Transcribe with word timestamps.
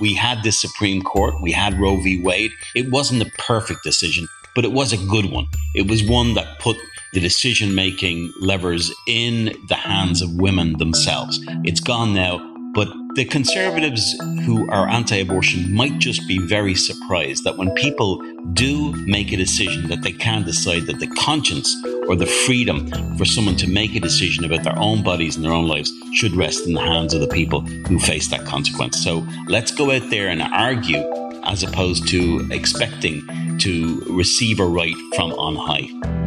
We 0.00 0.14
had 0.14 0.42
the 0.42 0.52
Supreme 0.52 1.02
Court, 1.02 1.40
we 1.40 1.52
had 1.52 1.78
Roe 1.78 1.96
v. 1.96 2.22
Wade. 2.22 2.52
It 2.74 2.90
wasn't 2.90 3.22
a 3.22 3.30
perfect 3.38 3.82
decision, 3.84 4.28
but 4.54 4.64
it 4.64 4.72
was 4.72 4.92
a 4.92 5.06
good 5.06 5.30
one. 5.30 5.46
It 5.74 5.88
was 5.88 6.02
one 6.02 6.34
that 6.34 6.58
put 6.58 6.76
the 7.12 7.20
decision 7.20 7.74
making 7.74 8.32
levers 8.40 8.92
in 9.06 9.56
the 9.68 9.74
hands 9.74 10.22
of 10.22 10.34
women 10.34 10.78
themselves. 10.78 11.40
It's 11.64 11.80
gone 11.80 12.14
now, 12.14 12.38
but 12.72 12.88
the 13.14 13.24
conservatives 13.24 14.16
who 14.44 14.68
are 14.70 14.88
anti 14.88 15.16
abortion 15.16 15.72
might 15.72 15.98
just 15.98 16.26
be 16.28 16.38
very 16.38 16.74
surprised 16.74 17.44
that 17.44 17.56
when 17.56 17.70
people 17.72 18.22
do 18.52 18.92
make 19.06 19.32
a 19.32 19.36
decision 19.36 19.88
that 19.88 20.02
they 20.02 20.12
can 20.12 20.42
decide 20.44 20.86
that 20.86 21.00
the 21.00 21.06
conscience 21.08 21.74
or 22.06 22.16
the 22.16 22.26
freedom 22.26 22.88
for 23.16 23.24
someone 23.24 23.56
to 23.56 23.68
make 23.68 23.94
a 23.94 24.00
decision 24.00 24.44
about 24.44 24.62
their 24.62 24.78
own 24.78 25.02
bodies 25.02 25.36
and 25.36 25.44
their 25.44 25.52
own 25.52 25.66
lives 25.66 25.92
should 26.12 26.32
rest 26.32 26.66
in 26.66 26.72
the 26.72 26.80
hands 26.80 27.12
of 27.12 27.20
the 27.20 27.28
people 27.28 27.60
who 27.60 27.98
face 27.98 28.28
that 28.28 28.44
consequence. 28.44 29.02
So 29.02 29.26
let's 29.48 29.72
go 29.72 29.90
out 29.90 30.08
there 30.10 30.28
and 30.28 30.42
argue 30.42 31.02
as 31.44 31.62
opposed 31.62 32.06
to 32.08 32.46
expecting 32.50 33.58
to 33.58 34.00
receive 34.08 34.60
a 34.60 34.66
right 34.66 34.96
from 35.14 35.32
on 35.32 35.56
high. 35.56 36.19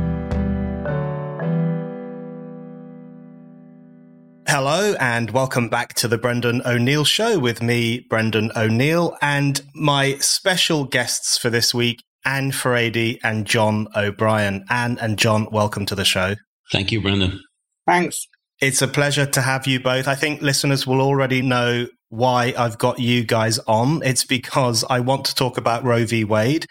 Hello 4.56 4.94
and 5.00 5.32
welcome 5.32 5.68
back 5.68 5.96
to 5.96 6.08
the 6.08 6.20
Brendan 6.20 6.62
O'Neill 6.64 7.06
Show 7.06 7.40
with 7.40 7.64
me, 7.64 8.06
Brendan 8.08 8.52
O'Neill, 8.56 9.18
and 9.20 9.60
my 9.74 10.18
special 10.20 10.84
guests 10.84 11.40
for 11.40 11.50
this 11.50 11.74
week, 11.74 12.04
Ann 12.24 12.52
Furedi 12.52 13.18
and 13.24 13.48
Jon 13.48 13.88
O'Brien. 13.96 14.64
Ann 14.70 15.00
and 15.02 15.18
Jon, 15.18 15.48
welcome 15.52 15.88
to 15.88 15.96
the 15.96 16.06
show. 16.06 16.36
Thank 16.72 16.92
you, 16.92 17.02
Brendan. 17.02 17.42
Thanks. 17.88 18.28
It's 18.62 18.84
a 18.84 18.88
pleasure 18.88 19.26
to 19.26 19.42
have 19.42 19.66
you 19.66 19.80
both. 19.80 20.08
I 20.08 20.14
think 20.14 20.44
listeners 20.44 20.86
will 20.86 21.02
already 21.02 21.42
know 21.42 21.88
why 22.10 22.54
I've 22.56 22.78
got 22.78 23.00
you 23.00 23.24
guys 23.24 23.58
on. 23.66 24.04
It's 24.04 24.24
because 24.24 24.86
I 24.88 25.00
want 25.00 25.26
to 25.26 25.34
talk 25.34 25.58
about 25.58 25.84
Roe 25.84 26.06
v. 26.06 26.26
Wade 26.26 26.68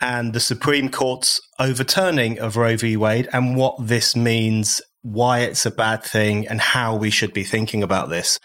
and 0.00 0.32
the 0.32 0.40
Supreme 0.40 0.88
Court's 0.88 1.42
overturning 1.58 2.38
of 2.38 2.56
Roe 2.56 2.78
v. 2.78 2.96
Wade 2.96 3.28
and 3.34 3.54
what 3.54 3.76
this 3.78 4.16
means 4.16 4.80
why 5.02 5.40
it's 5.40 5.66
a 5.66 5.70
bad 5.70 6.02
thing 6.02 6.46
and 6.48 6.60
how 6.60 6.96
we 6.96 7.10
should 7.10 7.32
be 7.32 7.44
thinking 7.44 7.82
about 7.82 8.08
this. 8.08 8.38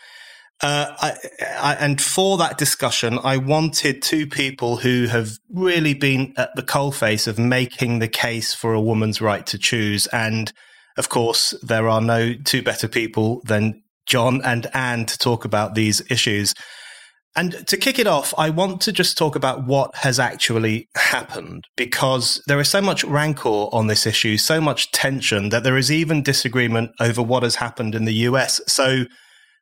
Uh, 0.61 0.95
I, 1.01 1.13
I, 1.41 1.75
and 1.79 2.01
for 2.01 2.37
that 2.37 2.57
discussion, 2.57 3.19
I 3.21 3.37
wanted 3.37 4.01
two 4.01 4.27
people 4.27 4.77
who 4.77 5.07
have 5.07 5.31
really 5.51 5.93
been 5.93 6.33
at 6.37 6.55
the 6.55 6.61
coalface 6.61 7.27
of 7.27 7.37
making 7.37 7.99
the 7.99 8.07
case 8.07 8.53
for 8.53 8.73
a 8.73 8.81
woman's 8.81 9.19
right 9.19 9.45
to 9.47 9.57
choose. 9.57 10.07
And 10.07 10.53
of 10.97 11.09
course, 11.09 11.53
there 11.63 11.89
are 11.89 12.01
no 12.01 12.33
two 12.33 12.61
better 12.61 12.87
people 12.87 13.41
than 13.45 13.83
Jon 14.05 14.41
and 14.43 14.67
Ann 14.73 15.05
to 15.05 15.17
talk 15.17 15.43
about 15.43 15.75
these 15.75 16.01
issues. 16.09 16.53
And 17.35 17.65
to 17.67 17.77
kick 17.77 17.97
it 17.97 18.05
off, 18.05 18.33
I 18.37 18.51
want 18.51 18.79
to 18.81 18.91
just 18.91 19.17
talk 19.17 19.35
about 19.35 19.65
what 19.65 19.95
has 19.95 20.19
actually 20.19 20.87
happened 20.95 21.65
because 21.75 22.41
there 22.45 22.59
is 22.59 22.69
so 22.69 22.79
much 22.81 23.03
rancor 23.03 23.49
on 23.49 23.87
this 23.87 24.05
issue, 24.05 24.37
so 24.37 24.61
much 24.61 24.91
tension 24.91 25.49
that 25.49 25.63
there 25.63 25.77
is 25.77 25.91
even 25.91 26.21
disagreement 26.21 26.91
over 26.99 27.23
what 27.23 27.41
has 27.41 27.55
happened 27.55 27.95
in 27.95 28.05
the 28.05 28.13
US. 28.13 28.61
So 28.67 29.05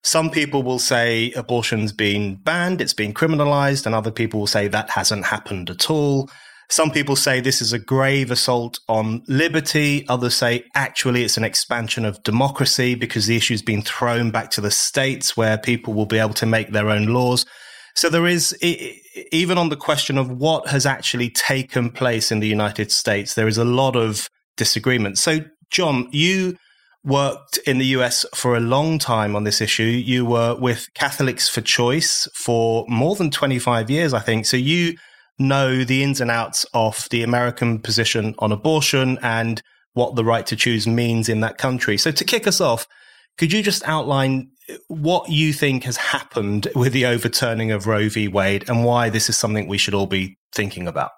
some 0.03 0.29
people 0.29 0.63
will 0.63 0.79
say 0.79 1.31
abortion's 1.31 1.93
been 1.93 2.35
banned, 2.35 2.81
it's 2.81 2.93
been 2.93 3.13
criminalized, 3.13 3.85
and 3.85 3.95
other 3.95 4.11
people 4.11 4.41
will 4.41 4.47
say 4.47 4.67
that 4.67 4.89
hasn't 4.89 5.25
happened 5.25 5.69
at 5.69 5.89
all. 5.89 6.29
Some 6.71 6.89
people 6.89 7.17
say 7.17 7.41
this 7.41 7.61
is 7.61 7.73
a 7.73 7.79
grave 7.79 8.31
assault 8.31 8.79
on 8.87 9.23
liberty. 9.27 10.07
Others 10.07 10.35
say 10.35 10.63
actually 10.73 11.25
it's 11.25 11.35
an 11.35 11.43
expansion 11.43 12.05
of 12.05 12.23
democracy 12.23 12.95
because 12.95 13.25
the 13.25 13.35
issue's 13.35 13.61
been 13.61 13.81
thrown 13.81 14.31
back 14.31 14.51
to 14.51 14.61
the 14.61 14.71
states 14.71 15.35
where 15.35 15.57
people 15.57 15.93
will 15.93 16.05
be 16.05 16.17
able 16.17 16.33
to 16.35 16.45
make 16.45 16.71
their 16.71 16.89
own 16.89 17.07
laws. 17.07 17.45
So 17.93 18.09
there 18.09 18.25
is, 18.25 18.57
even 19.33 19.57
on 19.57 19.67
the 19.67 19.75
question 19.75 20.17
of 20.17 20.31
what 20.31 20.69
has 20.69 20.85
actually 20.85 21.29
taken 21.29 21.89
place 21.89 22.31
in 22.31 22.39
the 22.39 22.47
United 22.47 22.89
States, 22.89 23.33
there 23.33 23.49
is 23.49 23.57
a 23.57 23.65
lot 23.65 23.97
of 23.97 24.29
disagreement. 24.55 25.17
So, 25.17 25.39
Jon, 25.71 26.07
you 26.11 26.55
worked 27.03 27.57
in 27.65 27.79
the 27.79 27.85
US 27.97 28.25
for 28.33 28.55
a 28.55 28.61
long 28.61 28.97
time 28.97 29.35
on 29.35 29.43
this 29.43 29.59
issue. 29.59 29.83
You 29.83 30.25
were 30.25 30.55
with 30.55 30.87
Catholics 30.93 31.49
for 31.49 31.59
Choice 31.59 32.29
for 32.33 32.85
more 32.87 33.17
than 33.17 33.29
25 33.29 33.89
years, 33.89 34.13
I 34.13 34.21
think. 34.21 34.45
So 34.45 34.55
you 34.55 34.95
know 35.39 35.83
the 35.83 36.03
ins 36.03 36.21
and 36.21 36.31
outs 36.31 36.65
of 36.73 37.07
the 37.09 37.23
American 37.23 37.79
position 37.79 38.35
on 38.39 38.51
abortion 38.51 39.17
and 39.21 39.61
what 39.93 40.15
the 40.15 40.25
right 40.25 40.45
to 40.45 40.55
choose 40.55 40.87
means 40.87 41.27
in 41.27 41.41
that 41.41 41.57
country. 41.57 41.97
So 41.97 42.11
to 42.11 42.23
kick 42.23 42.47
us 42.47 42.61
off, 42.61 42.87
could 43.37 43.51
you 43.51 43.63
just 43.63 43.87
outline 43.87 44.51
what 44.87 45.29
you 45.29 45.53
think 45.53 45.83
has 45.83 45.97
happened 45.97 46.67
with 46.75 46.93
the 46.93 47.05
overturning 47.05 47.71
of 47.71 47.87
Roe 47.87 48.09
v. 48.09 48.27
Wade 48.27 48.69
and 48.69 48.85
why 48.85 49.09
this 49.09 49.29
is 49.29 49.37
something 49.37 49.67
we 49.67 49.77
should 49.77 49.93
all 49.93 50.07
be 50.07 50.37
thinking 50.53 50.87
about? 50.87 51.11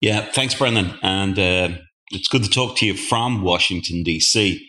Yeah, 0.00 0.30
thanks, 0.32 0.54
Brendan. 0.54 0.98
And 1.02 1.38
uh, 1.38 1.76
it's 2.10 2.28
good 2.28 2.44
to 2.44 2.50
talk 2.50 2.76
to 2.78 2.86
you 2.86 2.96
from 2.96 3.42
Washington, 3.42 4.02
D.C. 4.02 4.66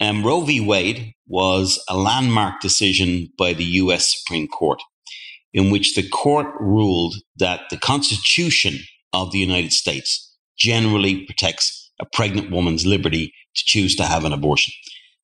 Um, 0.00 0.24
Roe 0.24 0.40
v. 0.42 0.60
Wade 0.60 1.12
was 1.26 1.82
a 1.88 1.96
landmark 1.96 2.60
decision 2.60 3.28
by 3.38 3.52
the 3.52 3.64
U.S. 3.64 4.14
Supreme 4.18 4.48
Court 4.48 4.82
in 5.52 5.70
which 5.70 5.94
the 5.94 6.08
court 6.08 6.46
ruled 6.58 7.16
that 7.36 7.62
the 7.70 7.76
Constitution 7.76 8.78
of 9.12 9.32
the 9.32 9.38
United 9.38 9.72
States 9.72 10.34
generally 10.56 11.24
protects 11.24 11.90
a 12.00 12.06
pregnant 12.12 12.50
woman's 12.50 12.86
liberty 12.86 13.32
to 13.54 13.64
choose 13.64 13.94
to 13.96 14.04
have 14.04 14.24
an 14.24 14.32
abortion. 14.32 14.72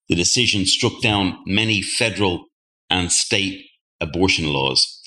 The 0.07 0.15
decision 0.15 0.65
struck 0.65 1.01
down 1.01 1.37
many 1.45 1.81
federal 1.81 2.45
and 2.89 3.11
state 3.11 3.65
abortion 4.01 4.47
laws. 4.47 5.01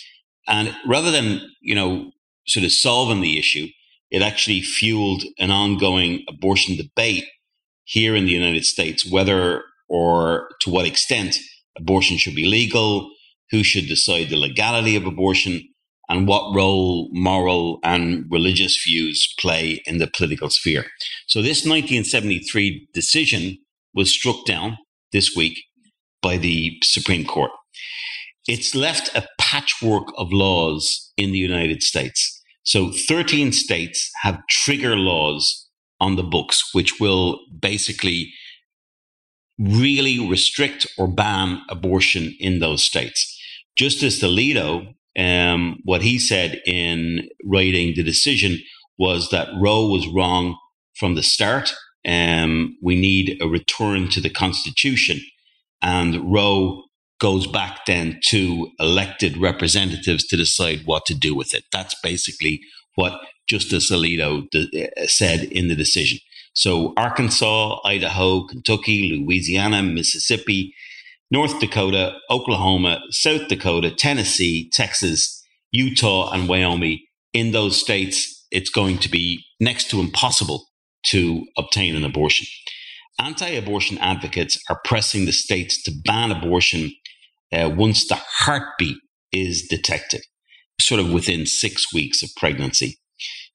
And 0.47 0.75
rather 0.87 1.11
than, 1.11 1.41
you 1.61 1.75
know, 1.75 2.11
sort 2.47 2.65
of 2.65 2.73
solving 2.73 3.21
the 3.21 3.39
issue, 3.39 3.69
it 4.11 4.23
actually 4.23 4.61
fueled 4.61 5.25
an 5.39 5.51
ongoing 5.51 6.25
abortion 6.29 6.77
debate 6.77 7.25
here 7.85 8.15
in 8.15 8.27
the 8.27 8.33
United 8.33 8.65
States, 8.65 9.11
whether 9.11 9.63
or 9.89 10.49
to 10.61 10.71
what 10.71 10.87
extent 10.87 11.39
abortion 11.77 12.19
should 12.19 12.35
be 12.35 12.47
legal, 12.47 13.11
who 13.53 13.63
should 13.63 13.87
decide 13.87 14.29
the 14.29 14.37
legality 14.37 14.97
of 14.97 15.07
abortion, 15.07 15.63
and 16.09 16.27
what 16.27 16.55
role 16.55 17.09
moral 17.13 17.79
and 17.85 18.27
religious 18.29 18.83
views 18.85 19.33
play 19.39 19.81
in 19.87 19.99
the 19.99 20.09
political 20.09 20.51
sphere. 20.51 20.87
So, 21.29 21.41
this 21.41 21.65
1973 21.65 22.89
decision 22.93 23.59
was 23.95 24.11
struck 24.11 24.45
down 24.45 24.79
this 25.13 25.37
week 25.37 25.63
by 26.21 26.39
the 26.39 26.79
Supreme 26.83 27.25
Court. 27.25 27.53
It's 28.49 28.75
left 28.75 29.15
a 29.15 29.27
patchwork 29.39 30.09
of 30.19 30.33
laws 30.33 31.13
in 31.17 31.31
the 31.31 31.39
United 31.39 31.83
States. 31.83 32.43
So 32.65 32.91
13 32.91 33.53
states 33.53 34.11
have 34.23 34.47
trigger 34.49 34.97
laws 34.97 35.69
on 36.01 36.17
the 36.17 36.23
books, 36.23 36.71
which 36.73 37.01
will 37.01 37.41
basically 37.61 38.33
really 39.59 40.19
restrict 40.29 40.87
or 40.99 41.07
ban 41.07 41.61
abortion 41.69 42.35
in 42.41 42.59
those 42.59 42.83
states. 42.83 43.39
Justice 43.77 44.23
Alito, 44.23 44.95
um, 45.19 45.81
what 45.85 46.03
he 46.03 46.19
said 46.19 46.61
in 46.67 47.29
writing 47.45 47.95
the 47.95 48.03
decision 48.03 48.59
was 48.99 49.31
that 49.31 49.49
Roe 49.61 49.89
was 49.89 50.07
wrong 50.09 50.57
from 50.95 51.15
the 51.15 51.23
start. 51.23 51.75
Um, 52.07 52.77
we 52.83 52.95
need 52.97 53.39
a 53.41 53.49
return 53.49 54.09
to 54.11 54.21
the 54.21 54.31
Constitution. 54.31 55.21
And 55.83 56.33
Roe 56.33 56.85
goes 57.21 57.47
back 57.47 57.87
then 57.87 58.19
to 58.25 58.69
elected 58.81 59.37
representatives 59.37 60.27
to 60.27 60.37
decide 60.37 60.83
what 60.85 61.07
to 61.07 61.15
do 61.15 61.35
with 61.35 61.55
it. 61.55 61.65
That's 61.73 61.95
basically 62.03 62.61
what 62.97 63.21
Justice 63.49 63.91
Alito 63.91 64.49
de- 64.51 64.89
uh, 65.01 65.07
said 65.07 65.45
in 65.45 65.69
the 65.69 65.77
decision. 65.77 66.19
So 66.55 66.93
Arkansas, 66.97 67.79
Idaho, 67.85 68.47
Kentucky, 68.47 69.19
Louisiana, 69.19 69.83
Mississippi, 69.83 70.75
North 71.33 71.61
Dakota, 71.61 72.19
Oklahoma, 72.29 73.01
South 73.11 73.49
Dakota, 73.49 73.91
Tennessee, 73.91 74.69
Texas, 74.71 75.43
Utah, 75.71 76.31
and 76.31 76.47
Wyoming. 76.47 76.99
In 77.33 77.53
those 77.53 77.81
states, 77.81 78.47
it's 78.51 78.69
going 78.69 78.99
to 78.99 79.09
be 79.09 79.43
next 79.59 79.89
to 79.91 80.01
impossible 80.01 80.67
to 81.07 81.47
obtain 81.57 81.97
an 81.97 82.05
abortion. 82.05 82.47
Anti 83.19 83.49
abortion 83.49 83.97
advocates 83.97 84.63
are 84.69 84.81
pressing 84.85 85.25
the 85.25 85.33
states 85.33 85.83
to 85.85 85.93
ban 86.05 86.31
abortion 86.31 86.93
uh, 87.51 87.71
once 87.75 88.07
the 88.07 88.19
heartbeat 88.21 88.99
is 89.33 89.67
detected, 89.69 90.21
sort 90.79 91.01
of 91.01 91.11
within 91.11 91.47
six 91.47 91.95
weeks 91.95 92.23
of 92.23 92.29
pregnancy. 92.37 92.99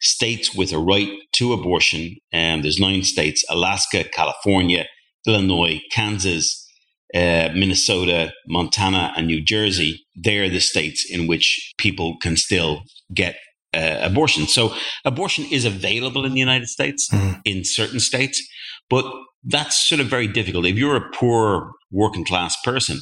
States 0.02 0.56
with 0.56 0.74
a 0.74 0.80
right 0.80 1.12
to 1.34 1.54
abortion, 1.54 2.16
and 2.32 2.64
there's 2.64 2.80
nine 2.80 3.04
states 3.04 3.46
Alaska, 3.52 4.04
California, 4.04 4.86
Illinois, 5.28 5.80
Kansas, 5.92 6.67
uh, 7.14 7.50
Minnesota, 7.54 8.34
Montana, 8.48 9.14
and 9.16 9.28
New 9.28 9.42
Jersey. 9.42 10.06
They're 10.16 10.50
the 10.50 10.60
states 10.60 11.10
in 11.10 11.28
which 11.28 11.74
people 11.78 12.18
can 12.22 12.38
still 12.38 12.82
get 13.14 13.36
uh, 13.74 14.00
abortion. 14.02 14.48
So 14.48 14.74
abortion 15.06 15.46
is 15.52 15.66
available 15.66 16.26
in 16.26 16.34
the 16.34 16.40
United 16.40 16.68
States 16.68 17.10
mm. 17.10 17.40
in 17.46 17.64
certain 17.64 18.00
states, 18.00 18.42
but 18.90 19.06
that's 19.44 19.88
sort 19.88 20.02
of 20.02 20.08
very 20.08 20.28
difficult. 20.28 20.66
If 20.66 20.78
you're 20.78 20.96
a 20.96 21.12
poor 21.12 21.72
working 21.92 22.26
class 22.26 22.56
person 22.64 23.00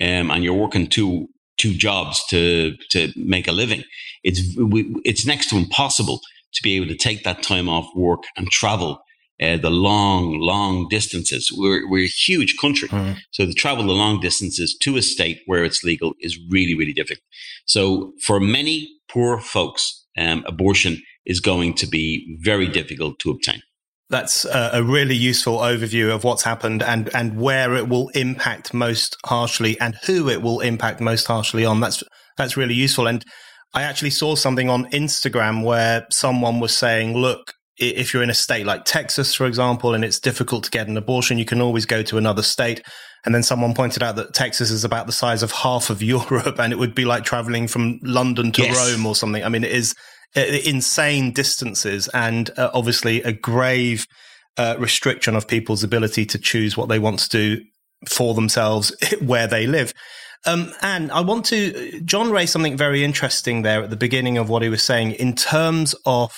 um, 0.00 0.30
and 0.30 0.42
you're 0.42 0.54
working 0.54 0.86
two 0.86 1.28
two 1.56 1.74
jobs 1.74 2.22
to 2.30 2.74
to 2.90 3.12
make 3.16 3.46
a 3.46 3.52
living, 3.52 3.84
it's 4.22 4.40
we, 4.56 4.94
it's 5.04 5.26
next 5.26 5.50
to 5.50 5.56
impossible 5.56 6.20
to 6.54 6.62
be 6.62 6.76
able 6.76 6.88
to 6.88 6.96
take 6.96 7.24
that 7.24 7.42
time 7.42 7.68
off 7.68 7.86
work 7.94 8.24
and 8.36 8.50
travel 8.50 9.00
uh, 9.42 9.56
the 9.56 9.70
long, 9.70 10.38
long 10.38 10.88
distances. 10.88 11.50
We're, 11.52 11.88
we're 11.88 12.04
a 12.04 12.08
huge 12.08 12.56
country. 12.60 12.88
Mm. 12.88 13.16
So 13.32 13.46
to 13.46 13.52
travel 13.52 13.84
the 13.84 13.92
long 13.92 14.20
distances 14.20 14.76
to 14.82 14.96
a 14.96 15.02
state 15.02 15.40
where 15.46 15.64
it's 15.64 15.82
legal 15.82 16.14
is 16.20 16.38
really, 16.50 16.74
really 16.74 16.92
difficult. 16.92 17.24
So 17.66 18.12
for 18.22 18.38
many 18.38 18.88
poor 19.08 19.40
folks, 19.40 20.06
um, 20.16 20.44
abortion 20.46 21.02
is 21.26 21.40
going 21.40 21.74
to 21.74 21.86
be 21.86 22.38
very 22.42 22.68
difficult 22.68 23.18
to 23.20 23.30
obtain. 23.30 23.62
That's 24.10 24.44
a, 24.44 24.70
a, 24.74 24.82
really 24.82 25.16
useful 25.16 25.58
overview 25.58 26.14
of 26.14 26.24
what's 26.24 26.42
happened 26.42 26.82
and, 26.82 27.12
and 27.14 27.40
where 27.40 27.74
it 27.74 27.88
will 27.88 28.10
impact 28.10 28.74
most 28.74 29.16
harshly 29.24 29.80
and 29.80 29.96
who 30.06 30.28
it 30.28 30.42
will 30.42 30.60
impact 30.60 31.00
most 31.00 31.26
harshly 31.26 31.64
on. 31.64 31.80
That's 31.80 32.04
that's 32.36 32.56
really 32.56 32.74
useful. 32.74 33.06
And 33.06 33.24
I 33.72 33.82
actually 33.82 34.10
saw 34.10 34.34
something 34.34 34.68
on 34.68 34.90
Instagram 34.90 35.64
where 35.64 36.06
someone 36.10 36.60
was 36.60 36.76
saying, 36.76 37.16
"Look, 37.16 37.54
if 37.78 38.12
you're 38.12 38.22
in 38.22 38.30
a 38.30 38.34
state 38.34 38.66
like 38.66 38.84
Texas, 38.84 39.34
for 39.34 39.46
example, 39.46 39.94
and 39.94 40.04
it's 40.04 40.20
difficult 40.20 40.64
to 40.64 40.70
get 40.70 40.88
an 40.88 40.96
abortion, 40.96 41.38
you 41.38 41.44
can 41.44 41.60
always 41.60 41.86
go 41.86 42.02
to 42.02 42.18
another 42.18 42.42
state." 42.42 42.82
And 43.24 43.34
then 43.34 43.42
someone 43.42 43.72
pointed 43.72 44.02
out 44.02 44.16
that 44.16 44.34
Texas 44.34 44.70
is 44.70 44.84
about 44.84 45.06
the 45.06 45.12
size 45.12 45.42
of 45.42 45.50
half 45.50 45.90
of 45.90 46.02
Europe, 46.14 46.58
and 46.58 46.72
it 46.72 46.78
would 46.78 46.94
be 46.94 47.04
like 47.04 47.24
traveling 47.24 47.68
from 47.68 47.98
London 48.02 48.52
to 48.52 48.62
yes. 48.62 48.76
Rome 48.76 49.06
or 49.06 49.14
something. 49.14 49.42
I 49.42 49.48
mean, 49.48 49.64
it 49.64 49.72
is 49.72 49.94
uh, 50.36 50.40
insane 50.64 51.32
distances 51.32 52.08
and 52.08 52.50
uh, 52.58 52.68
obviously 52.74 53.22
a 53.22 53.32
grave 53.32 54.04
uh, 54.56 54.74
restriction 54.78 55.36
of 55.36 55.46
people's 55.46 55.84
ability 55.84 56.26
to 56.26 56.38
choose 56.38 56.76
what 56.76 56.88
they 56.88 56.98
want 56.98 57.20
to 57.20 57.28
do 57.28 57.64
for 58.08 58.34
themselves 58.34 58.92
where 59.20 59.46
they 59.46 59.66
live. 59.66 59.94
Um, 60.46 60.72
and 60.82 61.10
I 61.10 61.20
want 61.20 61.46
to, 61.46 62.00
Jon 62.00 62.30
raised 62.30 62.52
something 62.52 62.76
very 62.76 63.02
interesting 63.02 63.62
there 63.62 63.82
at 63.82 63.90
the 63.90 63.96
beginning 63.96 64.36
of 64.36 64.48
what 64.48 64.62
he 64.62 64.68
was 64.68 64.82
saying 64.82 65.12
in 65.12 65.34
terms 65.34 65.94
of 66.04 66.36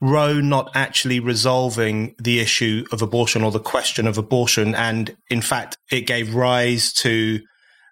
Roe 0.00 0.40
not 0.40 0.70
actually 0.74 1.20
resolving 1.20 2.14
the 2.18 2.38
issue 2.38 2.84
of 2.92 3.02
abortion 3.02 3.42
or 3.42 3.50
the 3.50 3.58
question 3.58 4.06
of 4.06 4.16
abortion. 4.16 4.74
And 4.74 5.16
in 5.28 5.40
fact, 5.40 5.76
it 5.90 6.02
gave 6.02 6.34
rise 6.34 6.92
to 6.94 7.40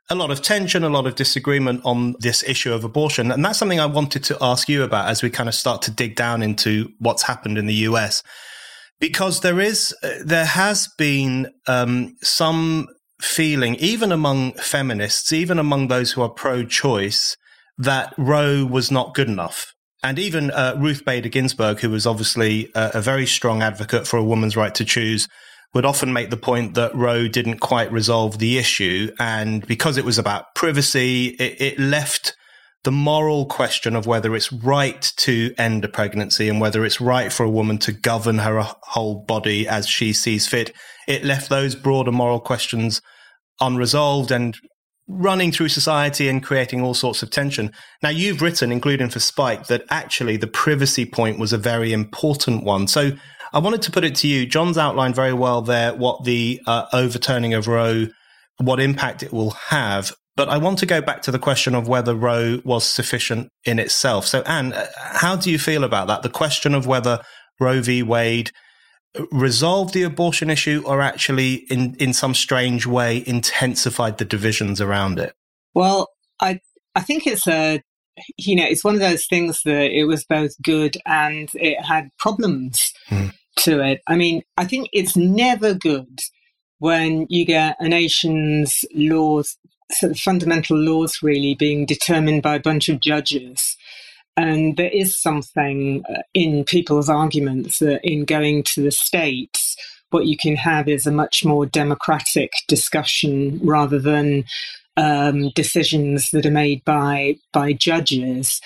a 0.09 0.15
lot 0.15 0.31
of 0.31 0.41
tension, 0.41 0.85
a 0.85 0.89
lot 0.89 1.07
of 1.07 1.17
disagreement 1.17 1.81
on 1.85 2.15
this 2.21 2.45
issue 2.45 2.73
of 2.73 2.85
abortion. 2.85 3.33
And 3.33 3.45
that's 3.45 3.59
something 3.59 3.81
I 3.81 3.87
wanted 3.87 4.23
to 4.25 4.39
ask 4.41 4.69
you 4.69 4.85
about 4.85 5.09
as 5.09 5.23
we 5.23 5.31
kind 5.31 5.49
of 5.49 5.55
start 5.55 5.83
to 5.83 5.91
dig 5.91 6.15
down 6.15 6.43
into 6.43 6.91
what's 7.01 7.25
happened 7.25 7.59
in 7.59 7.67
the 7.67 7.75
US. 7.75 8.23
Because 9.01 9.41
there 9.41 9.61
is, 9.61 9.95
there 10.25 10.47
has 10.47 10.89
been 10.97 11.53
um, 11.67 12.17
some 12.23 12.87
feeling, 13.21 13.75
even 13.77 14.13
among 14.13 14.53
feminists, 14.53 15.33
even 15.33 15.59
among 15.59 15.89
those 15.89 16.13
who 16.13 16.23
are 16.23 16.29
pro 16.29 16.65
choice, 16.65 17.37
that 17.77 18.15
Roe 18.17 18.65
was 18.65 18.91
not 18.91 19.15
good 19.15 19.29
enough. 19.29 19.75
And 20.03 20.19
even 20.19 20.51
uh, 20.51 20.77
Ruth 20.79 21.05
Bader 21.05 21.29
Ginsburg, 21.29 21.81
who 21.81 21.91
was 21.91 22.07
obviously 22.07 22.71
a, 22.75 22.93
a 22.95 23.01
very 23.01 23.27
strong 23.27 23.63
advocate 23.63 24.07
for 24.07 24.19
a 24.19 24.25
woman's 24.25 24.57
right 24.57 24.75
to 24.75 24.85
choose, 24.85 25.29
would 25.75 25.85
often 25.85 26.13
make 26.13 26.31
the 26.31 26.37
point 26.37 26.75
that 26.75 26.95
Roe 26.95 27.29
didn't 27.29 27.59
quite 27.59 27.91
resolve 27.93 28.39
the 28.39 28.59
issue. 28.59 29.11
And 29.19 29.67
because 29.67 29.97
it 29.97 30.05
was 30.05 30.19
about 30.19 30.55
privacy, 30.55 31.29
it, 31.39 31.61
it 31.61 31.79
left 31.79 32.37
the 32.85 32.93
moral 32.93 33.47
question 33.47 33.97
of 33.97 34.07
whether 34.07 34.37
it's 34.37 34.53
right 34.53 35.13
to 35.17 35.53
end 35.59 35.85
a 35.85 35.89
pregnancy 35.89 36.49
and 36.49 36.61
whether 36.61 36.85
it's 36.85 37.01
right 37.01 37.33
for 37.33 37.43
a 37.43 37.51
woman 37.51 37.79
to 37.79 37.93
govern 37.93 38.39
her 38.39 38.63
whole 38.63 39.25
body 39.25 39.67
as 39.67 39.89
she 39.89 40.13
sees 40.13 40.47
fit. 40.47 40.73
It 41.09 41.25
left 41.25 41.49
those 41.49 41.75
broader 41.75 42.13
moral 42.13 42.39
questions 42.39 43.03
unresolved 43.61 44.31
and 44.31 44.57
running 45.09 45.53
through 45.53 45.69
society 45.69 46.29
and 46.29 46.43
creating 46.43 46.83
all 46.83 46.95
sorts 46.95 47.23
of 47.23 47.31
tension. 47.31 47.71
Now, 48.03 48.09
you've 48.09 48.43
written, 48.43 48.73
including 48.73 49.09
for 49.09 49.21
Spike, 49.21 49.67
that 49.69 49.85
actually 49.91 50.37
the 50.37 50.47
privacy 50.47 51.07
point 51.07 51.39
was 51.39 51.53
a 51.53 51.59
very 51.59 51.93
important 51.93 52.65
one. 52.65 52.89
So 52.89 53.13
I 53.53 53.59
wanted 53.59 53.83
to 53.83 53.93
put 53.93 54.05
it 54.05 54.15
to 54.17 54.29
you. 54.29 54.47
Jon's 54.47 54.79
outlined 54.79 55.15
very 55.15 55.33
well 55.33 55.63
there 55.63 55.95
what 55.95 56.25
the 56.25 56.61
uh, 56.67 56.87
overturning 56.93 57.55
of 57.55 57.69
Roe, 57.69 58.09
what 58.59 58.81
impact 58.81 59.23
it 59.23 59.33
will 59.33 59.51
have. 59.51 60.13
But 60.37 60.49
I 60.49 60.59
want 60.59 60.79
to 60.81 60.87
go 60.87 61.01
back 61.01 61.23
to 61.23 61.31
the 61.31 61.39
question 61.39 61.75
of 61.75 61.89
whether 61.89 62.15
Roe 62.15 62.61
was 62.65 62.85
sufficient 62.85 63.49
in 63.65 63.79
itself. 63.79 64.27
So, 64.27 64.43
Ann, 64.43 64.73
uh, 64.73 64.87
how 64.97 65.37
do 65.37 65.51
you 65.51 65.59
feel 65.59 65.85
about 65.85 66.09
that? 66.09 66.23
The 66.23 66.29
question 66.29 66.75
of 66.75 66.87
whether 66.87 67.21
Roe 67.59 67.81
v. 67.81 68.03
Wade 68.03 68.51
resolved 69.31 69.95
the 69.95 70.03
abortion 70.03 70.51
issue 70.51 70.83
or 70.87 71.01
actually, 71.01 71.55
in, 71.71 71.95
in 71.97 72.13
some 72.13 72.35
strange 72.35 72.87
way, 72.87 73.23
intensified 73.27 74.19
the 74.19 74.25
divisions 74.25 74.81
around 74.81 75.19
it? 75.19 75.35
Well, 75.75 76.09
I, 76.41 76.61
I 76.95 77.01
think 77.01 77.27
it's 77.27 77.47
a 77.47 77.83
you 78.37 78.57
know, 78.57 78.65
it's 78.65 78.85
one 78.85 78.95
of 78.95 79.01
those 79.01 79.27
things 79.27 79.61
that 79.65 79.91
it 79.91 80.05
was 80.05 80.25
both 80.25 80.53
good 80.63 80.97
and 81.05 81.49
it 81.55 81.83
had 81.85 82.09
problems 82.19 82.93
mm. 83.09 83.33
to 83.59 83.81
it. 83.81 84.01
I 84.07 84.17
mean, 84.17 84.43
I 84.57 84.65
think 84.65 84.89
it's 84.93 85.17
never 85.17 85.75
good 85.75 86.21
when 86.79 87.27
you 87.29 87.45
get 87.45 87.77
a 87.79 87.89
nation's 87.89 88.85
laws, 88.95 89.57
sort 89.93 90.13
of 90.13 90.19
fundamental 90.19 90.77
laws, 90.77 91.19
really 91.23 91.55
being 91.55 91.87
determined 91.87 92.43
by 92.43 92.57
a 92.57 92.61
bunch 92.61 92.89
of 92.89 93.01
judges. 93.01 93.77
And 94.37 94.77
there 94.77 94.91
is 94.91 95.21
something 95.21 96.05
uh, 96.09 96.23
in 96.35 96.65
people's 96.65 97.09
arguments 97.09 97.79
that 97.79 98.01
in 98.05 98.25
going 98.25 98.65
to 98.75 98.83
the 98.83 98.91
states, 98.91 99.77
what 100.11 100.27
you 100.27 100.37
can 100.37 100.57
have 100.57 100.89
is 100.89 101.07
a 101.07 101.13
much 101.13 101.45
more 101.45 101.67
democratic 101.67 102.53
discussion 102.69 103.61
rather 103.63 103.99
than 103.99 104.45
um, 104.97 105.51
decisions 105.51 106.31
that 106.31 106.47
are 106.47 106.51
made 106.51 106.85
by 106.85 107.37
by 107.53 107.73
judges. 107.73 108.61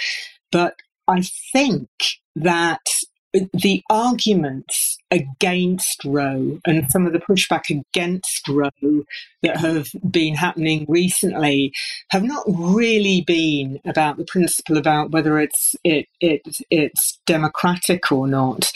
But 0.52 0.74
I 1.08 1.22
think 1.52 1.88
that 2.36 2.86
the 3.32 3.82
arguments 3.90 4.98
against 5.10 6.04
Roe 6.04 6.60
and 6.66 6.90
some 6.90 7.06
of 7.06 7.12
the 7.12 7.20
pushback 7.20 7.70
against 7.70 8.48
Roe 8.48 9.04
that 9.42 9.56
have 9.58 9.88
been 10.10 10.34
happening 10.34 10.84
recently 10.88 11.72
have 12.10 12.24
not 12.24 12.44
really 12.48 13.22
been 13.26 13.80
about 13.84 14.16
the 14.16 14.24
principle 14.24 14.76
about 14.76 15.10
whether 15.10 15.38
it's 15.38 15.74
it, 15.84 16.06
it 16.20 16.42
it's 16.70 17.20
democratic 17.26 18.10
or 18.10 18.26
not. 18.26 18.70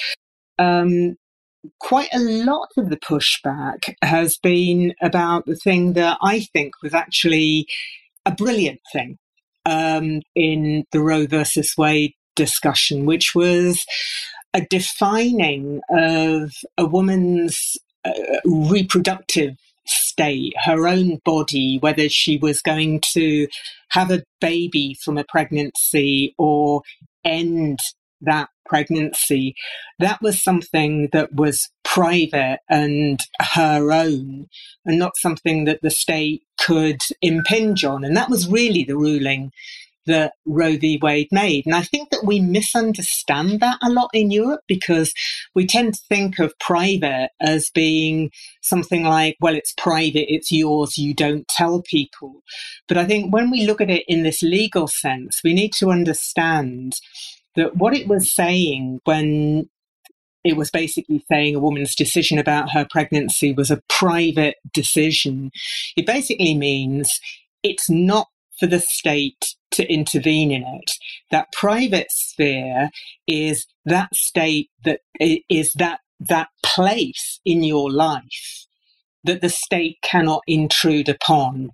Um, 0.59 1.17
quite 1.81 2.13
a 2.13 2.21
lot 2.21 2.69
of 2.77 2.91
the 2.91 2.97
pushback 2.97 3.95
has 4.03 4.37
been 4.39 4.95
about 5.03 5.47
the 5.47 5.57
thing 5.57 5.95
that 5.95 6.19
I 6.23 6.41
think 6.53 6.75
was 6.83 6.95
actually 6.95 7.67
a 8.27 8.31
brilliant 8.31 8.81
thing 8.93 9.19
um, 9.67 10.23
in 10.35 10.85
the 10.93 11.01
Roe 11.01 11.27
versus 11.27 11.75
Wade 11.77 12.15
discussion, 12.37 13.07
which 13.07 13.35
was 13.35 13.85
a 14.55 14.63
defining 14.71 15.81
of 15.91 16.53
a 16.79 16.87
woman's 16.87 17.77
uh, 18.05 18.13
reproductive 18.45 19.57
state, 19.87 20.55
her 20.65 20.87
own 20.87 21.21
body, 21.25 21.79
whether 21.79 22.09
she 22.09 22.39
was 22.39 22.63
going 22.63 23.01
to 23.13 23.49
have 23.91 24.11
a 24.11 24.23
baby 24.41 24.97
from 25.05 25.19
a 25.19 25.25
pregnancy 25.25 26.35
or 26.39 26.83
end 27.25 27.79
that 28.21 28.49
pregnancy, 28.65 29.55
that 29.99 30.23
was 30.23 30.43
something 30.43 31.09
that 31.13 31.35
was 31.35 31.69
private 31.85 32.61
and 32.71 33.21
her 33.55 33.93
own, 33.93 34.47
and 34.87 34.99
not 34.99 35.13
something 35.19 35.65
that 35.65 35.81
the 35.83 35.91
state 35.91 36.43
could 36.59 37.01
impinge 37.21 37.85
on. 37.85 38.05
And 38.05 38.17
that 38.17 38.31
was 38.31 38.49
really 38.49 38.85
the 38.85 38.97
ruling 38.97 39.53
that 40.07 40.35
Roe 40.47 40.77
v. 40.77 40.99
Wade 41.01 41.29
made. 41.31 41.67
And 41.67 41.75
I 41.75 41.83
think 41.83 42.11
that 42.11 42.25
we 42.25 42.41
misunderstand 42.41 43.61
that 43.61 43.79
a 43.83 43.91
lot 43.91 44.11
in 44.13 44.31
Europe 44.31 44.61
because 44.69 45.13
we 45.55 45.67
tend 45.67 45.95
to 45.95 46.01
think 46.09 46.39
of 46.39 46.59
private 46.59 47.31
as 47.41 47.71
being 47.75 48.31
something 48.63 49.05
like, 49.05 49.37
well, 49.41 49.55
it's 49.55 49.75
private, 49.77 50.33
it's 50.33 50.53
yours, 50.53 50.99
you 50.99 51.15
don't 51.15 51.49
tell 51.49 51.83
people. 51.83 52.43
But 52.89 52.99
I 52.99 53.05
think 53.05 53.33
when 53.33 53.51
we 53.51 53.67
look 53.67 53.81
at 53.81 53.91
it 53.91 54.05
in 54.09 54.23
this 54.23 54.43
legal 54.43 54.89
sense, 54.89 55.41
we 55.43 55.55
need 55.55 55.73
to 55.75 55.91
understand 55.91 56.95
that 57.57 57.77
what 57.77 57.95
it 57.95 58.09
was 58.09 58.35
saying 58.35 59.01
when 59.05 59.69
it 60.45 60.57
was 60.57 60.71
basically 60.71 61.25
saying 61.31 61.55
a 61.55 61.61
woman's 61.61 61.95
decision 61.95 62.39
about 62.39 62.73
her 62.73 62.87
pregnancy 62.91 63.53
was 63.53 63.71
a 63.71 63.81
private 63.89 64.57
decision. 64.73 65.51
It 65.97 66.07
basically 66.07 66.55
means 66.55 67.19
it's 67.63 67.89
not 67.89 68.29
for 68.59 68.67
the 68.67 68.81
state 68.81 69.55
to 69.73 69.87
intervene 69.93 70.51
in 70.51 70.63
it. 70.63 70.93
That 71.31 71.53
private 71.53 72.11
sphere 72.11 72.91
is 73.27 73.67
that 73.85 74.15
state 74.15 74.71
that 74.85 75.01
is 75.21 75.73
that 75.75 76.01
that 76.21 76.49
place 76.63 77.41
in 77.45 77.65
your 77.65 77.91
life 77.91 78.65
that 79.25 79.41
the 79.41 79.49
state 79.49 79.99
cannot 80.03 80.43
intrude 80.47 81.09
upon. 81.09 81.71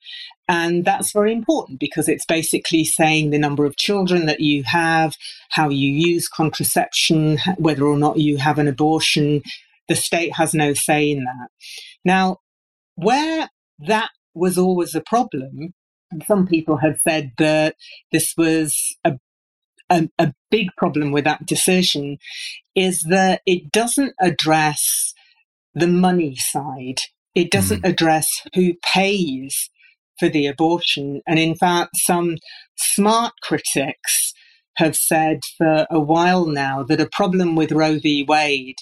And 0.48 0.84
that's 0.84 1.12
very 1.12 1.32
important 1.32 1.78
because 1.78 2.08
it's 2.08 2.24
basically 2.24 2.84
saying 2.84 3.30
the 3.30 3.38
number 3.38 3.64
of 3.64 3.76
children 3.76 4.26
that 4.26 4.40
you 4.40 4.62
have, 4.64 5.14
how 5.50 5.68
you 5.68 5.90
use 5.90 6.28
contraception, 6.28 7.38
whether 7.56 7.84
or 7.84 7.98
not 7.98 8.18
you 8.18 8.38
have 8.38 8.58
an 8.58 8.68
abortion. 8.68 9.42
The 9.88 9.96
state 9.96 10.34
has 10.36 10.54
no 10.54 10.74
say 10.74 11.10
in 11.10 11.24
that. 11.24 11.48
Now, 12.04 12.38
where 12.94 13.48
that 13.80 14.10
was 14.34 14.56
always 14.56 14.94
a 14.94 15.00
problem, 15.00 15.74
some 16.26 16.46
people 16.46 16.78
have 16.78 16.98
said 17.06 17.32
that 17.38 17.76
this 18.12 18.34
was 18.36 18.76
a 19.04 19.18
a, 19.90 20.08
a, 20.20 20.32
big 20.52 20.68
problem 20.76 21.10
with 21.10 21.24
that 21.24 21.46
decision 21.46 22.18
is 22.76 23.04
that 23.08 23.42
it 23.44 23.72
doesn't 23.72 24.14
address 24.20 25.12
the 25.74 25.88
money 25.88 26.36
side. 26.36 27.00
It 27.34 27.50
doesn't 27.50 27.82
mm. 27.82 27.88
address 27.88 28.26
who 28.54 28.74
pays 28.82 29.68
for 30.18 30.28
the 30.28 30.46
abortion. 30.46 31.22
And 31.26 31.38
in 31.38 31.56
fact, 31.56 31.96
some 31.96 32.36
smart 32.76 33.32
critics 33.42 34.32
have 34.76 34.96
said 34.96 35.40
for 35.58 35.86
a 35.90 36.00
while 36.00 36.46
now 36.46 36.84
that 36.84 37.00
a 37.00 37.08
problem 37.10 37.56
with 37.56 37.72
Roe 37.72 37.98
v. 37.98 38.24
Wade 38.26 38.78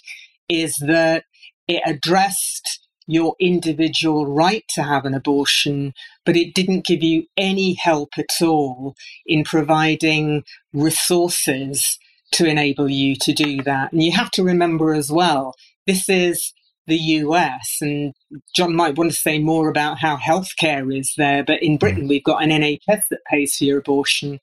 is 0.48 0.74
that 0.86 1.24
it 1.66 1.82
addressed 1.86 2.80
your 3.08 3.34
individual 3.40 4.26
right 4.26 4.64
to 4.68 4.82
have 4.82 5.06
an 5.06 5.14
abortion, 5.14 5.94
but 6.26 6.36
it 6.36 6.54
didn't 6.54 6.84
give 6.84 7.02
you 7.02 7.24
any 7.38 7.72
help 7.72 8.10
at 8.18 8.42
all 8.42 8.94
in 9.26 9.42
providing 9.44 10.44
resources 10.74 11.98
to 12.32 12.44
enable 12.46 12.88
you 12.88 13.16
to 13.22 13.32
do 13.32 13.62
that. 13.62 13.90
And 13.92 14.02
you 14.02 14.12
have 14.12 14.30
to 14.32 14.44
remember 14.44 14.92
as 14.92 15.10
well, 15.10 15.54
this 15.86 16.06
is 16.10 16.52
the 16.86 16.98
US, 16.98 17.78
and 17.80 18.12
Jon 18.54 18.74
might 18.74 18.96
want 18.96 19.10
to 19.10 19.16
say 19.16 19.38
more 19.38 19.70
about 19.70 19.98
how 19.98 20.16
healthcare 20.16 20.94
is 20.96 21.12
there, 21.16 21.42
but 21.42 21.62
in 21.62 21.78
Britain, 21.78 22.04
mm. 22.04 22.08
we've 22.08 22.24
got 22.24 22.42
an 22.42 22.50
NHS 22.50 23.04
that 23.10 23.24
pays 23.30 23.54
for 23.56 23.64
your 23.64 23.78
abortion. 23.78 24.38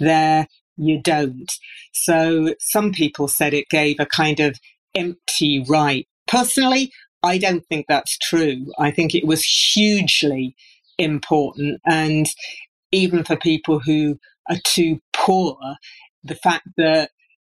There, 0.00 0.48
you 0.76 1.00
don't. 1.00 1.52
So 1.92 2.54
some 2.58 2.92
people 2.92 3.28
said 3.28 3.54
it 3.54 3.68
gave 3.68 3.96
a 4.00 4.06
kind 4.06 4.40
of 4.40 4.58
empty 4.94 5.64
right. 5.68 6.06
Personally, 6.26 6.92
I 7.22 7.38
don't 7.38 7.66
think 7.66 7.86
that's 7.88 8.16
true. 8.18 8.66
I 8.78 8.90
think 8.90 9.14
it 9.14 9.26
was 9.26 9.42
hugely 9.42 10.54
important. 10.98 11.80
And 11.84 12.26
even 12.92 13.24
for 13.24 13.36
people 13.36 13.80
who 13.80 14.18
are 14.48 14.58
too 14.64 15.00
poor, 15.12 15.58
the 16.22 16.36
fact 16.36 16.68
that 16.76 17.10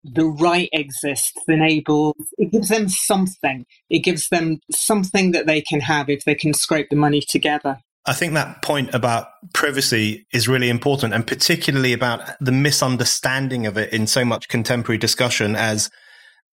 the 0.04 0.26
right 0.26 0.70
exists 0.74 1.38
enables 1.48 2.16
it 2.38 2.52
gives 2.52 2.70
them 2.70 2.90
something 2.90 3.68
it 3.88 4.00
gives 4.00 4.30
them 4.30 4.60
something 4.72 5.30
that 5.32 5.46
they 5.46 5.62
can 5.62 5.80
have 5.80 6.10
if 6.10 6.26
they 6.26 6.34
can 6.34 6.54
scrape 6.56 6.90
the 6.90 6.96
money 6.96 7.22
together 7.22 7.78
I 8.04 8.14
think 8.14 8.34
that 8.34 8.64
point 8.64 8.96
about 8.96 9.28
privacy 9.54 10.26
is 10.34 10.48
really 10.48 10.70
important 10.70 11.14
and 11.14 11.26
particularly 11.26 11.94
about 11.94 12.32
the 12.40 12.52
misunderstanding 12.52 13.68
of 13.68 13.78
it 13.78 13.94
in 13.94 14.08
so 14.08 14.26
much 14.26 14.48
contemporary 14.48 14.98
discussion 14.98 15.56
as 15.56 15.92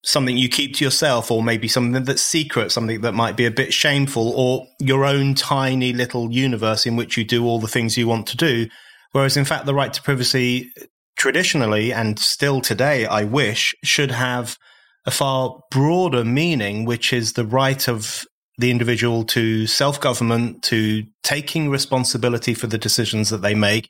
something 0.05 0.37
you 0.37 0.49
keep 0.49 0.75
to 0.77 0.85
yourself 0.85 1.31
or 1.31 1.43
maybe 1.43 1.69
something 1.69 2.05
that's 2.05 2.23
secret, 2.23 2.71
something 2.71 3.01
that 3.01 3.13
might 3.13 3.37
be 3.37 3.47
a 3.47 3.51
bit 3.51 3.73
shameful 3.73 4.33
or 4.37 4.67
your 4.79 5.05
own 5.05 5.35
tiny 5.35 5.93
little 5.93 6.31
universe 6.31 6.87
in 6.87 6.97
which 6.97 7.17
you 7.17 7.25
do 7.25 7.45
all 7.45 7.59
the 7.59 7.69
things 7.69 7.97
you 7.97 8.07
want 8.07 8.27
to 8.29 8.37
do. 8.37 8.69
Whereas 9.13 9.37
in 9.37 9.45
fact, 9.45 9.67
the 9.67 9.75
right 9.75 9.93
to 9.93 10.03
privacy 10.03 10.71
traditionally 11.17 11.93
and 11.93 12.19
still 12.19 12.61
today, 12.61 13.07
I 13.07 13.25
wish 13.25 13.75
should 13.83 14.13
have 14.13 14.57
a 15.05 15.11
far 15.11 15.61
broader 15.71 16.25
meaning, 16.25 16.85
which 16.85 17.13
is 17.13 17.33
the 17.33 17.47
right 17.47 17.89
of 17.89 18.25
the 18.59 18.71
individual 18.71 19.25
to 19.25 19.67
self 19.67 20.01
government, 20.01 20.63
to 20.65 21.05
taking 21.23 21.71
responsibility 21.71 22.55
for 22.55 22.67
the 22.67 22.79
decisions 22.79 23.31
that 23.31 23.43
they 23.43 23.55
make, 23.55 23.89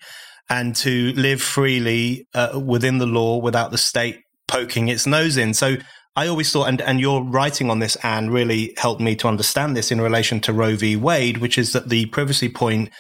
and 0.49 0.75
to 0.77 1.13
live 1.15 1.43
freely 1.43 2.27
uh, 2.35 2.61
within 2.65 2.99
the 2.99 3.07
law 3.07 3.39
without 3.39 3.71
the 3.71 3.79
state 3.79 4.21
poking 4.47 4.89
its 4.89 5.07
nose 5.07 5.37
in. 5.37 5.55
So 5.55 5.77
I 6.19 6.27
always 6.27 6.51
thought, 6.51 6.67
and, 6.67 6.81
and 6.81 6.99
your 6.99 7.23
writing 7.23 7.71
on 7.71 7.79
this, 7.79 7.95
Ann, 8.03 8.31
really 8.31 8.75
helped 8.77 9.01
me 9.01 9.15
to 9.15 9.29
understand 9.29 9.77
this 9.77 9.93
in 9.93 10.01
relation 10.01 10.41
to 10.41 10.53
Roe 10.53 10.75
v. 10.75 10.97
Wade, 10.97 11.39
which 11.39 11.57
is 11.57 11.73
that 11.75 11.91
the 11.91 12.07
privacy 12.07 12.49
point, 12.49 12.91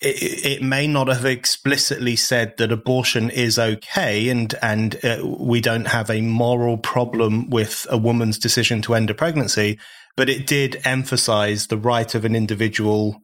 it, 0.00 0.46
it 0.46 0.62
may 0.62 0.86
not 0.86 1.08
have 1.08 1.24
explicitly 1.24 2.14
said 2.14 2.56
that 2.58 2.70
abortion 2.70 3.30
is 3.30 3.58
okay 3.58 4.28
and, 4.28 4.54
and 4.62 5.04
uh, 5.04 5.18
we 5.40 5.60
don't 5.60 5.88
have 5.88 6.08
a 6.08 6.20
moral 6.20 6.78
problem 6.78 7.50
with 7.50 7.84
a 7.90 7.98
woman's 7.98 8.38
decision 8.38 8.80
to 8.82 8.94
end 8.94 9.10
a 9.10 9.14
pregnancy, 9.14 9.76
but 10.16 10.28
it 10.28 10.46
did 10.46 10.80
emphasize 10.84 11.66
the 11.66 11.76
right 11.76 12.14
of 12.14 12.24
an 12.24 12.36
individual 12.36 13.16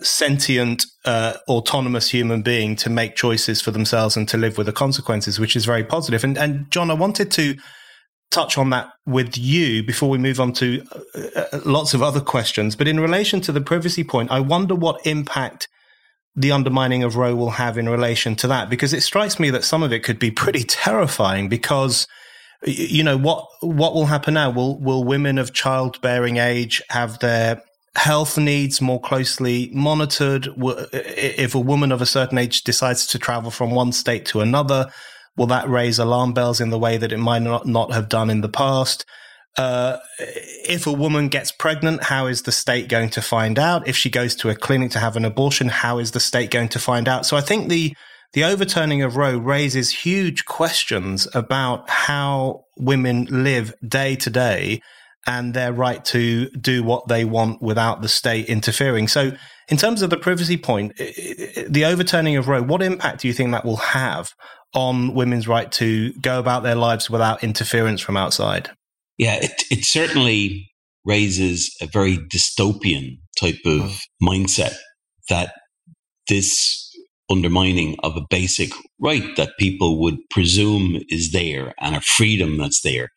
sentient, 0.00 0.86
uh, 1.04 1.34
autonomous 1.46 2.08
human 2.08 2.40
being 2.40 2.74
to 2.76 2.88
make 2.88 3.16
choices 3.16 3.60
for 3.60 3.70
themselves 3.70 4.16
and 4.16 4.26
to 4.28 4.38
live 4.38 4.56
with 4.56 4.66
the 4.66 4.72
consequences, 4.72 5.38
which 5.38 5.56
is 5.56 5.66
very 5.66 5.84
positive. 5.84 6.24
And, 6.24 6.38
and 6.38 6.70
Jon, 6.70 6.90
I 6.90 6.94
wanted 6.94 7.30
to 7.32 7.58
touch 8.30 8.58
on 8.58 8.70
that 8.70 8.90
with 9.06 9.38
you 9.38 9.82
before 9.82 10.10
we 10.10 10.18
move 10.18 10.40
on 10.40 10.52
to 10.52 10.84
uh, 11.14 11.40
uh, 11.52 11.60
lots 11.64 11.94
of 11.94 12.02
other 12.02 12.20
questions. 12.20 12.76
But 12.76 12.88
in 12.88 13.00
relation 13.00 13.40
to 13.42 13.52
the 13.52 13.60
privacy 13.60 14.04
point, 14.04 14.30
I 14.30 14.40
wonder 14.40 14.74
what 14.74 15.06
impact 15.06 15.68
the 16.36 16.52
undermining 16.52 17.02
of 17.02 17.16
Roe 17.16 17.34
will 17.34 17.50
have 17.50 17.78
in 17.78 17.88
relation 17.88 18.36
to 18.36 18.48
that, 18.48 18.70
because 18.70 18.92
it 18.92 19.02
strikes 19.02 19.40
me 19.40 19.50
that 19.50 19.64
some 19.64 19.82
of 19.82 19.92
it 19.92 20.04
could 20.04 20.18
be 20.18 20.30
pretty 20.30 20.62
terrifying 20.62 21.48
because 21.48 22.06
you 22.64 23.04
know 23.04 23.16
what 23.16 23.46
what 23.60 23.94
will 23.94 24.06
happen 24.06 24.34
now 24.34 24.50
will 24.50 24.80
will 24.80 25.04
women 25.04 25.38
of 25.38 25.52
childbearing 25.52 26.38
age 26.38 26.82
have 26.90 27.18
their 27.20 27.62
health 27.94 28.36
needs 28.36 28.80
more 28.80 29.00
closely 29.00 29.70
monitored 29.72 30.48
if 30.92 31.54
a 31.54 31.60
woman 31.60 31.92
of 31.92 32.02
a 32.02 32.06
certain 32.06 32.38
age 32.38 32.62
decides 32.62 33.06
to 33.06 33.18
travel 33.18 33.50
from 33.50 33.70
one 33.70 33.92
state 33.92 34.24
to 34.26 34.40
another 34.40 34.90
Will 35.38 35.46
that 35.46 35.68
raise 35.68 35.98
alarm 35.98 36.32
bells 36.34 36.60
in 36.60 36.70
the 36.70 36.78
way 36.78 36.96
that 36.96 37.12
it 37.12 37.18
might 37.18 37.42
not, 37.42 37.64
not 37.64 37.92
have 37.92 38.08
done 38.08 38.28
in 38.28 38.42
the 38.42 38.48
past? 38.48 39.06
Uh, 39.56 39.98
if 40.18 40.86
a 40.86 40.92
woman 40.92 41.28
gets 41.28 41.50
pregnant, 41.50 42.04
how 42.04 42.26
is 42.26 42.42
the 42.42 42.52
state 42.52 42.88
going 42.88 43.10
to 43.10 43.22
find 43.22 43.58
out? 43.58 43.88
If 43.88 43.96
she 43.96 44.10
goes 44.10 44.34
to 44.36 44.50
a 44.50 44.54
clinic 44.54 44.90
to 44.92 44.98
have 44.98 45.16
an 45.16 45.24
abortion, 45.24 45.68
how 45.68 45.98
is 45.98 46.10
the 46.10 46.20
state 46.20 46.50
going 46.50 46.68
to 46.70 46.78
find 46.78 47.08
out? 47.08 47.24
So 47.24 47.36
I 47.36 47.40
think 47.40 47.68
the 47.68 47.94
the 48.34 48.44
overturning 48.44 49.02
of 49.02 49.16
Roe 49.16 49.38
raises 49.38 49.90
huge 49.90 50.44
questions 50.44 51.26
about 51.34 51.88
how 51.88 52.64
women 52.76 53.26
live 53.30 53.72
day 53.86 54.16
to 54.16 54.28
day 54.28 54.82
and 55.26 55.54
their 55.54 55.72
right 55.72 56.04
to 56.06 56.50
do 56.50 56.82
what 56.82 57.08
they 57.08 57.24
want 57.24 57.62
without 57.62 58.02
the 58.02 58.08
state 58.08 58.46
interfering. 58.46 59.08
So, 59.08 59.32
in 59.68 59.76
terms 59.76 60.02
of 60.02 60.10
the 60.10 60.16
privacy 60.16 60.56
point, 60.56 60.96
the 60.96 61.84
overturning 61.84 62.36
of 62.36 62.48
Roe, 62.48 62.62
what 62.62 62.82
impact 62.82 63.20
do 63.20 63.28
you 63.28 63.34
think 63.34 63.52
that 63.52 63.64
will 63.64 63.76
have 63.76 64.32
on 64.74 65.14
women's 65.14 65.48
right 65.48 65.70
to 65.72 66.12
go 66.14 66.38
about 66.38 66.62
their 66.62 66.74
lives 66.74 67.08
without 67.08 67.42
interference 67.42 68.00
from 68.00 68.16
outside? 68.16 68.70
Yeah, 69.16 69.36
it, 69.36 69.64
it 69.70 69.84
certainly 69.84 70.70
raises 71.04 71.74
a 71.80 71.86
very 71.86 72.18
dystopian 72.18 73.18
type 73.40 73.60
of 73.64 73.82
mm. 73.82 74.00
mindset 74.22 74.74
that 75.28 75.54
this 76.28 76.84
undermining 77.30 77.96
of 78.02 78.16
a 78.16 78.26
basic 78.30 78.70
right 79.00 79.36
that 79.36 79.58
people 79.58 80.00
would 80.00 80.18
presume 80.30 81.02
is 81.10 81.32
there 81.32 81.74
and 81.78 81.94
a 81.94 82.00
freedom 82.00 82.56
that's 82.56 82.80
there 82.82 83.10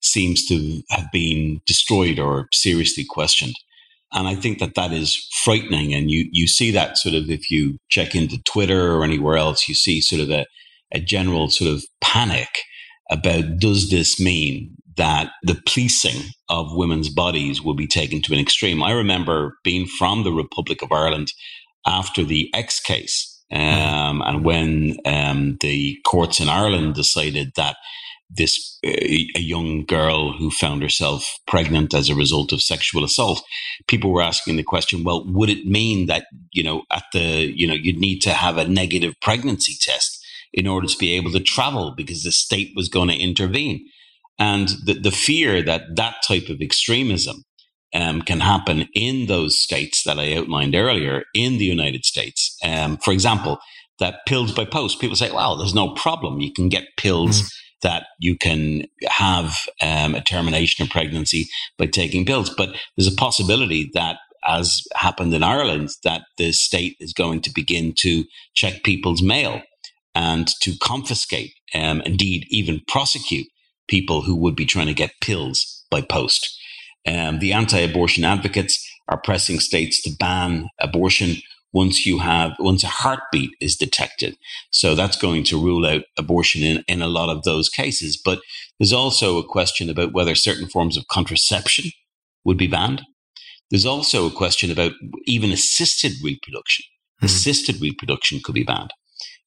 seems 0.00 0.46
to 0.46 0.82
have 0.90 1.06
been 1.12 1.60
destroyed 1.66 2.18
or 2.18 2.48
seriously 2.52 3.04
questioned. 3.08 3.54
And 4.12 4.26
I 4.26 4.34
think 4.34 4.58
that 4.58 4.74
that 4.74 4.92
is 4.92 5.28
frightening. 5.44 5.94
And 5.94 6.10
you, 6.10 6.28
you 6.32 6.46
see 6.46 6.70
that 6.72 6.98
sort 6.98 7.14
of 7.14 7.30
if 7.30 7.50
you 7.50 7.78
check 7.88 8.14
into 8.14 8.42
Twitter 8.42 8.94
or 8.94 9.04
anywhere 9.04 9.36
else, 9.36 9.68
you 9.68 9.74
see 9.74 10.00
sort 10.00 10.20
of 10.20 10.30
a, 10.30 10.44
a 10.92 11.00
general 11.00 11.48
sort 11.48 11.70
of 11.70 11.84
panic 12.00 12.48
about 13.10 13.58
does 13.58 13.90
this 13.90 14.20
mean 14.20 14.76
that 14.96 15.30
the 15.42 15.60
policing 15.66 16.30
of 16.48 16.74
women's 16.74 17.08
bodies 17.08 17.62
will 17.62 17.74
be 17.74 17.86
taken 17.86 18.20
to 18.22 18.32
an 18.32 18.38
extreme. 18.38 18.82
I 18.82 18.92
remember 18.92 19.56
being 19.64 19.86
from 19.86 20.22
the 20.22 20.32
Republic 20.32 20.82
of 20.82 20.92
Ireland 20.92 21.32
after 21.86 22.24
the 22.24 22.50
X 22.54 22.80
case. 22.80 23.28
Um, 23.50 24.22
and 24.22 24.44
when 24.44 24.96
um, 25.04 25.58
the 25.60 25.98
courts 26.06 26.40
in 26.40 26.48
Ireland 26.48 26.94
decided 26.94 27.52
that 27.56 27.76
this 28.34 28.78
uh, 28.84 28.88
a 28.90 29.40
young 29.40 29.84
girl 29.84 30.32
who 30.32 30.50
found 30.50 30.82
herself 30.82 31.38
pregnant 31.46 31.94
as 31.94 32.08
a 32.08 32.14
result 32.14 32.52
of 32.52 32.62
sexual 32.62 33.04
assault 33.04 33.42
people 33.88 34.10
were 34.10 34.22
asking 34.22 34.56
the 34.56 34.62
question 34.62 35.04
well 35.04 35.24
would 35.26 35.50
it 35.50 35.66
mean 35.66 36.06
that 36.06 36.26
you 36.50 36.62
know 36.62 36.82
at 36.90 37.04
the 37.12 37.52
you 37.54 37.66
know 37.66 37.74
you'd 37.74 37.98
need 37.98 38.20
to 38.20 38.30
have 38.30 38.56
a 38.56 38.66
negative 38.66 39.14
pregnancy 39.20 39.74
test 39.80 40.21
in 40.52 40.66
order 40.66 40.86
to 40.86 40.98
be 40.98 41.12
able 41.12 41.30
to 41.32 41.40
travel 41.40 41.94
because 41.96 42.22
the 42.22 42.32
state 42.32 42.72
was 42.74 42.88
going 42.88 43.08
to 43.08 43.16
intervene. 43.16 43.86
And 44.38 44.68
the, 44.84 44.94
the 44.94 45.10
fear 45.10 45.62
that 45.62 45.96
that 45.96 46.16
type 46.26 46.48
of 46.48 46.60
extremism 46.60 47.44
um, 47.94 48.22
can 48.22 48.40
happen 48.40 48.88
in 48.94 49.26
those 49.26 49.60
states 49.60 50.04
that 50.04 50.18
I 50.18 50.34
outlined 50.34 50.74
earlier 50.74 51.24
in 51.34 51.58
the 51.58 51.64
United 51.64 52.04
States. 52.04 52.56
Um, 52.64 52.96
for 52.98 53.12
example, 53.12 53.58
that 53.98 54.26
pills 54.26 54.52
by 54.52 54.64
post, 54.64 55.00
people 55.00 55.16
say, 55.16 55.30
"Wow, 55.30 55.54
there's 55.54 55.74
no 55.74 55.94
problem. 55.94 56.40
You 56.40 56.52
can 56.52 56.68
get 56.68 56.96
pills." 56.96 57.42
Mm. 57.42 57.52
That 57.82 58.06
you 58.20 58.38
can 58.38 58.84
have 59.08 59.56
um, 59.80 60.14
a 60.14 60.20
termination 60.20 60.84
of 60.84 60.90
pregnancy 60.90 61.48
by 61.78 61.86
taking 61.86 62.24
pills, 62.24 62.48
but 62.48 62.76
there's 62.96 63.12
a 63.12 63.16
possibility 63.16 63.90
that 63.94 64.18
as 64.46 64.82
happened 64.94 65.34
in 65.34 65.42
Ireland, 65.42 65.90
that 66.04 66.22
the 66.38 66.52
state 66.52 66.96
is 67.00 67.12
going 67.12 67.40
to 67.42 67.52
begin 67.52 67.92
to 67.98 68.24
check 68.54 68.84
people's 68.84 69.20
mail 69.20 69.62
and 70.14 70.48
to 70.60 70.76
confiscate, 70.78 71.54
um, 71.74 72.00
indeed, 72.02 72.46
even 72.50 72.82
prosecute 72.88 73.46
people 73.88 74.22
who 74.22 74.36
would 74.36 74.56
be 74.56 74.66
trying 74.66 74.86
to 74.86 74.94
get 74.94 75.20
pills 75.20 75.84
by 75.90 76.00
post. 76.00 76.58
Um, 77.06 77.38
the 77.38 77.52
anti 77.52 77.78
abortion 77.78 78.24
advocates 78.24 78.88
are 79.08 79.20
pressing 79.20 79.60
states 79.60 80.00
to 80.02 80.10
ban 80.18 80.68
abortion 80.78 81.36
once 81.72 82.04
you 82.04 82.18
have 82.18 82.52
once 82.58 82.84
a 82.84 82.88
heartbeat 82.88 83.50
is 83.60 83.76
detected. 83.76 84.36
So 84.70 84.94
that's 84.94 85.16
going 85.16 85.44
to 85.44 85.62
rule 85.62 85.86
out 85.86 86.02
abortion 86.18 86.62
in, 86.62 86.84
in 86.86 87.02
a 87.02 87.08
lot 87.08 87.28
of 87.28 87.42
those 87.44 87.68
cases. 87.68 88.16
But 88.16 88.40
there's 88.78 88.92
also 88.92 89.38
a 89.38 89.44
question 89.44 89.88
about 89.88 90.12
whether 90.12 90.34
certain 90.34 90.68
forms 90.68 90.96
of 90.96 91.08
contraception 91.08 91.90
would 92.44 92.58
be 92.58 92.66
banned. 92.66 93.02
There's 93.70 93.86
also 93.86 94.26
a 94.26 94.30
question 94.30 94.70
about 94.70 94.92
even 95.24 95.50
assisted 95.50 96.12
reproduction. 96.22 96.84
Mm-hmm. 97.18 97.26
assisted 97.26 97.80
reproduction 97.80 98.40
could 98.42 98.54
be 98.54 98.64
banned 98.64 98.92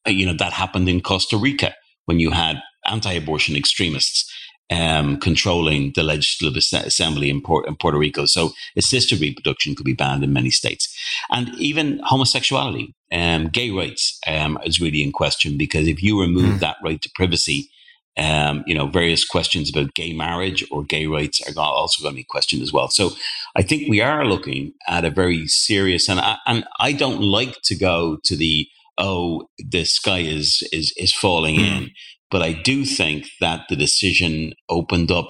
you 0.07 0.25
know 0.25 0.33
that 0.33 0.53
happened 0.53 0.87
in 0.87 1.01
costa 1.01 1.37
rica 1.37 1.73
when 2.05 2.19
you 2.19 2.31
had 2.31 2.61
anti-abortion 2.85 3.55
extremists 3.55 4.31
um, 4.71 5.17
controlling 5.17 5.91
the 5.95 6.03
legislative 6.03 6.57
assembly 6.57 7.29
in, 7.29 7.41
Port- 7.41 7.67
in, 7.67 7.75
Puerto 7.75 7.97
Rico. 7.97 8.25
So 8.25 8.51
assisted 8.75 9.21
reproduction 9.21 9.75
could 9.75 9.85
be 9.85 9.93
banned 9.93 10.23
in 10.23 10.33
many 10.33 10.49
states. 10.49 10.93
And 11.29 11.49
even 11.55 11.99
homosexuality, 12.03 12.93
um, 13.11 13.49
gay 13.49 13.69
rights 13.69 14.19
um, 14.27 14.57
is 14.65 14.81
really 14.81 15.03
in 15.03 15.11
question 15.11 15.57
because 15.57 15.87
if 15.87 16.01
you 16.01 16.19
remove 16.19 16.55
mm. 16.55 16.59
that 16.59 16.77
right 16.83 17.01
to 17.01 17.09
privacy, 17.15 17.69
um, 18.17 18.63
you 18.65 18.73
know, 18.73 18.87
various 18.87 19.25
questions 19.25 19.69
about 19.69 19.93
gay 19.93 20.13
marriage 20.13 20.65
or 20.71 20.83
gay 20.83 21.05
rights 21.05 21.41
are 21.47 21.61
also 21.61 22.01
going 22.01 22.13
to 22.13 22.21
be 22.21 22.23
questioned 22.27 22.61
as 22.61 22.71
well. 22.71 22.87
So 22.87 23.11
I 23.55 23.61
think 23.61 23.89
we 23.89 24.01
are 24.01 24.25
looking 24.25 24.73
at 24.87 25.05
a 25.05 25.09
very 25.09 25.47
serious, 25.47 26.07
and 26.07 26.19
I, 26.19 26.37
and 26.47 26.65
I 26.79 26.93
don't 26.93 27.21
like 27.21 27.61
to 27.63 27.75
go 27.75 28.17
to 28.23 28.35
the, 28.35 28.67
oh, 28.97 29.47
the 29.57 29.83
sky 29.85 30.19
is, 30.19 30.67
is, 30.71 30.93
is 30.97 31.13
falling 31.13 31.55
mm. 31.55 31.77
in 31.77 31.89
but 32.35 32.41
I 32.41 32.53
do 32.53 32.85
think 32.85 33.27
that 33.39 33.61
the 33.69 33.75
decision 33.75 34.53
opened 34.69 35.11
up 35.11 35.27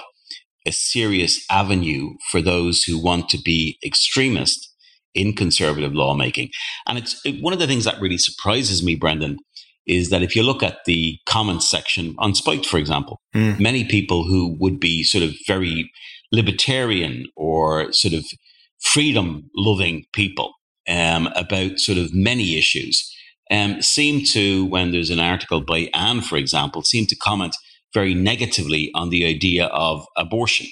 a 0.65 0.71
serious 0.71 1.45
avenue 1.51 2.15
for 2.31 2.41
those 2.41 2.83
who 2.83 3.01
want 3.01 3.29
to 3.29 3.37
be 3.37 3.77
extremist 3.85 4.73
in 5.13 5.33
conservative 5.33 5.93
lawmaking. 5.93 6.49
And 6.87 6.97
it's 6.97 7.21
it, 7.23 7.41
one 7.41 7.53
of 7.53 7.59
the 7.59 7.67
things 7.67 7.83
that 7.83 8.01
really 8.01 8.17
surprises 8.17 8.83
me, 8.83 8.95
Brendan, 8.95 9.37
is 9.85 10.09
that 10.09 10.23
if 10.23 10.35
you 10.35 10.41
look 10.41 10.63
at 10.63 10.79
the 10.85 11.19
comments 11.27 11.69
section 11.69 12.15
on 12.17 12.33
Spiked, 12.33 12.65
for 12.65 12.77
example, 12.77 13.21
mm. 13.35 13.59
many 13.59 13.83
people 13.83 14.23
who 14.23 14.57
would 14.59 14.79
be 14.79 15.03
sort 15.03 15.23
of 15.23 15.35
very 15.45 15.91
libertarian 16.31 17.27
or 17.35 17.93
sort 17.93 18.15
of 18.15 18.25
freedom 18.81 19.49
loving 19.55 20.05
people 20.13 20.53
um, 20.89 21.27
about 21.35 21.77
sort 21.79 21.99
of 21.99 22.15
many 22.15 22.57
issues 22.57 23.14
um, 23.51 23.81
seem 23.81 24.25
to, 24.25 24.65
when 24.65 24.91
there's 24.91 25.09
an 25.09 25.19
article 25.19 25.61
by 25.61 25.89
Ann, 25.93 26.21
for 26.21 26.37
example, 26.37 26.81
seem 26.81 27.05
to 27.07 27.15
comment 27.15 27.55
very 27.93 28.13
negatively 28.13 28.91
on 28.93 29.09
the 29.09 29.25
idea 29.25 29.65
of 29.67 30.05
abortion. 30.17 30.67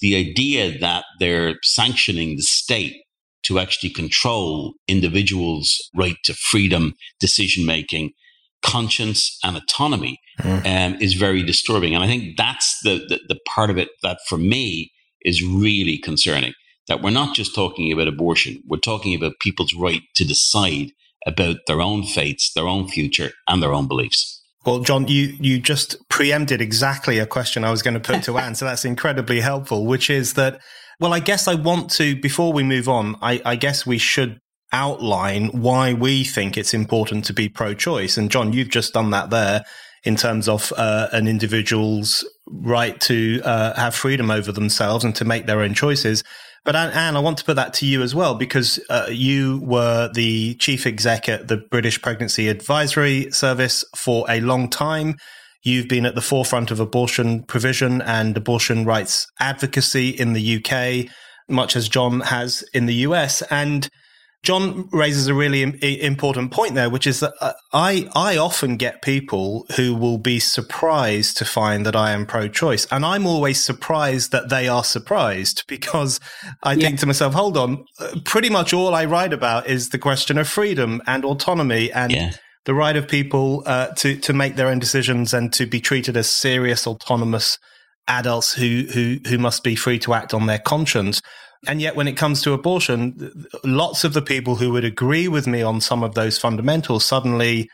The 0.00 0.16
idea 0.16 0.78
that 0.78 1.04
they're 1.20 1.54
sanctioning 1.62 2.36
the 2.36 2.42
state 2.42 2.96
to 3.44 3.58
actually 3.58 3.90
control 3.90 4.74
individuals' 4.88 5.90
right 5.94 6.16
to 6.24 6.34
freedom, 6.34 6.94
decision 7.20 7.66
making, 7.66 8.12
conscience, 8.62 9.38
and 9.44 9.56
autonomy 9.56 10.18
mm. 10.40 10.66
um, 10.66 11.00
is 11.00 11.14
very 11.14 11.42
disturbing. 11.42 11.94
And 11.94 12.02
I 12.02 12.06
think 12.06 12.36
that's 12.36 12.80
the, 12.82 13.04
the, 13.08 13.20
the 13.28 13.38
part 13.46 13.70
of 13.70 13.78
it 13.78 13.90
that, 14.02 14.18
for 14.28 14.38
me, 14.38 14.90
is 15.22 15.42
really 15.42 15.98
concerning. 15.98 16.54
That 16.88 17.02
we're 17.02 17.10
not 17.10 17.34
just 17.34 17.54
talking 17.54 17.92
about 17.92 18.08
abortion, 18.08 18.62
we're 18.66 18.78
talking 18.78 19.14
about 19.14 19.40
people's 19.40 19.74
right 19.74 20.02
to 20.16 20.24
decide 20.24 20.92
about 21.26 21.56
their 21.66 21.80
own 21.80 22.04
fates, 22.04 22.52
their 22.52 22.68
own 22.68 22.88
future, 22.88 23.32
and 23.48 23.62
their 23.62 23.72
own 23.72 23.88
beliefs. 23.88 24.42
Well, 24.64 24.80
Jon, 24.80 25.08
you, 25.08 25.36
you 25.40 25.60
just 25.60 25.96
preempted 26.08 26.60
exactly 26.60 27.18
a 27.18 27.26
question 27.26 27.64
I 27.64 27.70
was 27.70 27.82
going 27.82 27.94
to 27.94 28.00
put 28.00 28.22
to 28.24 28.38
Ann. 28.38 28.54
so 28.54 28.64
that's 28.64 28.84
incredibly 28.84 29.40
helpful, 29.40 29.84
which 29.84 30.08
is 30.08 30.34
that, 30.34 30.60
well, 31.00 31.12
I 31.12 31.20
guess 31.20 31.46
I 31.46 31.54
want 31.54 31.90
to, 31.92 32.16
before 32.16 32.52
we 32.52 32.62
move 32.62 32.88
on, 32.88 33.16
I, 33.20 33.42
I 33.44 33.56
guess 33.56 33.84
we 33.84 33.98
should 33.98 34.38
outline 34.72 35.48
why 35.48 35.92
we 35.92 36.24
think 36.24 36.56
it's 36.56 36.74
important 36.74 37.26
to 37.26 37.34
be 37.34 37.48
pro 37.48 37.74
choice. 37.74 38.16
And 38.16 38.30
Jon, 38.30 38.52
you've 38.52 38.70
just 38.70 38.94
done 38.94 39.10
that 39.10 39.30
there 39.30 39.64
in 40.02 40.16
terms 40.16 40.48
of 40.48 40.72
uh, 40.76 41.08
an 41.12 41.28
individual's 41.28 42.26
right 42.46 43.00
to 43.02 43.40
uh, 43.44 43.74
have 43.74 43.94
freedom 43.94 44.30
over 44.30 44.50
themselves 44.50 45.04
and 45.04 45.14
to 45.16 45.24
make 45.24 45.46
their 45.46 45.60
own 45.60 45.74
choices. 45.74 46.24
But 46.64 46.76
Ann, 46.76 47.14
I 47.14 47.20
want 47.20 47.36
to 47.38 47.44
put 47.44 47.56
that 47.56 47.74
to 47.74 47.86
you 47.86 48.00
as 48.00 48.14
well 48.14 48.34
because 48.34 48.80
uh, 48.88 49.08
you 49.10 49.60
were 49.62 50.10
the 50.14 50.54
chief 50.54 50.86
exec 50.86 51.28
at 51.28 51.48
the 51.48 51.58
British 51.58 52.00
Pregnancy 52.00 52.48
Advisory 52.48 53.30
Service 53.32 53.84
for 53.94 54.24
a 54.30 54.40
long 54.40 54.70
time. 54.70 55.16
You've 55.62 55.88
been 55.88 56.06
at 56.06 56.14
the 56.14 56.22
forefront 56.22 56.70
of 56.70 56.80
abortion 56.80 57.42
provision 57.42 58.00
and 58.00 58.34
abortion 58.34 58.86
rights 58.86 59.26
advocacy 59.40 60.08
in 60.08 60.32
the 60.32 60.56
UK, 60.64 61.10
much 61.50 61.76
as 61.76 61.86
Jon 61.86 62.20
has 62.20 62.64
in 62.72 62.86
the 62.86 62.94
US. 62.94 63.42
And 63.50 63.90
Jon 64.44 64.88
raises 64.92 65.26
a 65.26 65.34
really 65.34 65.62
important 66.02 66.52
point 66.52 66.74
there, 66.74 66.90
which 66.90 67.06
is 67.06 67.20
that 67.20 67.32
uh, 67.40 67.54
I 67.72 68.08
I 68.14 68.36
often 68.36 68.76
get 68.76 69.00
people 69.00 69.66
who 69.76 69.94
will 69.94 70.18
be 70.18 70.38
surprised 70.38 71.38
to 71.38 71.46
find 71.46 71.86
that 71.86 71.96
I 71.96 72.12
am 72.12 72.26
pro-choice, 72.26 72.86
and 72.90 73.06
I'm 73.06 73.26
always 73.26 73.64
surprised 73.64 74.32
that 74.32 74.50
they 74.50 74.68
are 74.68 74.84
surprised 74.84 75.64
because 75.68 76.20
I 76.62 76.74
yeah. 76.74 76.86
think 76.86 77.00
to 77.00 77.06
myself, 77.06 77.32
hold 77.32 77.56
on, 77.56 77.86
uh, 77.98 78.20
pretty 78.24 78.50
much 78.50 78.74
all 78.74 78.94
I 78.94 79.06
write 79.06 79.32
about 79.32 79.66
is 79.66 79.88
the 79.88 79.98
question 79.98 80.36
of 80.36 80.46
freedom 80.48 81.02
and 81.06 81.24
autonomy 81.24 81.90
and. 81.90 82.12
Yeah. 82.12 82.32
The 82.66 82.72
right 82.72 82.96
of 82.96 83.06
people 83.06 83.62
uh, 83.66 83.88
to 83.96 84.16
to 84.16 84.32
make 84.32 84.56
their 84.56 84.68
own 84.68 84.78
decisions 84.78 85.34
and 85.34 85.52
to 85.52 85.66
be 85.66 85.82
treated 85.82 86.16
as 86.16 86.30
serious, 86.30 86.86
autonomous 86.86 87.58
adults 88.08 88.54
who 88.54 88.86
who 88.90 89.18
who 89.28 89.36
must 89.36 89.62
be 89.62 89.74
free 89.74 89.98
to 89.98 90.14
act 90.14 90.32
on 90.32 90.46
their 90.46 90.58
conscience. 90.58 91.20
And 91.66 91.80
yet, 91.80 91.96
when 91.96 92.08
it 92.08 92.16
comes 92.16 92.42
to 92.42 92.52
abortion, 92.52 93.46
lots 93.64 94.04
of 94.04 94.12
the 94.12 94.22
people 94.22 94.56
who 94.56 94.72
would 94.72 94.84
agree 94.84 95.28
with 95.28 95.46
me 95.46 95.62
on 95.62 95.80
some 95.80 96.02
of 96.02 96.14
those 96.14 96.38
fundamentals 96.38 97.04
suddenly 97.04 97.68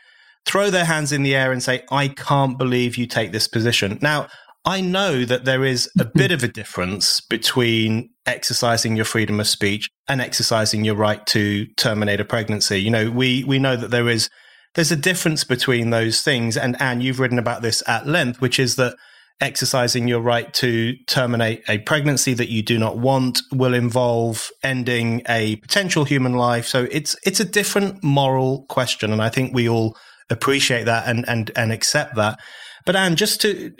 throw 0.45 0.69
their 0.69 0.85
hands 0.85 1.11
in 1.11 1.23
the 1.23 1.35
air 1.35 1.51
and 1.51 1.61
say, 1.61 1.83
I 1.91 2.07
can't 2.07 2.57
believe 2.57 2.97
you 2.97 3.05
take 3.05 3.31
this 3.31 3.47
position. 3.47 3.99
Now, 4.01 4.27
I 4.63 4.81
know 4.81 5.25
that 5.25 5.45
there 5.45 5.65
is 5.65 5.89
a 5.99 6.03
mm-hmm. 6.03 6.17
bit 6.17 6.31
of 6.31 6.43
a 6.43 6.47
difference 6.47 7.19
between 7.21 8.09
exercising 8.25 8.95
your 8.95 9.05
freedom 9.05 9.39
of 9.39 9.47
speech 9.47 9.89
and 10.07 10.21
exercising 10.21 10.85
your 10.85 10.95
right 10.95 11.25
to 11.27 11.65
terminate 11.77 12.19
a 12.19 12.25
pregnancy. 12.25 12.81
You 12.81 12.91
know, 12.91 13.09
we, 13.09 13.43
we 13.43 13.57
know 13.57 13.75
that 13.75 13.89
there 13.89 14.07
is, 14.07 14.29
there's 14.75 14.91
a 14.91 14.95
difference 14.95 15.43
between 15.43 15.89
those 15.89 16.21
things. 16.21 16.57
And 16.57 16.79
Ann, 16.81 17.01
you've 17.01 17.19
written 17.19 17.39
about 17.39 17.61
this 17.61 17.81
at 17.87 18.07
length, 18.07 18.39
which 18.39 18.59
is 18.59 18.75
that 18.75 18.95
exercising 19.41 20.07
your 20.07 20.21
right 20.21 20.53
to 20.53 20.95
terminate 21.07 21.63
a 21.67 21.79
pregnancy 21.79 22.33
that 22.35 22.49
you 22.49 22.61
do 22.61 22.77
not 22.77 22.97
want 22.97 23.41
will 23.51 23.73
involve 23.73 24.49
ending 24.63 25.23
a 25.27 25.57
potential 25.57 26.05
human 26.05 26.33
life. 26.33 26.67
So 26.67 26.87
it's 26.91 27.15
it's 27.25 27.39
a 27.39 27.45
different 27.45 28.03
moral 28.03 28.65
question, 28.69 29.11
and 29.11 29.21
I 29.21 29.29
think 29.29 29.53
we 29.53 29.67
all 29.67 29.97
appreciate 30.29 30.85
that 30.85 31.07
and 31.07 31.27
and 31.27 31.51
and 31.55 31.71
accept 31.71 32.15
that. 32.15 32.39
But 32.85 32.95
Ann, 32.95 33.15
just 33.15 33.41
to 33.41 33.71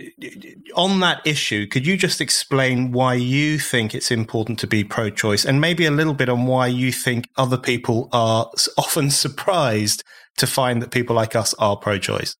on 0.75 0.99
that 0.99 1.25
issue, 1.25 1.67
could 1.67 1.87
you 1.87 1.97
just 1.97 2.21
explain 2.21 2.91
why 2.91 3.15
you 3.15 3.57
think 3.57 3.95
it's 3.95 4.11
important 4.11 4.59
to 4.59 4.67
be 4.67 4.83
pro-choice, 4.83 5.45
and 5.45 5.61
maybe 5.61 5.85
a 5.85 5.91
little 5.91 6.13
bit 6.13 6.29
on 6.29 6.45
why 6.45 6.67
you 6.67 6.91
think 6.91 7.27
other 7.37 7.57
people 7.57 8.09
are 8.11 8.49
often 8.77 9.09
surprised 9.25 10.03
to 10.37 10.47
find 10.47 10.81
that 10.81 10.91
people 10.91 11.15
like 11.15 11.35
us 11.35 11.53
are 11.55 11.77
pro-choice? 11.77 12.35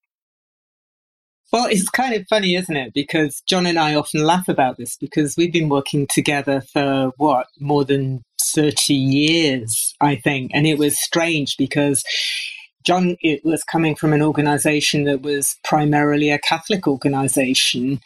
Well, 1.52 1.66
it's 1.66 1.90
kind 1.90 2.14
of 2.14 2.26
funny, 2.30 2.56
isn't 2.56 2.76
it? 2.76 2.94
Because 2.94 3.42
Jon 3.46 3.66
and 3.66 3.78
I 3.78 3.96
often 3.96 4.24
laugh 4.24 4.48
about 4.48 4.78
this 4.78 4.96
because 4.96 5.36
we've 5.36 5.52
been 5.52 5.68
working 5.68 6.08
together 6.08 6.62
for 6.62 7.12
what, 7.18 7.48
more 7.60 7.84
than 7.84 8.24
30 8.42 8.94
years, 8.94 9.94
I 10.00 10.16
think. 10.16 10.52
And 10.54 10.66
it 10.66 10.78
was 10.78 11.00
strange 11.00 11.58
because 11.58 12.04
Jon 12.86 13.18
it 13.22 13.44
was 13.44 13.64
coming 13.64 13.96
from 13.96 14.14
an 14.14 14.22
organization 14.22 15.04
that 15.04 15.22
was 15.22 15.58
primarily 15.64 16.30
a 16.30 16.40
Catholic 16.40 16.88
organization. 16.88 18.00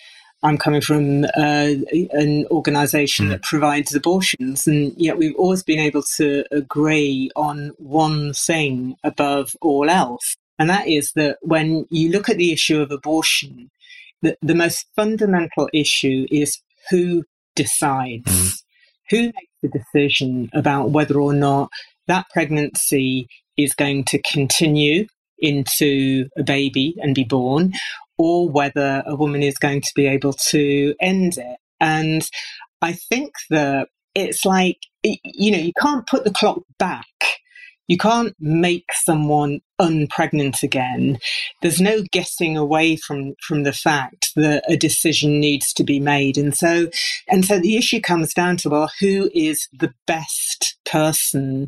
I'm 0.44 0.58
coming 0.58 0.82
from 0.82 1.24
uh, 1.24 1.74
an 2.12 2.46
organization 2.52 3.28
mm. 3.28 3.30
that 3.30 3.44
provides 3.44 3.96
abortions, 3.96 4.68
and 4.68 4.94
yet 4.98 5.18
we've 5.18 5.36
always 5.38 5.64
been 5.64 5.80
able 5.80 6.04
to 6.18 6.44
agree 6.52 7.32
on 7.36 7.72
one 7.78 8.34
thing 8.34 8.96
above 9.04 9.56
all 9.62 9.90
else. 9.90 10.36
And 10.58 10.70
that 10.70 10.88
is 10.88 11.12
that 11.15 11.38
when 11.41 11.86
you 11.89 12.12
look 12.12 12.30
at 12.30 12.38
the 12.38 12.52
issue 12.52 12.82
of 12.82 12.91
abortion, 12.91 13.70
the, 14.22 14.38
the 14.41 14.56
most 14.56 14.86
fundamental 14.96 15.70
issue 15.74 16.26
is 16.32 16.62
who 16.89 17.24
decides, 17.56 18.24
mm. 18.24 18.54
who 19.10 19.22
makes 19.24 19.54
the 19.62 19.70
decision 19.70 20.50
about 20.54 20.91
whether 20.91 21.20
or 21.20 21.34
not 21.34 21.70
that 22.08 22.28
pregnancy 22.32 23.28
is 23.58 23.74
going 23.74 24.04
to 24.06 24.22
continue 24.22 25.08
into 25.39 26.30
a 26.38 26.44
baby 26.44 26.96
and 27.00 27.15
be 27.15 27.24
born, 27.24 27.74
or 28.18 28.50
whether 28.50 29.04
a 29.06 29.15
woman 29.15 29.44
is 29.44 29.58
going 29.58 29.82
to 29.82 29.91
be 29.96 30.08
able 30.08 30.34
to 30.34 30.96
end 31.02 31.38
it. 31.38 31.58
And 31.82 32.26
I 32.82 32.94
think 32.94 33.34
that 33.50 33.89
it's 34.13 34.46
like, 34.46 34.78
you 35.04 35.52
know, 35.52 35.58
you 35.58 35.74
can't 35.80 36.08
put 36.08 36.24
the 36.24 36.32
clock 36.32 36.62
back. 36.80 37.06
You 37.88 37.98
can't 37.98 38.34
make 38.39 38.86
someone 38.94 39.60
unpregnant 39.80 40.64
again. 40.64 41.20
There's 41.62 41.82
no 41.82 42.04
getting 42.12 42.58
away 42.58 42.96
from, 42.96 43.34
from 43.42 43.64
the 43.64 43.74
fact 43.74 44.32
that 44.36 44.64
a 44.70 44.78
decision 44.78 45.40
needs 45.40 45.74
to 45.74 45.84
be 45.84 46.00
made. 46.00 46.38
And 46.38 46.56
so, 46.56 46.90
and 47.28 47.46
so 47.46 47.60
the 47.60 47.78
issue 47.78 48.00
comes 48.00 48.34
down 48.34 48.58
to, 48.58 48.70
well, 48.70 48.92
who 49.00 49.30
is 49.34 49.68
the 49.74 49.94
best 50.08 50.78
person 50.86 51.68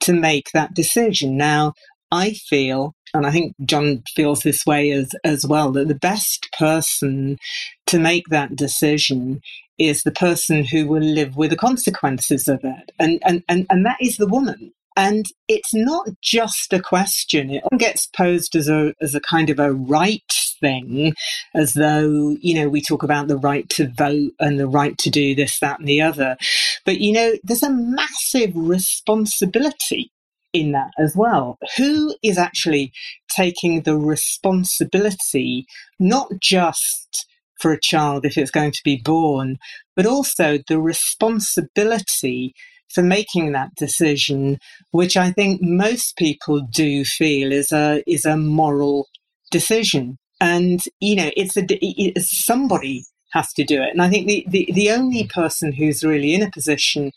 to 0.00 0.12
make 0.12 0.50
that 0.52 0.74
decision? 0.74 1.36
Now, 1.36 1.74
I 2.10 2.32
feel, 2.32 2.94
and 3.12 3.26
I 3.26 3.30
think 3.30 3.54
Jon 3.64 4.02
feels 4.14 4.40
this 4.40 4.64
way 4.66 4.90
as, 4.90 5.10
as 5.24 5.46
well, 5.46 5.72
that 5.72 5.88
the 5.88 5.94
best 5.94 6.48
person 6.56 7.38
to 7.86 7.98
make 7.98 8.26
that 8.30 8.56
decision 8.56 9.40
is 9.78 10.02
the 10.02 10.12
person 10.12 10.64
who 10.64 10.86
will 10.86 11.02
live 11.02 11.36
with 11.36 11.50
the 11.50 11.56
consequences 11.56 12.46
of 12.46 12.60
it. 12.62 12.92
And, 12.98 13.20
and, 13.24 13.42
and, 13.48 13.66
and 13.70 13.84
that 13.86 13.98
is 14.00 14.16
the 14.16 14.28
woman. 14.28 14.72
And 14.96 15.26
it's 15.48 15.74
not 15.74 16.08
just 16.22 16.72
a 16.72 16.80
question. 16.80 17.50
It 17.50 17.64
gets 17.78 18.06
posed 18.06 18.54
as 18.54 18.68
a, 18.68 18.94
as 19.00 19.14
a 19.14 19.20
kind 19.20 19.50
of 19.50 19.58
a 19.58 19.72
right 19.72 20.22
thing, 20.60 21.14
as 21.54 21.74
though, 21.74 22.36
you 22.40 22.54
know, 22.54 22.68
we 22.68 22.80
talk 22.80 23.02
about 23.02 23.26
the 23.26 23.36
right 23.36 23.68
to 23.70 23.88
vote 23.88 24.32
and 24.38 24.58
the 24.58 24.68
right 24.68 24.96
to 24.98 25.10
do 25.10 25.34
this, 25.34 25.58
that, 25.60 25.80
and 25.80 25.88
the 25.88 26.00
other. 26.00 26.36
But, 26.84 27.00
you 27.00 27.12
know, 27.12 27.32
there's 27.42 27.64
a 27.64 27.70
massive 27.70 28.52
responsibility 28.54 30.12
in 30.52 30.72
that 30.72 30.92
as 30.98 31.14
well. 31.16 31.58
Who 31.76 32.14
is 32.22 32.38
actually 32.38 32.92
taking 33.34 33.82
the 33.82 33.98
responsibility, 33.98 35.66
not 35.98 36.28
just 36.40 37.26
for 37.60 37.72
a 37.72 37.80
child 37.80 38.24
if 38.24 38.38
it's 38.38 38.50
going 38.50 38.72
to 38.72 38.82
be 38.84 39.00
born, 39.04 39.58
but 39.96 40.06
also 40.06 40.58
the 40.68 40.80
responsibility 40.80 42.54
for 42.94 43.02
making 43.02 43.52
that 43.52 43.74
decision, 43.76 44.58
which 44.92 45.16
I 45.16 45.30
think 45.30 45.60
most 45.62 46.16
people 46.16 46.60
do 46.72 47.04
feel 47.04 47.52
is 47.52 47.72
a 47.72 48.02
is 48.06 48.24
a 48.24 48.36
moral 48.36 49.08
decision. 49.50 50.18
And 50.40 50.80
you 51.00 51.16
know, 51.16 51.30
it's 51.36 51.56
a 51.56 51.64
somebody 52.20 53.04
has 53.32 53.52
to 53.54 53.64
do 53.64 53.82
it. 53.82 53.90
And 53.90 54.00
I 54.00 54.08
think 54.08 54.26
the, 54.26 54.46
the, 54.48 54.68
the 54.72 54.90
only 54.90 55.26
person 55.26 55.72
who's 55.72 56.04
really 56.04 56.34
in 56.34 56.42
a 56.42 56.50
position 56.50 57.10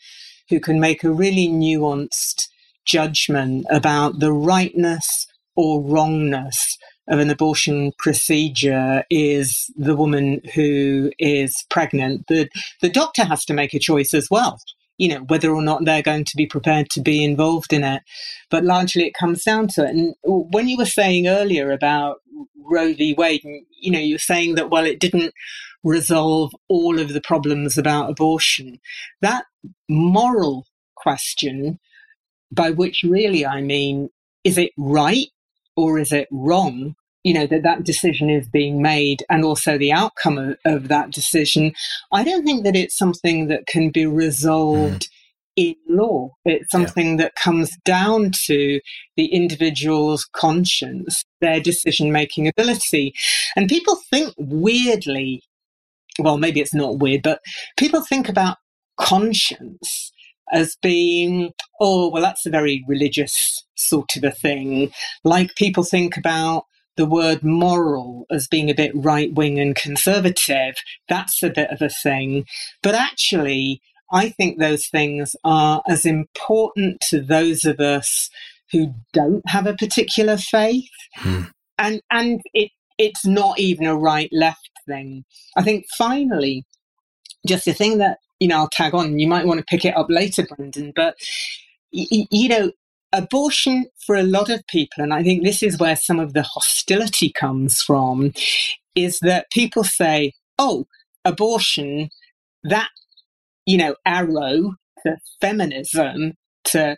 who 0.50 0.60
can 0.60 0.80
make 0.80 1.04
a 1.04 1.12
really 1.12 1.48
nuanced 1.48 2.48
judgment 2.84 3.66
about 3.70 4.18
the 4.18 4.32
rightness 4.32 5.26
or 5.54 5.82
wrongness 5.82 6.76
of 7.08 7.18
an 7.18 7.30
abortion 7.30 7.92
procedure 7.98 9.04
is 9.10 9.70
the 9.76 9.96
woman 9.96 10.40
who 10.54 11.10
is 11.18 11.54
pregnant. 11.70 12.26
The, 12.28 12.48
the 12.82 12.90
doctor 12.90 13.24
has 13.24 13.44
to 13.46 13.54
make 13.54 13.72
a 13.72 13.78
choice 13.78 14.12
as 14.12 14.28
well, 14.30 14.58
you 14.98 15.08
know, 15.08 15.20
whether 15.28 15.50
or 15.50 15.62
not 15.62 15.84
they're 15.84 16.02
going 16.02 16.24
to 16.24 16.36
be 16.36 16.46
prepared 16.46 16.90
to 16.90 17.00
be 17.00 17.24
involved 17.24 17.72
in 17.72 17.84
it. 17.84 18.02
But 18.50 18.64
largely 18.64 19.04
it 19.04 19.14
comes 19.14 19.44
down 19.44 19.68
to 19.68 19.84
it. 19.84 19.90
And 19.90 20.14
when 20.24 20.68
you 20.68 20.76
were 20.76 20.84
saying 20.84 21.28
earlier 21.28 21.70
about 21.70 22.16
Roe 22.56 22.92
v. 22.92 23.14
Wade, 23.16 23.42
you 23.80 23.90
know, 23.90 23.98
you're 23.98 24.18
saying 24.18 24.56
that, 24.56 24.70
well, 24.70 24.84
it 24.84 25.00
didn't 25.00 25.32
resolve 25.84 26.52
all 26.68 26.98
of 26.98 27.12
the 27.12 27.20
problems 27.20 27.78
about 27.78 28.10
abortion. 28.10 28.80
That 29.22 29.44
moral 29.88 30.66
question 30.96 31.78
by 32.50 32.70
which 32.70 33.02
really 33.02 33.46
I 33.46 33.60
mean, 33.60 34.10
is 34.44 34.58
it 34.58 34.72
right 34.76 35.28
or 35.76 35.98
is 35.98 36.12
it 36.12 36.28
wrong? 36.30 36.96
You 37.24 37.34
know, 37.34 37.46
that 37.46 37.64
that 37.64 37.84
decision 37.84 38.30
is 38.30 38.48
being 38.48 38.80
made 38.80 39.24
and 39.28 39.44
also 39.44 39.76
the 39.76 39.92
outcome 39.92 40.38
of, 40.38 40.56
of 40.64 40.88
that 40.88 41.10
decision. 41.10 41.72
I 42.12 42.24
don't 42.24 42.44
think 42.44 42.64
that 42.64 42.76
it's 42.76 42.96
something 42.96 43.48
that 43.48 43.66
can 43.66 43.90
be 43.90 44.06
resolved. 44.06 45.02
Mm. 45.02 45.08
In 45.56 45.74
law, 45.88 46.30
it's 46.44 46.70
something 46.70 47.18
yeah. 47.18 47.24
that 47.24 47.34
comes 47.34 47.76
down 47.84 48.30
to 48.44 48.80
the 49.16 49.26
individual's 49.26 50.24
conscience, 50.32 51.24
their 51.40 51.58
decision 51.58 52.12
making 52.12 52.46
ability. 52.46 53.12
And 53.56 53.68
people 53.68 53.98
think 54.08 54.32
weirdly, 54.38 55.42
well, 56.20 56.38
maybe 56.38 56.60
it's 56.60 56.74
not 56.74 57.00
weird, 57.00 57.22
but 57.24 57.40
people 57.76 58.02
think 58.02 58.28
about 58.28 58.58
conscience 58.98 60.12
as 60.52 60.76
being, 60.80 61.50
oh, 61.80 62.08
well, 62.08 62.22
that's 62.22 62.46
a 62.46 62.50
very 62.50 62.84
religious 62.86 63.66
sort 63.74 64.14
of 64.16 64.22
a 64.22 64.30
thing. 64.30 64.92
Like 65.24 65.56
people 65.56 65.82
think 65.82 66.16
about 66.16 66.66
the 66.98 67.06
word 67.06 67.42
moral 67.42 68.26
as 68.30 68.46
being 68.46 68.68
a 68.68 68.74
bit 68.74 68.92
right 68.94 69.32
wing 69.32 69.58
and 69.58 69.74
conservative. 69.74 70.74
That's 71.08 71.42
a 71.42 71.48
bit 71.48 71.70
of 71.70 71.80
a 71.80 71.88
thing. 71.88 72.44
But 72.82 72.94
actually, 72.94 73.80
I 74.12 74.28
think 74.28 74.58
those 74.58 74.86
things 74.88 75.34
are 75.44 75.82
as 75.88 76.04
important 76.04 77.00
to 77.08 77.22
those 77.22 77.64
of 77.64 77.80
us 77.80 78.28
who 78.72 78.92
don't 79.14 79.48
have 79.48 79.66
a 79.66 79.74
particular 79.74 80.36
faith. 80.36 80.90
Hmm. 81.14 81.44
And, 81.78 82.02
and 82.10 82.40
it, 82.52 82.70
it's 82.98 83.24
not 83.24 83.58
even 83.58 83.86
a 83.86 83.96
right 83.96 84.28
left 84.32 84.68
thing. 84.86 85.24
I 85.56 85.62
think 85.62 85.86
finally, 85.96 86.66
just 87.46 87.64
the 87.64 87.72
thing 87.72 87.98
that 87.98 88.18
you 88.40 88.48
know, 88.48 88.58
I'll 88.58 88.68
tag 88.70 88.94
on. 88.94 89.18
You 89.18 89.26
might 89.26 89.46
want 89.46 89.58
to 89.58 89.64
pick 89.64 89.84
it 89.84 89.96
up 89.96 90.06
later, 90.08 90.46
Brendan. 90.46 90.92
But, 90.94 91.16
y- 91.92 92.26
you 92.30 92.48
know, 92.48 92.72
abortion 93.12 93.86
for 94.06 94.16
a 94.16 94.22
lot 94.22 94.50
of 94.50 94.66
people, 94.66 95.02
and 95.02 95.14
I 95.14 95.22
think 95.22 95.42
this 95.42 95.62
is 95.62 95.78
where 95.78 95.96
some 95.96 96.18
of 96.18 96.32
the 96.32 96.42
hostility 96.42 97.32
comes 97.32 97.80
from, 97.80 98.32
is 98.94 99.18
that 99.20 99.50
people 99.50 99.84
say, 99.84 100.32
oh, 100.58 100.86
abortion, 101.24 102.10
that, 102.64 102.88
you 103.66 103.78
know, 103.78 103.96
arrow 104.04 104.74
to 105.04 105.16
feminism, 105.40 106.34
to 106.64 106.96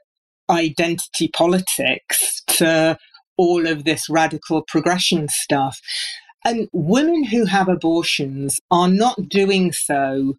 identity 0.48 1.28
politics, 1.28 2.42
to 2.48 2.98
all 3.36 3.66
of 3.66 3.84
this 3.84 4.08
radical 4.10 4.62
progression 4.66 5.28
stuff. 5.28 5.80
And 6.44 6.68
women 6.72 7.24
who 7.24 7.44
have 7.44 7.68
abortions 7.68 8.58
are 8.70 8.88
not 8.88 9.28
doing 9.28 9.72
so 9.72 10.34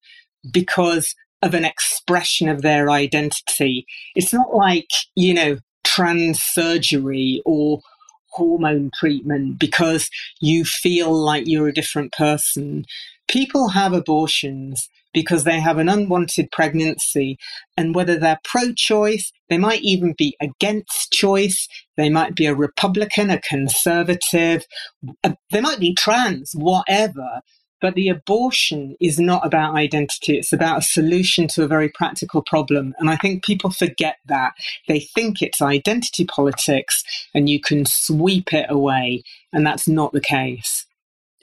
because 0.52 1.14
of 1.42 1.54
an 1.54 1.66
expression 1.66 2.50
of 2.50 2.62
their 2.62 2.90
identity. 2.90 3.86
It's 4.16 4.34
not 4.34 4.54
like, 4.54 4.90
you 5.16 5.34
know, 5.34 5.58
trans 5.84 6.40
surgery 6.42 7.42
or 7.46 7.82
hormone 8.32 8.92
treatment 8.96 9.60
because 9.60 10.10
you 10.40 10.64
feel 10.64 11.12
like 11.14 11.44
you're 11.48 11.68
a 11.68 11.74
different 11.74 12.14
person. 12.14 12.86
People 13.28 13.70
have 13.70 13.94
abortions 13.94 14.88
because 15.14 15.44
they 15.44 15.60
have 15.60 15.78
an 15.78 15.90
unwanted 15.90 16.50
pregnancy, 16.52 17.38
and 17.76 17.94
whether 17.94 18.18
they're 18.18 18.40
pro 18.44 18.74
choice, 18.74 19.32
they 19.50 19.58
might 19.58 19.82
even 19.82 20.14
be 20.18 20.36
against 20.42 21.12
choice, 21.12 21.68
they 21.98 22.10
might 22.10 22.36
be 22.36 22.46
a 22.46 22.56
Republican, 22.56 23.30
a 23.30 23.42
conservative, 23.42 24.66
uh, 25.24 25.34
they 25.52 25.62
might 25.62 25.80
be 25.80 25.94
trans, 25.94 26.52
whatever. 26.56 27.42
But 27.82 27.96
the 27.96 28.10
abortion 28.10 28.96
is 29.00 29.20
not 29.20 29.46
about 29.46 29.76
identity. 29.76 30.38
It's 30.38 30.54
about 30.54 30.80
a 30.80 30.84
solution 30.84 31.48
to 31.50 31.64
a 31.64 31.68
very 31.68 31.90
practical 31.90 32.42
problem. 32.42 32.94
And 33.00 33.10
I 33.10 33.18
think 33.18 33.44
people 33.44 33.72
forget 33.72 34.18
that. 34.28 34.54
They 34.88 35.00
think 35.00 35.42
it's 35.42 35.62
identity 35.62 36.26
politics 36.26 37.04
and 37.34 37.50
you 37.50 37.60
can 37.60 37.86
sweep 37.86 38.54
it 38.54 38.68
away. 38.70 39.24
And 39.52 39.66
that's 39.66 39.88
not 39.88 40.14
the 40.14 40.22
case. 40.22 40.86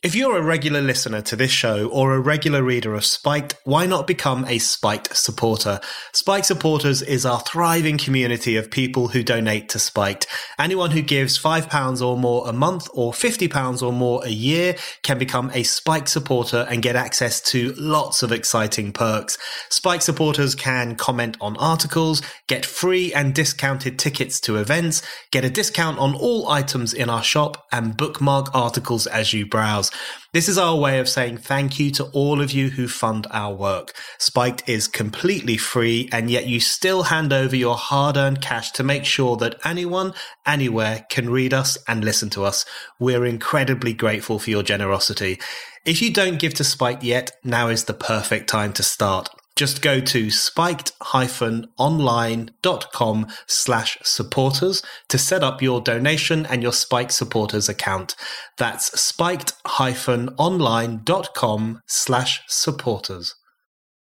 If 0.00 0.14
you're 0.14 0.36
a 0.36 0.42
regular 0.42 0.80
listener 0.80 1.22
to 1.22 1.34
this 1.34 1.50
show 1.50 1.88
or 1.88 2.14
a 2.14 2.20
regular 2.20 2.62
reader 2.62 2.94
of 2.94 3.04
Spiked, 3.04 3.56
why 3.64 3.84
not 3.84 4.06
become 4.06 4.44
a 4.44 4.60
Spiked 4.60 5.16
supporter? 5.16 5.80
Spiked 6.12 6.46
supporters 6.46 7.02
is 7.02 7.26
our 7.26 7.40
thriving 7.40 7.98
community 7.98 8.54
of 8.54 8.70
people 8.70 9.08
who 9.08 9.24
donate 9.24 9.68
to 9.70 9.80
Spiked. 9.80 10.28
Anyone 10.56 10.92
who 10.92 11.02
gives 11.02 11.36
£5 11.36 12.00
or 12.00 12.16
more 12.16 12.48
a 12.48 12.52
month 12.52 12.88
or 12.94 13.10
£50 13.10 13.82
or 13.82 13.92
more 13.92 14.24
a 14.24 14.28
year 14.28 14.76
can 15.02 15.18
become 15.18 15.50
a 15.52 15.64
Spiked 15.64 16.08
supporter 16.08 16.64
and 16.70 16.80
get 16.80 16.94
access 16.94 17.40
to 17.50 17.74
lots 17.76 18.22
of 18.22 18.30
exciting 18.30 18.92
perks. 18.92 19.36
Spiked 19.68 20.04
supporters 20.04 20.54
can 20.54 20.94
comment 20.94 21.36
on 21.40 21.56
articles, 21.56 22.22
get 22.46 22.64
free 22.64 23.12
and 23.12 23.34
discounted 23.34 23.98
tickets 23.98 24.38
to 24.42 24.58
events, 24.58 25.02
get 25.32 25.44
a 25.44 25.50
discount 25.50 25.98
on 25.98 26.14
all 26.14 26.48
items 26.48 26.94
in 26.94 27.10
our 27.10 27.24
shop, 27.24 27.66
and 27.72 27.96
bookmark 27.96 28.54
articles 28.54 29.08
as 29.08 29.32
you 29.32 29.44
browse. 29.44 29.87
This 30.32 30.48
is 30.48 30.58
our 30.58 30.76
way 30.76 30.98
of 30.98 31.08
saying 31.08 31.38
thank 31.38 31.80
you 31.80 31.90
to 31.92 32.04
all 32.06 32.40
of 32.40 32.52
you 32.52 32.70
who 32.70 32.88
fund 32.88 33.26
our 33.30 33.54
work. 33.54 33.94
Spiked 34.18 34.68
is 34.68 34.86
completely 34.88 35.56
free, 35.56 36.08
and 36.12 36.30
yet 36.30 36.46
you 36.46 36.60
still 36.60 37.04
hand 37.04 37.32
over 37.32 37.56
your 37.56 37.76
hard 37.76 38.16
earned 38.16 38.42
cash 38.42 38.70
to 38.72 38.82
make 38.82 39.04
sure 39.04 39.36
that 39.36 39.58
anyone, 39.64 40.12
anywhere 40.46 41.06
can 41.10 41.30
read 41.30 41.54
us 41.54 41.78
and 41.88 42.04
listen 42.04 42.30
to 42.30 42.44
us. 42.44 42.64
We're 43.00 43.24
incredibly 43.24 43.94
grateful 43.94 44.38
for 44.38 44.50
your 44.50 44.62
generosity. 44.62 45.40
If 45.84 46.02
you 46.02 46.12
don't 46.12 46.38
give 46.38 46.54
to 46.54 46.64
Spiked 46.64 47.02
yet, 47.02 47.30
now 47.42 47.68
is 47.68 47.84
the 47.84 47.94
perfect 47.94 48.48
time 48.48 48.72
to 48.74 48.82
start. 48.82 49.30
Just 49.58 49.82
go 49.82 49.98
to 49.98 50.30
spiked-online.com 50.30 53.26
slash 53.48 53.98
supporters 54.04 54.84
to 55.08 55.18
set 55.18 55.42
up 55.42 55.60
your 55.60 55.80
donation 55.80 56.46
and 56.46 56.62
your 56.62 56.72
Spiked 56.72 57.10
supporters 57.10 57.68
account. 57.68 58.14
That's 58.56 59.00
spiked-online.com 59.00 61.80
slash 61.88 62.40
supporters. 62.46 63.34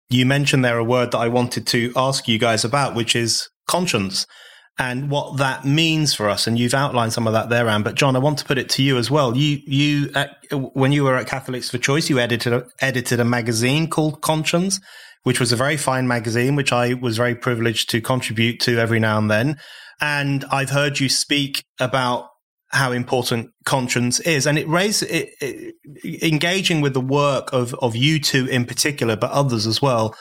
You 0.10 0.25
mentioned 0.25 0.63
there 0.63 0.77
a 0.77 0.84
word 0.84 1.12
that 1.12 1.17
I 1.17 1.27
wanted 1.27 1.67
to 1.67 1.91
ask 1.93 2.29
you 2.29 2.39
guys 2.39 2.63
about, 2.63 2.95
which 2.95 3.13
is 3.13 3.49
conscience 3.67 4.25
and 4.79 5.12
what 5.12 5.39
that 5.39 5.65
means 5.65 6.13
for 6.13 6.29
us. 6.29 6.47
And 6.47 6.58
you've 6.58 6.73
outlined 6.73 7.12
some 7.12 7.27
of 7.27 7.34
that 7.34 7.49
there, 7.49 7.67
Ann. 7.67 7.84
But 7.84 7.95
Jon, 7.95 8.15
I 8.15 8.19
want 8.19 8.38
to 8.38 8.45
put 8.45 8.58
it 8.58 8.69
to 8.69 8.82
you 8.82 8.97
as 8.97 9.12
well. 9.12 9.36
You, 9.36 9.60
you, 9.65 10.10
uh, 10.15 10.27
when 10.73 10.93
you 10.93 11.03
were 11.03 11.17
at 11.17 11.27
Catholics 11.27 11.69
for 11.69 11.79
Choice, 11.79 12.10
you 12.10 12.17
edited 12.17 12.53
a, 12.53 12.65
edited 12.79 13.19
a 13.19 13.25
magazine 13.25 13.89
called 13.89 14.21
Conscience, 14.21 14.79
which 15.23 15.39
was 15.39 15.51
a 15.51 15.55
very 15.57 15.77
fine 15.77 16.07
magazine, 16.07 16.55
which 16.55 16.71
I 16.71 16.93
was 16.93 17.17
very 17.17 17.36
privileged 17.36 17.89
to 17.91 18.01
contribute 18.01 18.59
to 18.62 18.77
every 18.77 18.99
now 18.99 19.17
and 19.17 19.31
then. 19.31 19.57
And 19.99 20.45
I've 20.51 20.69
heard 20.69 20.99
you 20.99 21.09
speak 21.09 21.63
about 21.79 22.27
how 22.73 22.91
important 22.91 23.51
conscience 23.65 24.19
is, 24.21 24.47
and 24.47 24.57
it 24.57 24.67
raises 24.67 25.25
engaging 26.21 26.81
with 26.81 26.93
the 26.93 27.01
work 27.01 27.53
of 27.53 27.73
of 27.75 27.95
you 27.95 28.19
two 28.19 28.47
in 28.47 28.65
particular, 28.65 29.15
but 29.15 29.31
others 29.31 29.67
as 29.67 29.81
well. 29.81 30.15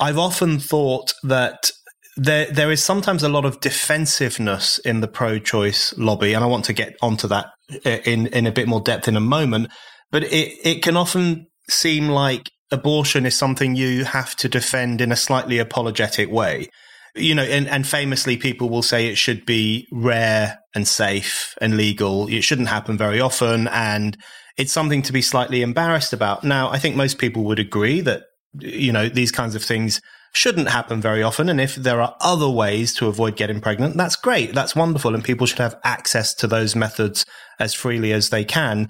I've 0.00 0.18
often 0.18 0.58
thought 0.58 1.14
that 1.22 1.70
there 2.16 2.50
there 2.50 2.70
is 2.70 2.82
sometimes 2.82 3.22
a 3.22 3.28
lot 3.28 3.44
of 3.44 3.60
defensiveness 3.60 4.78
in 4.78 5.00
the 5.00 5.08
pro-choice 5.08 5.96
lobby, 5.96 6.34
and 6.34 6.44
I 6.44 6.48
want 6.48 6.64
to 6.66 6.72
get 6.72 6.96
onto 7.00 7.28
that 7.28 7.46
eh, 7.84 8.00
in 8.04 8.26
in 8.28 8.46
a 8.46 8.52
bit 8.52 8.68
more 8.68 8.80
depth 8.80 9.08
in 9.08 9.16
a 9.16 9.20
moment. 9.20 9.70
But 10.10 10.24
it 10.24 10.52
it 10.64 10.82
can 10.82 10.96
often 10.96 11.46
seem 11.70 12.08
like 12.08 12.50
abortion 12.74 13.24
is 13.24 13.36
something 13.36 13.74
you 13.74 14.04
have 14.04 14.36
to 14.36 14.48
defend 14.48 15.00
in 15.00 15.12
a 15.12 15.16
slightly 15.16 15.58
apologetic 15.58 16.30
way. 16.30 16.68
You 17.16 17.34
know, 17.34 17.44
and, 17.44 17.68
and 17.68 17.86
famously, 17.86 18.36
people 18.36 18.68
will 18.68 18.82
say 18.82 19.06
it 19.06 19.16
should 19.16 19.46
be 19.46 19.86
rare 19.92 20.58
and 20.74 20.86
safe 20.86 21.54
and 21.60 21.76
legal. 21.76 22.26
It 22.26 22.42
shouldn't 22.42 22.68
happen 22.68 22.98
very 22.98 23.20
often, 23.20 23.68
and 23.68 24.18
it's 24.58 24.72
something 24.72 25.00
to 25.02 25.12
be 25.12 25.22
slightly 25.22 25.62
embarrassed 25.62 26.12
about. 26.12 26.42
Now, 26.42 26.70
I 26.70 26.78
think 26.78 26.96
most 26.96 27.18
people 27.18 27.44
would 27.44 27.60
agree 27.60 28.00
that 28.00 28.24
you 28.58 28.92
know 28.92 29.08
these 29.08 29.30
kinds 29.30 29.54
of 29.54 29.62
things 29.62 30.00
shouldn't 30.34 30.68
happen 30.68 31.00
very 31.00 31.22
often. 31.22 31.48
And 31.48 31.60
if 31.60 31.76
there 31.76 32.02
are 32.02 32.16
other 32.20 32.48
ways 32.48 32.92
to 32.94 33.06
avoid 33.06 33.36
getting 33.36 33.60
pregnant, 33.60 33.96
that's 33.96 34.16
great. 34.16 34.52
That's 34.52 34.74
wonderful. 34.74 35.14
And 35.14 35.22
people 35.22 35.46
should 35.46 35.60
have 35.60 35.78
access 35.84 36.34
to 36.34 36.48
those 36.48 36.74
methods 36.74 37.24
as 37.60 37.72
freely 37.72 38.12
as 38.12 38.30
they 38.30 38.44
can. 38.44 38.88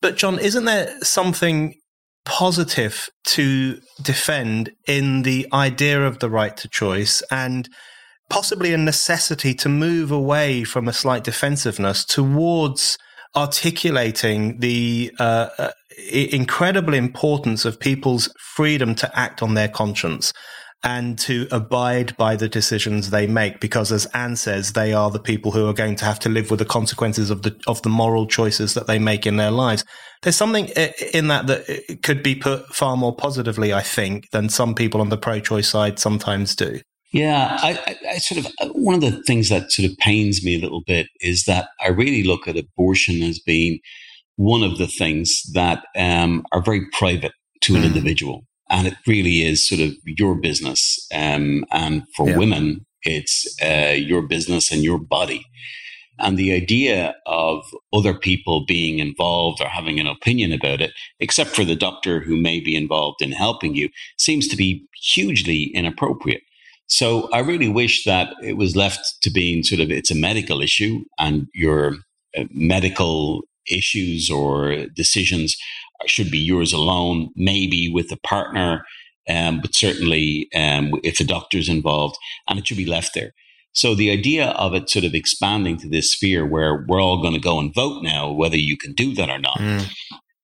But, 0.00 0.16
Jon, 0.16 0.38
isn't 0.38 0.64
there 0.64 0.96
something 1.02 1.74
positive 2.30 3.10
to 3.24 3.80
defend 4.00 4.70
in 4.86 5.22
the 5.22 5.48
idea 5.52 6.06
of 6.06 6.20
the 6.20 6.30
right 6.30 6.56
to 6.56 6.68
choice 6.68 7.24
and 7.28 7.68
possibly 8.28 8.72
a 8.72 8.78
necessity 8.78 9.52
to 9.52 9.68
move 9.68 10.12
away 10.12 10.62
from 10.62 10.86
a 10.86 10.92
slight 10.92 11.24
defensiveness 11.24 12.04
towards 12.04 12.96
articulating 13.34 14.60
the 14.60 15.10
uh, 15.18 15.48
uh, 15.58 15.70
incredible 16.12 16.94
importance 16.94 17.64
of 17.64 17.80
people's 17.80 18.32
freedom 18.38 18.94
to 18.94 19.18
act 19.18 19.42
on 19.42 19.54
their 19.54 19.68
conscience 19.68 20.32
and 20.82 21.18
to 21.18 21.46
abide 21.50 22.16
by 22.16 22.36
the 22.36 22.48
decisions 22.48 23.10
they 23.10 23.26
make 23.26 23.60
because 23.60 23.92
as 23.92 24.06
Ann 24.06 24.36
says 24.36 24.72
they 24.72 24.92
are 24.92 25.10
the 25.10 25.20
people 25.20 25.52
who 25.52 25.68
are 25.68 25.74
going 25.74 25.96
to 25.96 26.04
have 26.04 26.18
to 26.20 26.28
live 26.28 26.50
with 26.50 26.58
the 26.58 26.64
consequences 26.64 27.30
of 27.30 27.42
the 27.42 27.58
of 27.66 27.82
the 27.82 27.90
moral 27.90 28.26
choices 28.26 28.74
that 28.74 28.86
they 28.86 28.98
make 28.98 29.26
in 29.26 29.36
their 29.36 29.50
lives. 29.50 29.84
There's 30.22 30.36
something 30.36 30.68
in 31.12 31.28
that 31.28 31.46
that 31.48 31.98
could 32.02 32.22
be 32.22 32.34
put 32.34 32.66
far 32.74 32.96
more 32.96 33.14
positively 33.14 33.72
I 33.72 33.82
think 33.82 34.30
than 34.30 34.48
some 34.48 34.74
people 34.74 35.00
on 35.00 35.10
the 35.10 35.18
pro 35.18 35.40
choice 35.40 35.68
side 35.68 35.98
sometimes 35.98 36.54
do. 36.56 36.80
Yeah, 37.12 37.58
I, 37.60 37.96
I, 38.08 38.18
sort 38.18 38.46
of 38.46 38.70
one 38.72 38.94
of 38.94 39.00
the 39.00 39.22
things 39.24 39.48
that 39.48 39.72
sort 39.72 39.90
of 39.90 39.96
pains 39.98 40.44
me 40.44 40.56
a 40.56 40.60
little 40.60 40.82
bit 40.86 41.08
is 41.20 41.44
that 41.44 41.68
I 41.82 41.88
really 41.88 42.22
look 42.22 42.46
at 42.46 42.56
abortion 42.56 43.22
as 43.22 43.40
being 43.40 43.80
one 44.36 44.62
of 44.62 44.78
the 44.78 44.86
things 44.86 45.42
that 45.52 45.84
um, 45.96 46.44
are 46.52 46.62
very 46.62 46.88
private 46.92 47.32
to 47.62 47.74
an 47.74 47.82
mm. 47.82 47.86
individual, 47.86 48.44
and 48.70 48.86
it 48.86 48.94
really 49.06 49.42
is 49.42 49.68
sort 49.68 49.80
of 49.80 49.92
your 50.04 50.34
business. 50.34 51.06
Um, 51.12 51.64
and 51.72 52.04
for 52.16 52.28
yeah. 52.30 52.38
women, 52.38 52.86
it's 53.02 53.56
uh, 53.62 53.94
your 53.96 54.22
business 54.22 54.70
and 54.70 54.82
your 54.82 54.98
body. 54.98 55.44
And 56.18 56.38
the 56.38 56.52
idea 56.52 57.14
of 57.26 57.64
other 57.92 58.14
people 58.14 58.66
being 58.66 58.98
involved 58.98 59.60
or 59.60 59.66
having 59.66 59.98
an 59.98 60.06
opinion 60.06 60.52
about 60.52 60.80
it, 60.82 60.92
except 61.18 61.50
for 61.50 61.64
the 61.64 61.74
doctor 61.74 62.20
who 62.20 62.36
may 62.36 62.60
be 62.60 62.76
involved 62.76 63.22
in 63.22 63.32
helping 63.32 63.74
you, 63.74 63.88
seems 64.18 64.46
to 64.48 64.56
be 64.56 64.86
hugely 65.02 65.64
inappropriate. 65.74 66.42
So 66.88 67.30
I 67.32 67.38
really 67.38 67.68
wish 67.68 68.04
that 68.04 68.34
it 68.42 68.56
was 68.56 68.76
left 68.76 69.22
to 69.22 69.30
being 69.30 69.62
sort 69.62 69.80
of 69.80 69.90
it's 69.90 70.10
a 70.10 70.14
medical 70.14 70.60
issue 70.60 71.04
and 71.18 71.46
your 71.54 71.94
uh, 72.36 72.44
medical 72.50 73.42
issues 73.70 74.28
or 74.28 74.86
decisions 74.94 75.56
should 76.06 76.30
be 76.30 76.38
yours 76.38 76.72
alone, 76.72 77.30
maybe 77.36 77.90
with 77.92 78.10
a 78.12 78.18
partner, 78.18 78.84
um, 79.28 79.60
but 79.60 79.74
certainly 79.74 80.48
um, 80.54 80.92
if 81.02 81.20
a 81.20 81.24
doctor's 81.24 81.68
involved, 81.68 82.16
and 82.48 82.58
it 82.58 82.66
should 82.66 82.76
be 82.76 82.86
left 82.86 83.14
there. 83.14 83.32
So 83.72 83.94
the 83.94 84.10
idea 84.10 84.48
of 84.50 84.74
it 84.74 84.90
sort 84.90 85.04
of 85.04 85.14
expanding 85.14 85.76
to 85.78 85.88
this 85.88 86.10
sphere 86.10 86.44
where 86.44 86.84
we're 86.88 87.00
all 87.00 87.22
going 87.22 87.34
to 87.34 87.40
go 87.40 87.60
and 87.60 87.72
vote 87.72 88.02
now, 88.02 88.30
whether 88.30 88.56
you 88.56 88.76
can 88.76 88.92
do 88.94 89.14
that 89.14 89.30
or 89.30 89.38
not, 89.38 89.58
mm. 89.58 89.88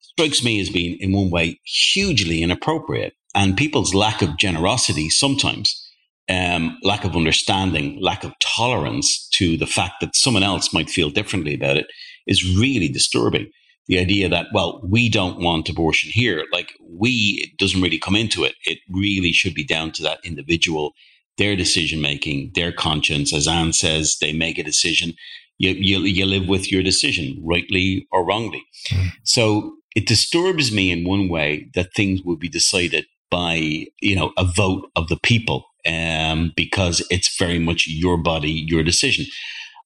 strikes 0.00 0.44
me 0.44 0.60
as 0.60 0.70
being, 0.70 0.96
in 1.00 1.12
one 1.12 1.30
way, 1.30 1.60
hugely 1.64 2.42
inappropriate. 2.42 3.14
And 3.34 3.56
people's 3.56 3.94
lack 3.94 4.22
of 4.22 4.38
generosity 4.38 5.10
sometimes 5.10 5.82
um, 6.28 6.78
lack 6.82 7.04
of 7.04 7.16
understanding, 7.16 7.98
lack 8.00 8.24
of 8.24 8.32
tolerance 8.40 9.28
to 9.34 9.56
the 9.56 9.66
fact 9.66 9.94
that 10.00 10.16
someone 10.16 10.42
else 10.42 10.72
might 10.72 10.90
feel 10.90 11.10
differently 11.10 11.54
about 11.54 11.76
it 11.76 11.86
is 12.26 12.56
really 12.58 12.88
disturbing. 12.88 13.50
The 13.88 13.98
idea 13.98 14.28
that, 14.28 14.46
well, 14.52 14.80
we 14.82 15.08
don't 15.08 15.40
want 15.40 15.68
abortion 15.68 16.10
here, 16.12 16.44
like 16.52 16.72
we, 16.80 17.40
it 17.42 17.58
doesn't 17.58 17.80
really 17.80 17.98
come 17.98 18.16
into 18.16 18.42
it. 18.44 18.54
It 18.64 18.78
really 18.90 19.32
should 19.32 19.54
be 19.54 19.64
down 19.64 19.92
to 19.92 20.02
that 20.02 20.18
individual, 20.24 20.92
their 21.38 21.54
decision 21.54 22.00
making, 22.00 22.52
their 22.54 22.72
conscience. 22.72 23.32
As 23.32 23.46
Ann 23.46 23.72
says, 23.72 24.16
they 24.20 24.32
make 24.32 24.58
a 24.58 24.64
decision. 24.64 25.14
You, 25.58 25.70
you, 25.70 26.00
you 26.00 26.26
live 26.26 26.48
with 26.48 26.70
your 26.70 26.82
decision, 26.82 27.40
rightly 27.44 28.06
or 28.10 28.26
wrongly. 28.26 28.64
Mm. 28.90 29.10
So 29.22 29.76
it 29.94 30.06
disturbs 30.06 30.72
me 30.72 30.90
in 30.90 31.08
one 31.08 31.28
way 31.28 31.70
that 31.74 31.94
things 31.94 32.22
will 32.22 32.36
be 32.36 32.48
decided 32.48 33.06
by, 33.30 33.86
you 34.00 34.16
know, 34.16 34.32
a 34.36 34.44
vote 34.44 34.90
of 34.96 35.08
the 35.08 35.18
people 35.22 35.64
um, 35.86 36.52
because 36.56 37.06
it's 37.10 37.36
very 37.38 37.58
much 37.58 37.86
your 37.86 38.16
body, 38.16 38.50
your 38.50 38.82
decision. 38.82 39.26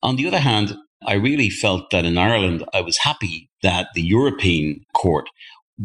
On 0.02 0.16
the 0.16 0.26
other 0.26 0.40
hand, 0.40 0.74
I 1.06 1.14
really 1.14 1.50
felt 1.50 1.90
that 1.90 2.04
in 2.04 2.18
Ireland, 2.18 2.64
I 2.72 2.80
was 2.80 2.98
happy 2.98 3.50
that 3.62 3.88
the 3.94 4.02
European 4.02 4.84
court 4.94 5.28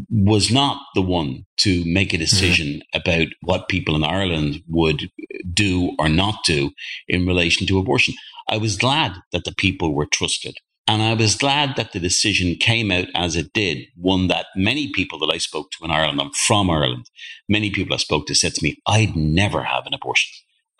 was 0.09 0.51
not 0.51 0.81
the 0.93 1.01
one 1.01 1.45
to 1.57 1.83
make 1.85 2.13
a 2.13 2.17
decision 2.17 2.67
mm-hmm. 2.67 2.99
about 2.99 3.27
what 3.41 3.69
people 3.69 3.95
in 3.95 4.03
Ireland 4.03 4.61
would 4.67 5.09
do 5.53 5.95
or 5.97 6.09
not 6.09 6.43
do 6.45 6.71
in 7.07 7.25
relation 7.25 7.65
to 7.67 7.79
abortion. 7.79 8.13
I 8.49 8.57
was 8.57 8.77
glad 8.77 9.13
that 9.31 9.45
the 9.45 9.55
people 9.57 9.93
were 9.93 10.05
trusted. 10.05 10.57
And 10.87 11.01
I 11.01 11.15
was 11.15 11.35
glad 11.35 11.77
that 11.77 11.93
the 11.93 11.99
decision 11.99 12.55
came 12.55 12.91
out 12.91 13.07
as 13.15 13.35
it 13.35 13.53
did, 13.53 13.87
one 13.95 14.27
that 14.27 14.45
many 14.55 14.91
people 14.93 15.17
that 15.19 15.33
I 15.33 15.39
spoke 15.39 15.71
to 15.71 15.85
in 15.85 15.89
Ireland, 15.89 16.21
I'm 16.21 16.31
from 16.31 16.69
Ireland, 16.69 17.09
many 17.49 17.71
people 17.71 17.95
I 17.95 17.97
spoke 17.97 18.27
to 18.27 18.35
said 18.35 18.53
to 18.55 18.63
me, 18.63 18.77
I'd 18.85 19.15
never 19.15 19.63
have 19.63 19.87
an 19.87 19.95
abortion. 19.95 20.29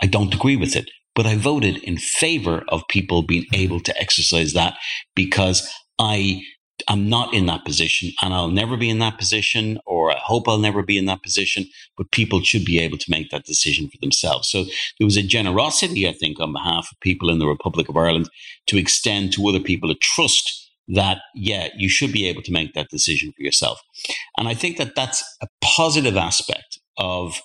I 0.03 0.05
don't 0.05 0.33
agree 0.33 0.57
with 0.57 0.75
it, 0.75 0.91
but 1.15 1.25
I 1.25 1.35
voted 1.35 1.77
in 1.77 1.97
favor 1.97 2.63
of 2.69 2.87
people 2.89 3.23
being 3.23 3.43
mm-hmm. 3.43 3.61
able 3.61 3.79
to 3.81 3.99
exercise 3.99 4.53
that 4.53 4.75
because 5.15 5.69
I 5.99 6.41
I'm 6.89 7.07
not 7.07 7.33
in 7.33 7.45
that 7.45 7.63
position 7.63 8.11
and 8.21 8.33
I'll 8.33 8.49
never 8.49 8.75
be 8.75 8.89
in 8.89 8.99
that 8.99 9.17
position, 9.17 9.79
or 9.85 10.11
I 10.11 10.17
hope 10.21 10.47
I'll 10.47 10.57
never 10.57 10.83
be 10.83 10.97
in 10.97 11.05
that 11.05 11.23
position, 11.23 11.65
but 11.97 12.11
people 12.11 12.41
should 12.41 12.65
be 12.65 12.79
able 12.79 12.97
to 12.97 13.09
make 13.11 13.29
that 13.29 13.45
decision 13.45 13.87
for 13.87 13.97
themselves. 14.01 14.49
So 14.49 14.65
there 14.99 15.05
was 15.05 15.15
a 15.15 15.23
generosity, 15.23 16.07
I 16.07 16.11
think, 16.11 16.39
on 16.39 16.51
behalf 16.51 16.89
of 16.91 16.99
people 16.99 17.29
in 17.29 17.39
the 17.39 17.47
Republic 17.47 17.87
of 17.87 17.95
Ireland 17.95 18.29
to 18.67 18.77
extend 18.77 19.31
to 19.33 19.47
other 19.47 19.61
people 19.61 19.89
a 19.89 19.95
trust 19.95 20.69
that, 20.89 21.19
yeah, 21.33 21.69
you 21.77 21.89
should 21.89 22.11
be 22.11 22.27
able 22.27 22.41
to 22.43 22.51
make 22.51 22.73
that 22.73 22.89
decision 22.89 23.31
for 23.31 23.41
yourself. 23.41 23.79
And 24.37 24.47
I 24.47 24.53
think 24.53 24.77
that 24.77 24.95
that's 24.95 25.23
a 25.41 25.47
positive 25.63 26.17
aspect 26.17 26.79
of 26.97 27.39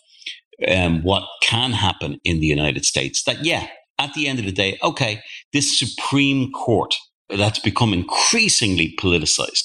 um, 0.68 1.02
what 1.02 1.24
can 1.42 1.72
happen 1.72 2.18
in 2.24 2.40
the 2.40 2.46
United 2.46 2.84
States. 2.84 3.24
That, 3.24 3.44
yeah, 3.44 3.68
at 3.98 4.14
the 4.14 4.28
end 4.28 4.38
of 4.38 4.44
the 4.44 4.52
day, 4.52 4.78
okay, 4.82 5.20
this 5.52 5.78
Supreme 5.78 6.50
Court 6.52 6.94
that's 7.28 7.58
become 7.58 7.92
increasingly 7.92 8.94
politicized, 8.98 9.64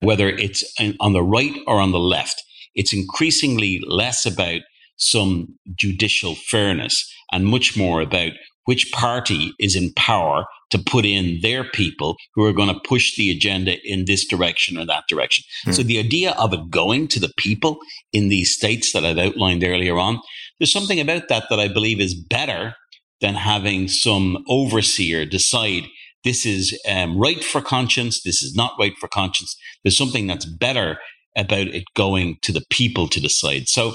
whether 0.00 0.28
it's 0.28 0.64
on 1.00 1.12
the 1.12 1.22
right 1.22 1.56
or 1.66 1.80
on 1.80 1.92
the 1.92 1.98
left. 1.98 2.42
It's 2.74 2.92
increasingly 2.92 3.80
less 3.86 4.26
about 4.26 4.60
some 4.96 5.58
judicial 5.74 6.34
fairness 6.34 7.10
and 7.32 7.46
much 7.46 7.76
more 7.76 8.00
about 8.00 8.32
which 8.66 8.92
party 8.92 9.52
is 9.58 9.74
in 9.74 9.92
power 9.94 10.44
to 10.70 10.78
put 10.78 11.04
in 11.04 11.38
their 11.42 11.64
people 11.64 12.16
who 12.34 12.44
are 12.44 12.52
going 12.52 12.72
to 12.72 12.80
push 12.88 13.16
the 13.16 13.30
agenda 13.30 13.76
in 13.84 14.04
this 14.04 14.26
direction 14.26 14.76
or 14.76 14.84
that 14.84 15.04
direction. 15.08 15.44
Hmm. 15.64 15.72
So 15.72 15.82
the 15.82 15.98
idea 15.98 16.32
of 16.32 16.52
it 16.52 16.70
going 16.70 17.08
to 17.08 17.20
the 17.20 17.32
people 17.38 17.78
in 18.12 18.28
these 18.28 18.54
states 18.54 18.92
that 18.92 19.04
I've 19.04 19.18
outlined 19.18 19.64
earlier 19.64 19.98
on, 19.98 20.20
there's 20.58 20.72
something 20.72 21.00
about 21.00 21.28
that 21.28 21.44
that 21.48 21.60
I 21.60 21.68
believe 21.68 22.00
is 22.00 22.14
better 22.14 22.74
than 23.20 23.34
having 23.34 23.88
some 23.88 24.44
overseer 24.48 25.24
decide 25.24 25.84
this 26.24 26.44
is 26.44 26.78
um, 26.88 27.16
right 27.16 27.42
for 27.42 27.60
conscience, 27.60 28.22
this 28.24 28.42
is 28.42 28.54
not 28.54 28.74
right 28.80 28.94
for 28.98 29.06
conscience. 29.06 29.56
There's 29.84 29.96
something 29.96 30.26
that's 30.26 30.44
better 30.44 30.98
about 31.36 31.68
it 31.68 31.84
going 31.94 32.38
to 32.42 32.52
the 32.52 32.64
people 32.68 33.06
to 33.08 33.20
decide. 33.20 33.68
So 33.68 33.94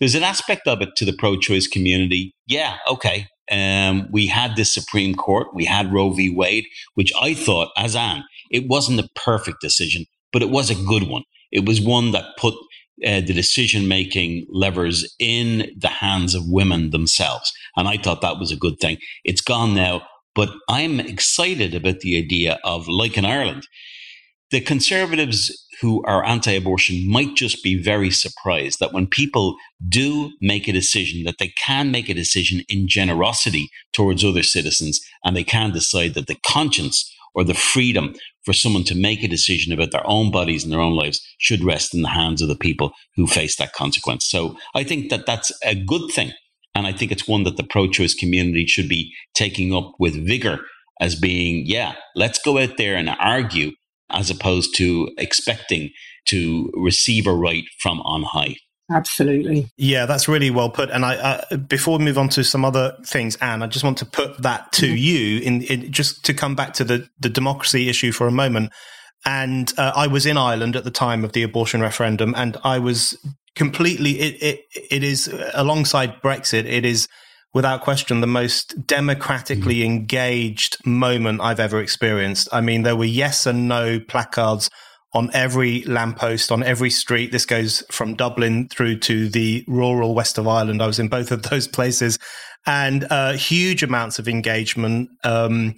there's 0.00 0.16
an 0.16 0.24
aspect 0.24 0.66
of 0.66 0.82
it 0.82 0.96
to 0.96 1.04
the 1.04 1.12
pro 1.12 1.36
choice 1.36 1.68
community. 1.68 2.34
Yeah, 2.46 2.78
okay. 2.88 3.28
Um, 3.50 4.08
we 4.10 4.26
had 4.26 4.56
the 4.56 4.64
Supreme 4.64 5.14
Court, 5.14 5.48
we 5.54 5.64
had 5.64 5.92
Roe 5.92 6.10
v. 6.10 6.30
Wade, 6.30 6.66
which 6.94 7.12
I 7.20 7.34
thought, 7.34 7.70
as 7.76 7.96
Ann, 7.96 8.24
it 8.50 8.68
wasn't 8.68 9.00
a 9.00 9.08
perfect 9.14 9.60
decision, 9.60 10.06
but 10.32 10.42
it 10.42 10.50
was 10.50 10.70
a 10.70 10.84
good 10.86 11.08
one. 11.08 11.24
It 11.50 11.66
was 11.66 11.80
one 11.80 12.12
that 12.12 12.36
put 12.38 12.54
uh, 13.06 13.20
the 13.20 13.32
decision 13.32 13.88
making 13.88 14.46
levers 14.50 15.14
in 15.18 15.72
the 15.76 15.88
hands 15.88 16.34
of 16.34 16.42
women 16.46 16.90
themselves. 16.90 17.52
And 17.76 17.88
I 17.88 17.96
thought 17.96 18.20
that 18.20 18.38
was 18.38 18.52
a 18.52 18.56
good 18.56 18.78
thing. 18.78 18.98
It's 19.24 19.40
gone 19.40 19.74
now, 19.74 20.02
but 20.34 20.50
I'm 20.68 21.00
excited 21.00 21.74
about 21.74 22.00
the 22.00 22.18
idea 22.18 22.58
of, 22.62 22.88
like 22.88 23.16
in 23.16 23.24
Ireland, 23.24 23.66
the 24.50 24.60
conservatives 24.60 25.66
who 25.80 26.02
are 26.04 26.24
anti 26.24 26.52
abortion 26.52 27.08
might 27.08 27.34
just 27.34 27.62
be 27.62 27.80
very 27.80 28.10
surprised 28.10 28.80
that 28.80 28.92
when 28.92 29.06
people 29.06 29.56
do 29.88 30.30
make 30.40 30.68
a 30.68 30.72
decision, 30.72 31.24
that 31.24 31.38
they 31.38 31.52
can 31.56 31.90
make 31.90 32.08
a 32.08 32.14
decision 32.14 32.62
in 32.68 32.86
generosity 32.86 33.70
towards 33.92 34.24
other 34.24 34.42
citizens 34.42 35.00
and 35.24 35.36
they 35.36 35.44
can 35.44 35.70
decide 35.72 36.14
that 36.14 36.26
the 36.26 36.38
conscience 36.46 37.10
or 37.34 37.44
the 37.44 37.54
freedom 37.54 38.14
for 38.44 38.52
someone 38.52 38.84
to 38.84 38.94
make 38.94 39.22
a 39.22 39.28
decision 39.28 39.72
about 39.72 39.92
their 39.92 40.06
own 40.06 40.30
bodies 40.30 40.64
and 40.64 40.72
their 40.72 40.80
own 40.80 40.96
lives 40.96 41.20
should 41.38 41.62
rest 41.62 41.94
in 41.94 42.02
the 42.02 42.08
hands 42.08 42.42
of 42.42 42.48
the 42.48 42.56
people 42.56 42.92
who 43.14 43.26
face 43.26 43.56
that 43.56 43.72
consequence. 43.72 44.26
So 44.26 44.56
I 44.74 44.82
think 44.82 45.10
that 45.10 45.26
that's 45.26 45.52
a 45.64 45.74
good 45.74 46.10
thing. 46.10 46.32
And 46.74 46.86
I 46.86 46.92
think 46.92 47.12
it's 47.12 47.28
one 47.28 47.44
that 47.44 47.56
the 47.56 47.64
pro 47.64 47.88
choice 47.88 48.14
community 48.14 48.66
should 48.66 48.88
be 48.88 49.12
taking 49.34 49.74
up 49.74 49.92
with 49.98 50.26
vigor 50.26 50.60
as 51.00 51.14
being, 51.14 51.64
yeah, 51.66 51.94
let's 52.14 52.38
go 52.38 52.58
out 52.58 52.76
there 52.76 52.96
and 52.96 53.10
argue 53.20 53.72
as 54.12 54.30
opposed 54.30 54.76
to 54.76 55.08
expecting 55.18 55.90
to 56.26 56.70
receive 56.74 57.26
a 57.26 57.34
right 57.34 57.64
from 57.80 58.00
on 58.00 58.22
high. 58.22 58.56
Absolutely. 58.92 59.68
Yeah, 59.76 60.06
that's 60.06 60.26
really 60.26 60.50
well 60.50 60.68
put. 60.68 60.90
And 60.90 61.04
I, 61.04 61.16
uh, 61.16 61.56
before 61.56 61.98
we 61.98 62.04
move 62.04 62.18
on 62.18 62.28
to 62.30 62.42
some 62.42 62.64
other 62.64 62.96
things, 63.06 63.36
Ann, 63.36 63.62
I 63.62 63.68
just 63.68 63.84
want 63.84 63.98
to 63.98 64.06
put 64.06 64.42
that 64.42 64.72
to 64.72 64.86
mm-hmm. 64.86 64.96
you 64.96 65.40
in, 65.40 65.62
in, 65.62 65.92
just 65.92 66.24
to 66.24 66.34
come 66.34 66.56
back 66.56 66.72
to 66.74 66.84
the, 66.84 67.08
the 67.20 67.28
democracy 67.28 67.88
issue 67.88 68.10
for 68.10 68.26
a 68.26 68.32
moment. 68.32 68.72
And 69.24 69.72
uh, 69.78 69.92
I 69.94 70.08
was 70.08 70.26
in 70.26 70.36
Ireland 70.36 70.74
at 70.74 70.84
the 70.84 70.90
time 70.90 71.24
of 71.24 71.32
the 71.32 71.42
abortion 71.42 71.80
referendum, 71.82 72.34
and 72.36 72.56
I 72.64 72.78
was 72.78 73.16
completely. 73.54 74.12
It, 74.12 74.42
it 74.42 74.60
it 74.90 75.04
is 75.04 75.28
alongside 75.52 76.22
Brexit. 76.22 76.64
It 76.64 76.86
is 76.86 77.06
without 77.52 77.82
question 77.82 78.20
the 78.20 78.26
most 78.26 78.86
democratically 78.86 79.76
mm-hmm. 79.76 79.92
engaged 79.92 80.76
moment 80.86 81.40
I've 81.40 81.60
ever 81.60 81.80
experienced. 81.80 82.48
I 82.52 82.60
mean, 82.60 82.82
there 82.82 82.96
were 82.96 83.04
yes 83.04 83.46
and 83.46 83.68
no 83.68 84.00
placards 84.00 84.70
on 85.12 85.30
every 85.34 85.82
lamppost, 85.82 86.52
on 86.52 86.62
every 86.62 86.90
street. 86.90 87.32
This 87.32 87.46
goes 87.46 87.82
from 87.90 88.14
Dublin 88.14 88.68
through 88.68 88.98
to 89.00 89.28
the 89.28 89.64
rural 89.66 90.14
west 90.14 90.38
of 90.38 90.46
Ireland. 90.46 90.82
I 90.82 90.86
was 90.86 91.00
in 91.00 91.08
both 91.08 91.32
of 91.32 91.42
those 91.42 91.66
places 91.66 92.18
and 92.66 93.06
uh, 93.10 93.32
huge 93.32 93.82
amounts 93.82 94.18
of 94.18 94.28
engagement. 94.28 95.10
Um, 95.24 95.74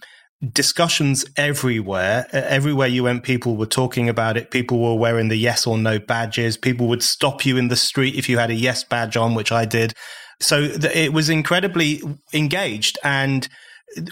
discussions 0.52 1.24
everywhere. 1.36 2.26
Everywhere 2.32 2.88
you 2.88 3.04
went, 3.04 3.22
people 3.22 3.56
were 3.56 3.66
talking 3.66 4.08
about 4.08 4.36
it. 4.36 4.50
People 4.50 4.80
were 4.80 4.98
wearing 4.98 5.28
the 5.28 5.36
yes 5.36 5.66
or 5.66 5.78
no 5.78 6.00
badges. 6.00 6.56
People 6.56 6.88
would 6.88 7.02
stop 7.02 7.46
you 7.46 7.56
in 7.56 7.68
the 7.68 7.76
street 7.76 8.16
if 8.16 8.28
you 8.28 8.38
had 8.38 8.50
a 8.50 8.54
yes 8.54 8.82
badge 8.82 9.16
on, 9.16 9.34
which 9.34 9.52
I 9.52 9.64
did. 9.64 9.94
So 10.42 10.62
it 10.62 11.12
was 11.12 11.28
incredibly 11.28 12.02
engaged. 12.32 12.98
And 13.04 13.48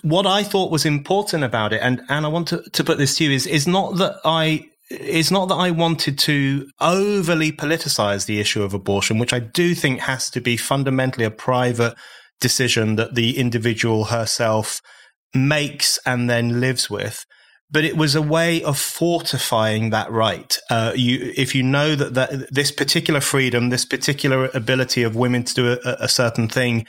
what 0.02 0.26
I 0.26 0.42
thought 0.42 0.70
was 0.70 0.84
important 0.84 1.44
about 1.44 1.72
it, 1.72 1.80
and, 1.82 2.02
and 2.08 2.24
I 2.24 2.28
want 2.28 2.48
to, 2.48 2.62
to 2.62 2.84
put 2.84 2.98
this 2.98 3.16
to 3.16 3.24
you, 3.24 3.30
is, 3.30 3.46
is 3.46 3.66
not 3.66 3.96
that 3.96 4.16
I 4.24 4.66
it's 4.90 5.30
not 5.30 5.48
that 5.48 5.54
I 5.54 5.70
wanted 5.70 6.18
to 6.20 6.68
overly 6.80 7.52
politicize 7.52 8.26
the 8.26 8.40
issue 8.40 8.64
of 8.64 8.74
abortion, 8.74 9.18
which 9.18 9.32
I 9.32 9.38
do 9.38 9.72
think 9.72 10.00
has 10.00 10.28
to 10.30 10.40
be 10.40 10.56
fundamentally 10.56 11.24
a 11.24 11.30
private 11.30 11.94
decision 12.40 12.96
that 12.96 13.14
the 13.14 13.38
individual 13.38 14.06
herself 14.06 14.80
makes 15.32 15.98
and 16.04 16.28
then 16.28 16.60
lives 16.60 16.90
with. 16.90 17.24
But 17.72 17.84
it 17.84 17.96
was 17.96 18.14
a 18.14 18.22
way 18.22 18.62
of 18.62 18.78
fortifying 18.78 19.90
that 19.90 20.10
right. 20.10 20.58
Uh, 20.68 20.92
you, 20.96 21.32
if 21.36 21.54
you 21.54 21.62
know 21.62 21.94
that, 21.94 22.14
that 22.14 22.52
this 22.52 22.72
particular 22.72 23.20
freedom, 23.20 23.68
this 23.68 23.84
particular 23.84 24.50
ability 24.54 25.04
of 25.04 25.14
women 25.14 25.44
to 25.44 25.54
do 25.54 25.72
a, 25.72 25.96
a 26.00 26.08
certain 26.08 26.48
thing 26.48 26.86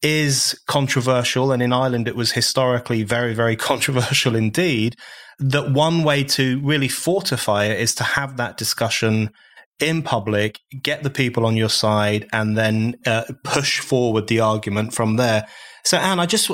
is 0.00 0.58
controversial, 0.66 1.52
and 1.52 1.62
in 1.62 1.72
Ireland 1.72 2.08
it 2.08 2.16
was 2.16 2.32
historically 2.32 3.02
very, 3.02 3.34
very 3.34 3.56
controversial 3.70 4.34
indeed 4.34 4.96
that 5.38 5.72
one 5.72 6.04
way 6.04 6.22
to 6.22 6.60
really 6.60 6.88
fortify 6.88 7.64
it 7.64 7.80
is 7.80 7.94
to 7.96 8.04
have 8.04 8.36
that 8.36 8.56
discussion 8.56 9.30
in 9.80 10.02
public, 10.02 10.60
get 10.82 11.02
the 11.02 11.10
people 11.10 11.44
on 11.44 11.56
your 11.56 11.68
side, 11.68 12.28
and 12.32 12.56
then 12.56 12.94
uh, 13.06 13.24
push 13.42 13.80
forward 13.80 14.28
the 14.28 14.38
argument 14.38 14.94
from 14.94 15.16
there. 15.16 15.46
So, 15.84 15.96
Ann, 15.96 16.20
I 16.20 16.26
just, 16.26 16.50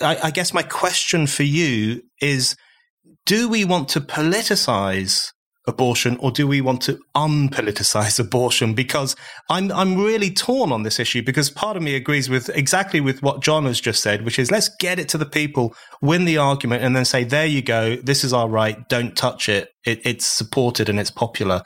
I, 0.00 0.18
I 0.24 0.30
guess 0.30 0.54
my 0.54 0.62
question 0.62 1.26
for 1.26 1.42
you 1.42 2.02
is 2.20 2.54
do 3.26 3.48
we 3.48 3.64
want 3.64 3.88
to 3.90 4.00
politicize 4.00 5.32
abortion 5.66 6.16
or 6.20 6.30
do 6.30 6.46
we 6.46 6.60
want 6.60 6.82
to 6.82 6.98
unpoliticize 7.14 8.18
abortion? 8.26 8.74
Because 8.74 9.16
I'm 9.48 9.70
I'm 9.72 9.96
really 9.96 10.30
torn 10.30 10.72
on 10.72 10.82
this 10.82 10.98
issue 10.98 11.22
because 11.22 11.50
part 11.50 11.76
of 11.76 11.82
me 11.82 11.94
agrees 11.94 12.28
with 12.28 12.48
exactly 12.50 13.00
with 13.00 13.22
what 13.22 13.42
Jon 13.42 13.64
has 13.66 13.80
just 13.80 14.02
said 14.02 14.24
which 14.24 14.38
is 14.38 14.50
let's 14.50 14.70
get 14.80 14.98
it 14.98 15.08
to 15.10 15.18
the 15.18 15.26
people 15.26 15.74
win 16.02 16.24
the 16.24 16.38
argument 16.38 16.82
and 16.82 16.94
then 16.94 17.04
say 17.04 17.24
there 17.24 17.46
you 17.46 17.62
go. 17.62 17.96
This 17.96 18.24
is 18.24 18.32
our 18.32 18.48
right. 18.48 18.88
Don't 18.88 19.16
touch 19.16 19.48
it, 19.48 19.70
it 19.84 20.00
it's 20.04 20.26
supported 20.26 20.88
and 20.88 20.98
it's 20.98 21.10
popular. 21.10 21.62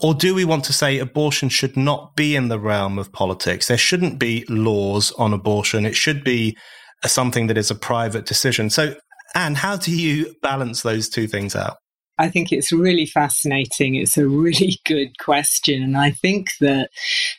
Or 0.00 0.14
do 0.14 0.32
we 0.34 0.44
want 0.44 0.64
to 0.66 0.72
say 0.72 0.98
abortion 0.98 1.48
should 1.48 1.76
not 1.76 2.14
be 2.14 2.36
in 2.36 2.48
the 2.48 2.60
realm 2.60 2.98
of 2.98 3.12
politics? 3.12 3.66
There 3.66 3.76
shouldn't 3.76 4.20
be 4.20 4.44
laws 4.48 5.10
on 5.18 5.32
abortion. 5.32 5.84
It 5.84 5.96
should 5.96 6.22
be 6.22 6.56
something 7.04 7.48
that 7.48 7.58
is 7.58 7.70
a 7.70 7.74
private 7.74 8.24
decision. 8.24 8.70
So 8.70 8.94
Ann, 9.34 9.54
how 9.54 9.76
do 9.76 9.94
you 9.94 10.34
balance 10.42 10.82
those 10.82 11.08
two 11.08 11.26
things 11.26 11.54
out 11.54 11.78
I 12.18 12.28
think 12.28 12.52
it's 12.52 12.72
really 12.72 13.06
fascinating. 13.06 13.94
It's 13.94 14.18
a 14.18 14.28
really 14.28 14.78
good 14.84 15.16
question. 15.18 15.82
And 15.82 15.96
I 15.96 16.10
think 16.10 16.50
that 16.60 16.90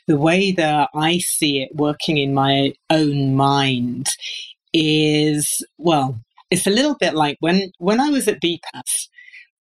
the 0.08 0.18
way 0.18 0.52
that 0.54 0.90
I 0.96 1.20
see 1.20 1.62
it 1.62 1.76
working 1.76 2.18
in 2.18 2.34
my 2.34 2.74
own 2.90 3.36
mind 3.36 4.08
is, 4.74 5.66
well, 5.78 6.20
it's 6.50 6.66
a 6.66 6.72
little 6.72 6.96
bit 6.96 7.14
like 7.14 7.38
when, 7.42 7.72
when 7.78 8.00
I 8.00 8.10
was 8.10 8.28
at 8.28 8.42
BPAS, 8.42 9.10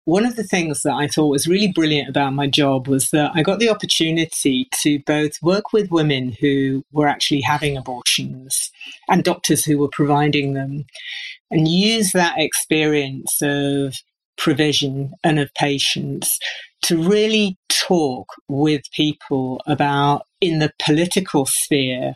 one 0.06 0.26
of 0.26 0.36
the 0.36 0.44
things 0.44 0.82
that 0.84 0.94
I 0.94 1.08
thought 1.08 1.28
was 1.28 1.48
really 1.48 1.72
brilliant 1.72 2.10
about 2.10 2.34
my 2.34 2.48
job 2.48 2.88
was 2.88 3.10
that 3.10 3.32
I 3.36 3.44
got 3.44 3.60
the 3.60 3.70
opportunity 3.70 4.68
to 4.82 5.00
both 5.06 5.34
work 5.42 5.72
with 5.72 5.92
women 5.92 6.36
who 6.40 6.84
were 6.92 7.08
actually 7.08 7.42
having 7.42 7.78
abortions 7.78 8.72
and 9.08 9.24
doctors 9.24 9.66
who 9.66 9.78
were 9.78 9.90
providing 9.90 10.54
them 10.54 10.86
and 11.52 11.68
use 11.68 12.12
that 12.12 12.36
experience 12.38 13.42
of 13.42 13.96
provision 14.38 15.12
and 15.24 15.40
of 15.40 15.54
patients 15.54 16.40
to 16.82 17.02
really 17.02 17.58
talk 17.68 18.28
with 18.48 18.82
people 18.94 19.62
about 19.68 20.24
in 20.40 20.60
the 20.60 20.72
political 20.84 21.46
sphere 21.46 22.14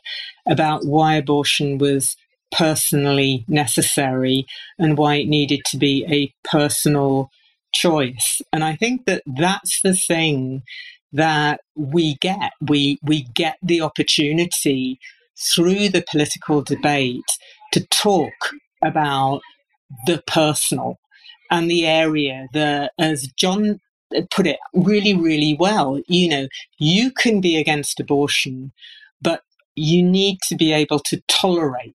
about 0.47 0.85
why 0.85 1.15
abortion 1.15 1.77
was 1.77 2.15
personally 2.51 3.43
necessary 3.47 4.45
and 4.77 4.97
why 4.97 5.15
it 5.15 5.27
needed 5.27 5.61
to 5.65 5.77
be 5.77 6.05
a 6.09 6.33
personal 6.47 7.29
choice. 7.73 8.41
And 8.53 8.63
i 8.63 8.75
think 8.75 9.05
that 9.05 9.23
that's 9.25 9.81
the 9.81 9.95
thing 9.95 10.61
that 11.13 11.61
we 11.75 12.15
get. 12.15 12.51
We 12.59 12.99
we 13.03 13.23
get 13.33 13.57
the 13.61 13.81
opportunity 13.81 14.99
through 15.37 15.89
the 15.89 16.03
political 16.09 16.61
debate 16.61 17.21
to 17.71 17.85
talk 17.87 18.51
about 18.83 19.41
the 20.05 20.21
personal 20.27 20.99
and 21.51 21.69
the 21.69 21.85
area 21.85 22.47
that, 22.53 22.91
as 22.97 23.27
Jon 23.37 23.79
put 24.29 24.47
it 24.47 24.57
really, 24.73 25.15
really 25.15 25.55
well, 25.59 25.99
you 26.07 26.29
know, 26.29 26.47
you 26.77 27.11
can 27.11 27.41
be 27.41 27.57
against 27.57 27.99
abortion, 27.99 28.71
but 29.21 29.41
you 29.75 30.03
need 30.03 30.37
to 30.47 30.55
be 30.55 30.71
able 30.71 30.99
to 30.99 31.21
tolerate 31.27 31.95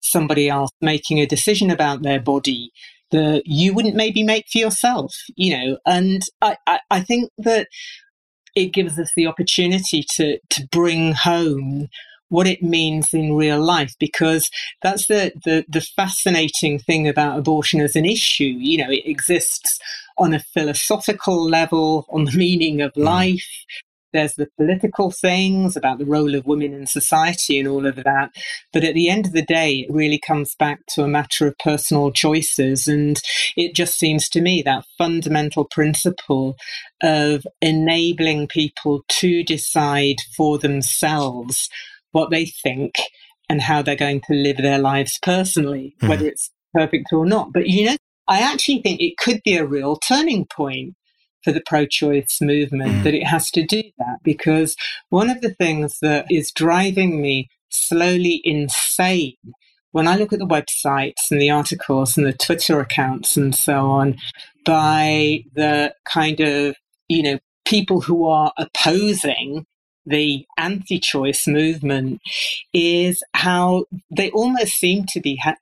somebody 0.00 0.48
else 0.48 0.70
making 0.80 1.18
a 1.18 1.26
decision 1.26 1.70
about 1.70 2.02
their 2.02 2.20
body 2.20 2.70
that 3.10 3.42
you 3.46 3.72
wouldn't 3.72 3.96
maybe 3.96 4.22
make 4.22 4.46
for 4.50 4.58
yourself, 4.58 5.14
you 5.36 5.56
know. 5.56 5.78
And 5.86 6.22
I, 6.42 6.56
I, 6.66 6.80
I 6.90 7.00
think 7.00 7.30
that 7.38 7.68
it 8.54 8.72
gives 8.72 8.98
us 8.98 9.10
the 9.16 9.26
opportunity 9.26 10.04
to, 10.16 10.38
to 10.50 10.68
bring 10.70 11.12
home 11.12 11.88
what 12.28 12.46
it 12.46 12.62
means 12.62 13.12
in 13.12 13.34
real 13.34 13.60
life 13.60 13.94
because 13.98 14.50
that's 14.82 15.06
the, 15.06 15.32
the, 15.44 15.64
the 15.68 15.80
fascinating 15.80 16.78
thing 16.78 17.08
about 17.08 17.38
abortion 17.38 17.80
as 17.80 17.96
an 17.96 18.04
issue. 18.04 18.44
You 18.44 18.78
know, 18.78 18.90
it 18.90 19.06
exists 19.06 19.78
on 20.18 20.34
a 20.34 20.40
philosophical 20.40 21.48
level, 21.48 22.06
on 22.10 22.24
the 22.24 22.36
meaning 22.36 22.80
of 22.80 22.92
mm. 22.92 23.04
life. 23.04 23.64
There's 24.12 24.34
the 24.34 24.48
political 24.56 25.10
things 25.10 25.76
about 25.76 25.98
the 25.98 26.06
role 26.06 26.34
of 26.34 26.46
women 26.46 26.72
in 26.72 26.86
society 26.86 27.58
and 27.58 27.68
all 27.68 27.86
of 27.86 27.96
that. 27.96 28.30
But 28.72 28.82
at 28.82 28.94
the 28.94 29.10
end 29.10 29.26
of 29.26 29.32
the 29.32 29.42
day, 29.42 29.80
it 29.80 29.92
really 29.92 30.18
comes 30.18 30.54
back 30.58 30.80
to 30.94 31.02
a 31.02 31.08
matter 31.08 31.46
of 31.46 31.58
personal 31.58 32.10
choices. 32.10 32.88
And 32.88 33.20
it 33.54 33.74
just 33.74 33.98
seems 33.98 34.30
to 34.30 34.40
me 34.40 34.62
that 34.62 34.86
fundamental 34.96 35.66
principle 35.66 36.56
of 37.02 37.46
enabling 37.60 38.48
people 38.48 39.02
to 39.08 39.44
decide 39.44 40.16
for 40.34 40.56
themselves 40.58 41.68
what 42.12 42.30
they 42.30 42.46
think 42.46 42.94
and 43.48 43.60
how 43.60 43.82
they're 43.82 43.96
going 43.96 44.20
to 44.20 44.34
live 44.34 44.58
their 44.58 44.78
lives 44.78 45.18
personally, 45.22 45.94
mm. 46.00 46.08
whether 46.08 46.26
it's 46.26 46.50
perfect 46.74 47.12
or 47.12 47.26
not. 47.26 47.52
But 47.52 47.68
you 47.68 47.86
know, 47.86 47.96
I 48.26 48.40
actually 48.40 48.82
think 48.82 49.00
it 49.00 49.16
could 49.18 49.40
be 49.44 49.56
a 49.56 49.66
real 49.66 49.96
turning 49.96 50.46
point 50.46 50.94
for 51.44 51.52
the 51.52 51.62
pro 51.64 51.86
choice 51.86 52.38
movement 52.40 52.92
mm. 52.92 53.02
that 53.04 53.14
it 53.14 53.26
has 53.26 53.50
to 53.52 53.64
do 53.64 53.82
that 53.98 54.18
because 54.22 54.76
one 55.08 55.30
of 55.30 55.40
the 55.40 55.54
things 55.54 55.98
that 56.02 56.26
is 56.30 56.50
driving 56.52 57.22
me 57.22 57.48
slowly 57.70 58.40
insane 58.44 59.36
when 59.92 60.06
I 60.06 60.16
look 60.16 60.32
at 60.32 60.38
the 60.38 60.46
websites 60.46 61.30
and 61.30 61.40
the 61.40 61.50
articles 61.50 62.16
and 62.16 62.26
the 62.26 62.32
Twitter 62.32 62.80
accounts 62.80 63.36
and 63.36 63.54
so 63.54 63.90
on 63.90 64.16
by 64.64 65.44
the 65.54 65.94
kind 66.04 66.40
of, 66.40 66.76
you 67.08 67.22
know, 67.22 67.38
people 67.64 68.00
who 68.00 68.26
are 68.26 68.52
opposing 68.58 69.64
the 70.08 70.46
anti 70.56 70.98
choice 70.98 71.46
movement 71.46 72.20
is 72.72 73.22
how 73.34 73.84
they 74.10 74.30
almost 74.30 74.74
seem 74.74 75.04
to 75.10 75.20
be 75.20 75.36
ha- 75.36 75.56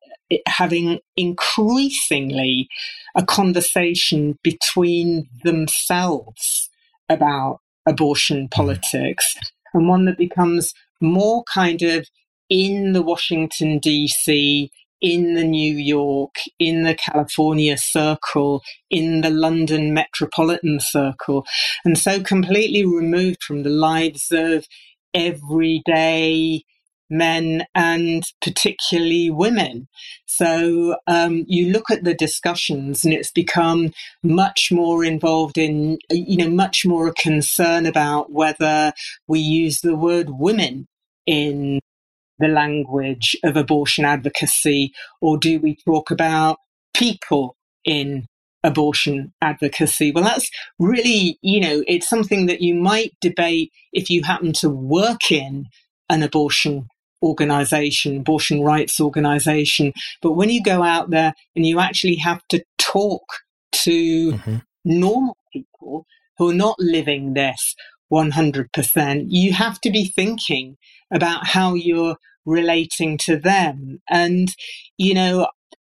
having 0.47 1.01
increasingly 1.17 2.69
a 3.15 3.25
conversation 3.25 4.39
between 4.43 5.29
themselves 5.45 6.71
about 7.09 7.61
abortion 7.87 8.47
mm. 8.47 8.51
politics 8.51 9.37
and 9.73 9.89
one 9.89 10.05
that 10.05 10.19
becomes 10.19 10.75
more 11.01 11.45
kind 11.53 11.83
of 11.83 12.07
in 12.49 12.93
the 12.93 13.03
Washington, 13.03 13.79
D.C., 13.79 14.71
in 15.07 15.35
the 15.35 15.45
New 15.45 15.77
York, 15.77 16.35
in 16.59 16.83
the 16.83 16.97
California 16.97 17.77
circle, 17.79 18.61
in 18.91 19.21
the 19.21 19.31
London 19.31 19.95
metropolitan 19.95 20.81
circle, 20.81 21.47
and 21.85 21.97
so 21.97 22.21
completely 22.21 22.85
removed 22.85 23.41
from 23.41 23.63
the 23.63 23.71
lives 23.71 24.33
of 24.33 24.67
everyday 25.15 26.65
men 27.09 27.65
and 27.73 28.25
particularly 28.43 29.31
women. 29.31 29.87
So 30.27 30.97
um, 31.07 31.45
you 31.47 31.71
look 31.73 31.89
at 31.89 32.03
the 32.03 32.15
discussions, 32.15 33.05
and 33.05 33.15
it's 33.15 33.31
become 33.31 33.93
much 34.25 34.73
more 34.73 35.05
involved 35.05 35.57
in, 35.57 35.99
you 36.11 36.37
know, 36.37 36.51
much 36.51 36.85
more 36.85 37.07
a 37.07 37.15
concern 37.15 37.87
about 37.87 38.33
whether 38.33 38.93
we 39.29 39.39
use 39.39 39.83
the 39.83 39.95
word 39.95 40.31
women 40.31 40.89
in 41.27 41.79
the 42.39 42.49
language 42.49 43.37
of 43.45 43.57
abortion 43.57 44.05
advocacy, 44.05 44.93
or 45.20 45.39
do 45.39 45.59
we 45.59 45.76
talk 45.84 46.11
about 46.11 46.59
people 46.95 47.57
in 47.84 48.26
abortion 48.62 49.32
advocacy? 49.41 50.12
Well, 50.12 50.24
that's 50.24 50.51
really, 50.78 51.39
you 51.43 51.61
know, 51.61 51.84
it's 51.87 52.09
something 52.09 52.47
that 52.47 52.61
you 52.61 52.74
might 52.74 53.14
debate 53.20 53.72
if 53.93 54.11
you 54.11 54.22
happen 54.22 54.53
to 54.55 54.68
work 54.68 55.30
in 55.30 55.66
an 56.09 56.22
abortion 56.22 56.89
organization, 57.22 58.18
abortion 58.18 58.62
rights 58.62 59.01
organization. 59.01 59.93
But 60.20 60.32
when 60.32 60.51
you 60.51 60.62
go 60.62 60.82
out 60.82 61.11
there 61.11 61.34
and 61.55 61.64
you 61.66 61.80
actually 61.80 62.16
have 62.16 62.43
to 62.49 62.62
talk 62.78 63.24
to 63.84 64.32
mm-hmm. 64.32 64.57
normal 64.84 65.37
people 65.53 66.07
who 66.39 66.51
are 66.51 66.55
not 66.55 66.76
living 66.78 67.34
this 67.34 67.74
100%, 68.13 69.27
you 69.29 69.53
have 69.53 69.81
to 69.81 69.91
be 69.91 70.13
thinking 70.15 70.77
about 71.13 71.47
how 71.47 71.75
you're 71.75 72.17
relating 72.45 73.19
to 73.19 73.37
them. 73.37 74.01
And, 74.09 74.49
you 74.97 75.15
know, 75.15 75.49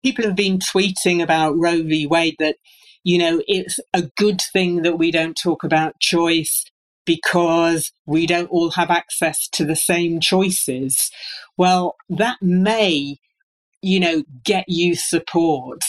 people 0.03 0.26
have 0.26 0.36
been 0.36 0.60
tweeting 0.60 1.22
about 1.22 1.58
Roe 1.58 1.84
v. 1.84 2.08
Wade 2.08 2.36
that, 2.39 2.55
you 3.03 3.18
know, 3.18 3.41
it's 3.47 3.80
a 3.93 4.10
good 4.18 4.41
thing 4.53 4.82
that 4.84 4.97
we 4.97 5.12
don't 5.12 5.38
talk 5.41 5.64
about 5.64 5.99
choice 5.99 6.66
because 7.05 7.91
we 8.05 8.28
don't 8.28 8.49
all 8.49 8.72
have 8.72 8.89
access 8.89 9.47
to 9.53 9.66
the 9.66 9.76
same 9.76 10.20
choices. 10.20 11.10
Well, 11.58 11.95
that 12.10 12.38
may, 12.41 13.18
you 13.82 13.99
know, 13.99 14.24
get 14.43 14.66
you 14.68 14.95
support 14.95 15.84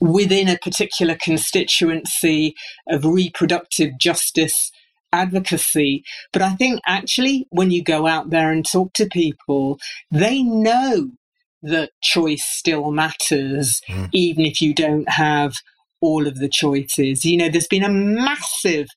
within 0.00 0.48
a 0.48 0.58
particular 0.58 1.16
constituency 1.20 2.54
of 2.88 3.06
reproductive 3.06 3.98
justice 3.98 4.70
advocacy. 5.12 6.04
But 6.32 6.42
I 6.42 6.54
think 6.54 6.80
actually, 6.86 7.46
when 7.50 7.70
you 7.70 7.82
go 7.82 8.06
out 8.06 8.30
there 8.30 8.50
and 8.50 8.66
talk 8.66 8.92
to 8.94 9.06
people, 9.06 9.78
they 10.10 10.42
know 10.42 11.10
that 11.62 11.90
choice 12.02 12.44
still 12.44 12.90
matters, 12.90 13.80
mm. 13.88 14.08
even 14.12 14.44
if 14.44 14.60
you 14.60 14.74
don't 14.74 15.08
have 15.08 15.54
all 16.00 16.26
of 16.26 16.36
the 16.36 16.48
choices. 16.48 17.24
You 17.24 17.36
know, 17.36 17.48
there's 17.48 17.68
been 17.68 17.84
a 17.84 17.88
massive 17.88 18.88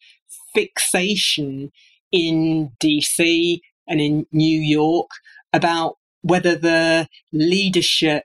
fixation 0.54 1.72
in 2.12 2.72
DC 2.82 3.60
and 3.88 4.02
in 4.02 4.26
New 4.32 4.60
York 4.60 5.10
about 5.54 5.98
whether 6.22 6.56
the 6.56 7.08
leadership 7.32 8.24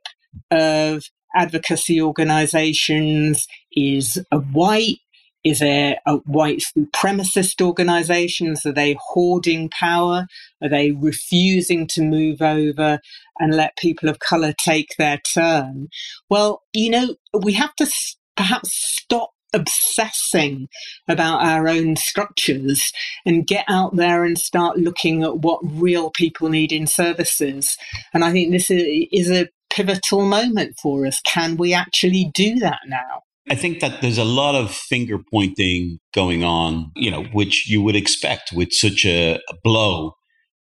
of 0.51 1.05
advocacy 1.35 2.01
organizations 2.01 3.47
is 3.73 4.25
a 4.33 4.39
white 4.39 4.99
is 5.43 5.61
there 5.61 5.99
a 6.07 6.17
white 6.19 6.63
supremacist 6.77 7.65
organizations? 7.65 8.67
Are 8.67 8.73
they 8.73 8.97
hoarding 9.01 9.71
power? 9.71 10.27
Are 10.63 10.69
they 10.69 10.93
refusing 10.93 11.87
to 11.89 12.03
move 12.03 12.43
over 12.43 12.99
and 13.39 13.55
let 13.55 13.77
people 13.77 14.09
of 14.09 14.19
color 14.19 14.53
take 14.63 14.91
their 14.99 15.19
turn? 15.19 15.89
Well, 16.29 16.63
you 16.75 16.91
know, 16.91 17.17
we 17.43 17.55
have 17.55 17.75
to 17.77 17.91
perhaps 18.37 18.71
stop 18.73 19.31
obsessing 19.53 20.69
about 21.09 21.43
our 21.43 21.67
own 21.69 21.97
structures 21.97 22.93
and 23.27 23.47
get 23.47 23.65
out 23.69 23.97
there 23.97 24.25
and 24.25 24.39
start 24.39 24.79
looking 24.79 25.25
at 25.25 25.39
what 25.39 25.61
real 25.65 26.11
people 26.11 26.49
need 26.49 26.71
in 26.71 26.87
services. 26.87 27.77
And 28.15 28.25
I 28.25 28.31
think 28.31 28.53
this 28.53 28.71
is 28.71 29.31
a 29.31 29.49
pivotal 29.71 30.25
moment 30.27 30.77
for 30.81 31.07
us. 31.07 31.21
Can 31.23 31.57
we 31.57 31.75
actually 31.75 32.31
do 32.33 32.57
that 32.57 32.81
now? 32.87 33.23
I 33.49 33.55
think 33.55 33.81
that 33.81 34.03
there's 34.03 34.19
a 34.19 34.25
lot 34.25 34.55
of 34.55 34.71
finger 34.71 35.19
pointing 35.33 35.99
going 36.15 36.45
on, 36.45 36.91
you 36.95 37.11
know, 37.11 37.25
which 37.25 37.69
you 37.69 37.83
would 37.83 37.97
expect 37.97 38.53
with 38.53 38.73
such 38.73 39.05
a, 39.05 39.35
a 39.35 39.55
blow 39.65 40.15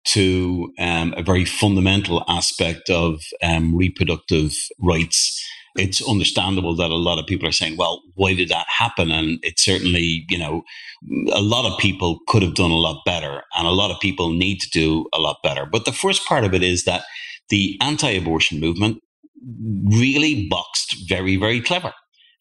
to 0.05 0.71
um, 0.80 1.13
a 1.15 1.24
very 1.24 1.45
fundamental 1.45 2.24
aspect 2.28 2.89
of 2.89 3.21
um, 3.41 3.76
reproductive 3.76 4.53
rights. 4.80 5.41
It's 5.76 6.07
understandable 6.07 6.76
that 6.76 6.91
a 6.91 6.95
lot 6.95 7.19
of 7.19 7.26
people 7.26 7.47
are 7.47 7.53
saying, 7.53 7.78
well, 7.78 8.01
why 8.15 8.34
did 8.34 8.49
that 8.49 8.67
happen? 8.67 9.11
And 9.11 9.39
it 9.43 9.59
certainly, 9.59 10.26
you 10.30 10.38
know, 10.38 10.63
a 11.32 11.41
lot 11.41 11.65
of 11.65 11.80
people 11.80 12.19
could 12.28 12.41
have 12.41 12.53
done 12.53 12.71
a 12.71 12.76
lot 12.76 13.01
better, 13.05 13.43
and 13.55 13.65
a 13.65 13.71
lot 13.71 13.91
of 13.91 13.99
people 13.99 14.32
need 14.32 14.59
to 14.59 14.69
do 14.71 15.05
a 15.13 15.19
lot 15.19 15.38
better. 15.41 15.65
But 15.65 15.86
the 15.86 15.91
first 15.91 16.26
part 16.28 16.43
of 16.43 16.53
it 16.53 16.63
is 16.63 16.84
that 16.84 17.03
the 17.49 17.78
anti 17.82 18.09
abortion 18.09 18.59
movement 18.59 18.99
really 19.86 20.47
boxed 20.49 21.09
very, 21.09 21.38
very 21.38 21.61
clever. 21.61 21.93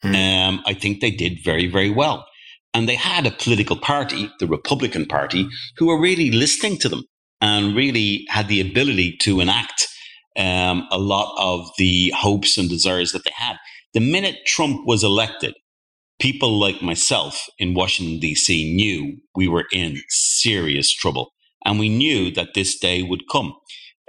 Mm. 0.05 0.48
Um, 0.48 0.62
I 0.66 0.74
think 0.74 1.00
they 1.00 1.11
did 1.11 1.44
very, 1.44 1.66
very 1.66 1.90
well. 1.90 2.26
And 2.74 2.88
they 2.88 2.94
had 2.94 3.26
a 3.26 3.30
political 3.30 3.76
party, 3.76 4.30
the 4.40 4.46
Republican 4.46 5.07
Party, 5.07 5.48
who 5.76 5.86
were 5.86 6.00
really 6.00 6.30
listening 6.30 6.78
to 6.78 6.88
them 6.88 7.05
and 7.40 7.76
really 7.76 8.24
had 8.28 8.48
the 8.48 8.61
ability 8.61 9.16
to 9.18 9.40
enact 9.40 9.88
um, 10.38 10.86
a 10.90 10.98
lot 10.98 11.34
of 11.38 11.68
the 11.76 12.12
hopes 12.16 12.57
and 12.57 12.68
desires 12.68 13.12
that 13.12 13.24
they 13.24 13.32
had. 13.34 13.57
The 13.92 14.00
minute 14.00 14.46
Trump 14.46 14.86
was 14.86 15.05
elected, 15.05 15.55
people 16.18 16.59
like 16.59 16.80
myself 16.80 17.46
in 17.59 17.74
Washington, 17.74 18.20
D.C. 18.20 18.74
knew 18.74 19.18
we 19.34 19.48
were 19.48 19.66
in 19.72 19.98
serious 20.09 20.94
trouble. 20.94 21.32
And 21.64 21.78
we 21.78 21.88
knew 21.88 22.32
that 22.32 22.55
this 22.55 22.78
day 22.78 23.03
would 23.03 23.28
come. 23.30 23.55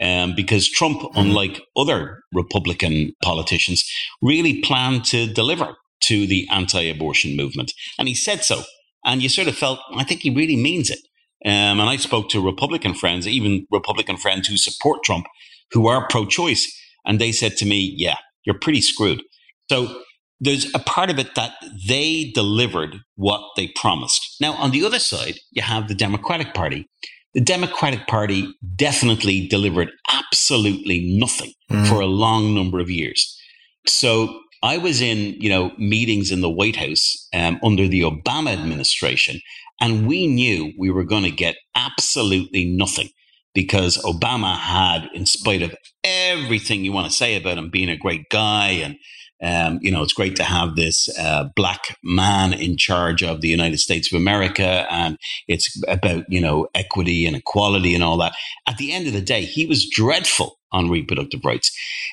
Um, 0.01 0.33
because 0.35 0.69
Trump, 0.69 1.01
mm. 1.01 1.11
unlike 1.15 1.61
other 1.77 2.23
Republican 2.33 3.13
politicians, 3.23 3.83
really 4.21 4.61
planned 4.61 5.05
to 5.05 5.31
deliver 5.31 5.75
to 6.07 6.27
the 6.27 6.47
anti 6.51 6.81
abortion 6.81 7.35
movement. 7.35 7.73
And 7.97 8.07
he 8.07 8.15
said 8.15 8.43
so. 8.43 8.63
And 9.05 9.21
you 9.21 9.29
sort 9.29 9.47
of 9.47 9.57
felt, 9.57 9.79
I 9.95 10.03
think 10.03 10.21
he 10.21 10.29
really 10.29 10.55
means 10.55 10.89
it. 10.89 10.99
Um, 11.45 11.79
and 11.79 11.89
I 11.89 11.97
spoke 11.97 12.29
to 12.29 12.45
Republican 12.45 12.93
friends, 12.93 13.27
even 13.27 13.67
Republican 13.69 14.17
friends 14.17 14.47
who 14.47 14.55
support 14.55 15.03
Trump, 15.03 15.25
who 15.71 15.87
are 15.87 16.07
pro 16.07 16.25
choice. 16.25 16.71
And 17.05 17.19
they 17.19 17.33
said 17.33 17.57
to 17.57 17.65
me, 17.65 17.93
yeah, 17.97 18.15
you're 18.45 18.57
pretty 18.57 18.79
screwed. 18.79 19.21
So 19.69 20.01
there's 20.39 20.73
a 20.73 20.79
part 20.79 21.09
of 21.09 21.19
it 21.19 21.35
that 21.35 21.55
they 21.87 22.31
delivered 22.33 22.97
what 23.15 23.41
they 23.57 23.71
promised. 23.75 24.37
Now, 24.39 24.53
on 24.53 24.71
the 24.71 24.85
other 24.85 24.99
side, 24.99 25.39
you 25.51 25.61
have 25.61 25.87
the 25.87 25.95
Democratic 25.95 26.53
Party, 26.53 26.87
the 27.33 27.41
Democratic 27.41 28.07
Party 28.07 28.53
definitely 28.75 29.47
delivered 29.47 29.89
absolutely 30.11 31.17
nothing 31.17 31.53
mm. 31.71 31.87
for 31.87 31.99
a 31.99 32.05
long 32.05 32.53
number 32.53 32.79
of 32.79 32.89
years. 32.89 33.39
So 33.87 34.39
I 34.63 34.77
was 34.77 35.01
in, 35.01 35.35
you 35.39 35.49
know, 35.49 35.73
meetings 35.77 36.31
in 36.31 36.41
the 36.41 36.49
White 36.49 36.77
House 36.77 37.27
um, 37.33 37.59
under 37.63 37.87
the 37.87 38.01
Obama 38.01 38.53
administration, 38.53 39.41
and 39.81 40.07
we 40.07 40.25
knew 40.25 40.71
we 40.79 40.89
were 40.89 41.03
going 41.03 41.23
to 41.23 41.31
get 41.31 41.55
absolutely 41.75 42.65
nothing 42.65 43.09
because 43.53 43.97
Obama 43.97 44.57
had, 44.57 45.09
in 45.13 45.25
spite 45.25 45.61
of 45.61 45.75
everything 46.03 46.83
you 46.83 46.93
want 46.93 47.07
to 47.07 47.13
say 47.13 47.35
about 47.35 47.57
him 47.57 47.69
being 47.69 47.89
a 47.89 47.97
great 47.97 48.29
guy 48.29 48.69
and 48.69 48.95
um, 49.43 49.79
you 49.81 49.91
know, 49.91 50.01
it's 50.01 50.13
great 50.13 50.37
to 50.37 50.43
have 50.43 50.75
this 50.75 51.09
uh, 51.19 51.49
black 51.55 51.97
man 52.01 52.53
in 52.53 52.77
charge 52.77 53.21
of 53.21 53.41
the 53.41 53.49
United 53.49 53.79
States 53.79 54.11
of 54.11 54.15
America, 54.15 54.87
and 54.89 55.17
it's 55.49 55.81
about 55.89 56.23
you 56.29 56.39
know 56.39 56.67
equity 56.73 57.25
and 57.25 57.35
equality 57.35 57.93
and 57.93 58.03
all 58.03 58.17
that. 58.19 58.33
At 58.69 58.77
the 58.77 58.93
end 58.93 59.05
of 59.05 59.13
the 59.13 59.21
day, 59.21 59.41
he 59.41 59.65
was 59.65 59.89
dreadful 59.89 60.59
on 60.73 60.89
reproductive 60.89 61.45
rights. 61.45 61.71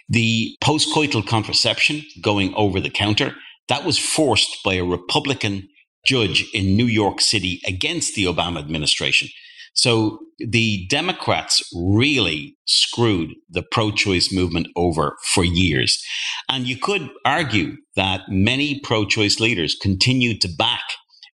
The 0.09 0.57
postcoital 0.63 1.27
contraception 1.27 2.03
going 2.23 2.55
over 2.55 2.81
the 2.81 2.91
counter 2.91 3.35
that 3.69 3.85
was 3.85 3.99
forced 3.99 4.59
by 4.65 4.75
a 4.75 4.85
Republican 4.85 5.69
judge 6.05 6.45
in 6.53 6.77
New 6.77 6.87
York 6.87 7.21
City 7.21 7.61
against 7.67 8.15
the 8.15 8.25
Obama 8.25 8.59
administration. 8.59 9.29
So 9.75 10.19
the 10.39 10.87
Democrats 10.89 11.63
really 11.75 12.57
screwed 12.67 13.31
the 13.49 13.63
pro 13.63 13.93
choice 13.93 14.33
movement 14.33 14.67
over 14.77 15.17
for 15.33 15.45
years. 15.45 16.03
And 16.49 16.67
you 16.67 16.77
could 16.77 17.09
argue 17.25 17.77
that 17.95 18.23
many 18.29 18.81
pro 18.81 19.05
choice 19.05 19.39
leaders 19.39 19.77
continued 19.81 20.41
to 20.41 20.49
back 20.49 20.83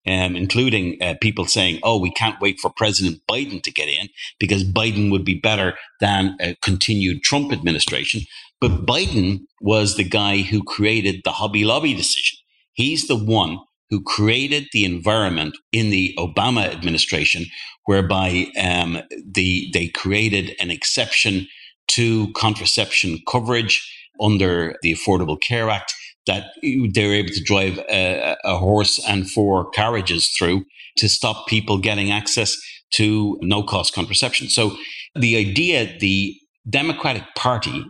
um, 0.07 0.37
including 0.37 0.99
uh, 1.03 1.15
people 1.21 1.47
saying, 1.47 1.81
oh, 1.83 1.99
we 1.99 2.13
can't 2.13 2.41
wait 2.41 2.61
for 2.61 2.71
President 2.71 3.21
Biden 3.29 3.63
to 3.63 3.73
get 3.73 3.89
in 3.89 4.09
because 4.39 4.65
Biden 4.65 5.11
would 5.11 5.25
be 5.25 5.35
better 5.35 5.75
than 6.01 6.37
a 6.41 6.57
continued 6.63 7.23
Trump 7.23 7.53
administration. 7.53 8.23
But 8.61 8.87
Biden 8.87 9.41
was 9.61 9.97
the 9.97 10.05
guy 10.05 10.39
who 10.39 10.63
created 10.63 11.23
the 11.25 11.33
Hobby 11.33 11.65
Lobby 11.65 11.95
decision. 11.95 12.39
He's 12.73 13.09
the 13.09 13.17
one 13.17 13.59
who 13.91 14.03
created 14.03 14.67
the 14.73 14.85
environment 14.85 15.57
in 15.73 15.91
the 15.91 16.15
Obama 16.19 16.71
administration 16.71 17.47
whereby 17.87 18.47
um, 18.61 18.99
the, 19.25 19.71
they 19.73 19.89
created 19.89 20.55
an 20.59 20.71
exception 20.71 21.47
to 21.89 22.33
contraception 22.33 23.19
coverage 23.29 23.91
under 24.21 24.77
the 24.83 24.93
Affordable 24.93 25.41
Care 25.41 25.69
Act 25.71 25.95
that 26.27 26.47
they 26.63 27.07
were 27.07 27.15
able 27.15 27.31
to 27.31 27.43
drive 27.45 27.79
a, 27.91 28.37
a 28.45 28.57
horse 28.57 29.03
and 29.07 29.31
four 29.31 29.71
carriages 29.71 30.29
through 30.39 30.65
to 30.97 31.09
stop 31.09 31.47
people 31.47 31.79
getting 31.79 32.11
access 32.11 32.57
to 32.93 33.39
no 33.43 33.63
cost 33.63 33.95
contraception. 33.95 34.49
So 34.49 34.77
the 35.15 35.37
idea, 35.37 35.97
the 35.99 36.35
Democratic 36.69 37.25
Party, 37.37 37.85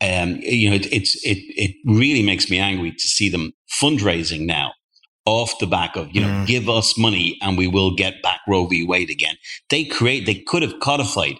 um, 0.00 0.36
you 0.40 0.68
know, 0.70 0.76
it, 0.76 0.92
it's 0.92 1.14
it 1.24 1.38
it 1.56 1.76
really 1.86 2.22
makes 2.22 2.50
me 2.50 2.58
angry 2.58 2.90
to 2.90 3.08
see 3.08 3.28
them 3.28 3.52
fundraising 3.80 4.46
now 4.46 4.72
off 5.24 5.58
the 5.58 5.66
back 5.66 5.96
of, 5.96 6.08
you 6.12 6.20
know, 6.20 6.28
mm. 6.28 6.46
give 6.46 6.68
us 6.68 6.98
money 6.98 7.38
and 7.40 7.56
we 7.56 7.66
will 7.66 7.94
get 7.94 8.22
back 8.22 8.40
Roe 8.48 8.66
v. 8.66 8.84
Wade 8.84 9.10
again. 9.10 9.36
They 9.70 9.84
create, 9.84 10.26
they 10.26 10.34
could 10.34 10.62
have 10.62 10.80
codified 10.80 11.36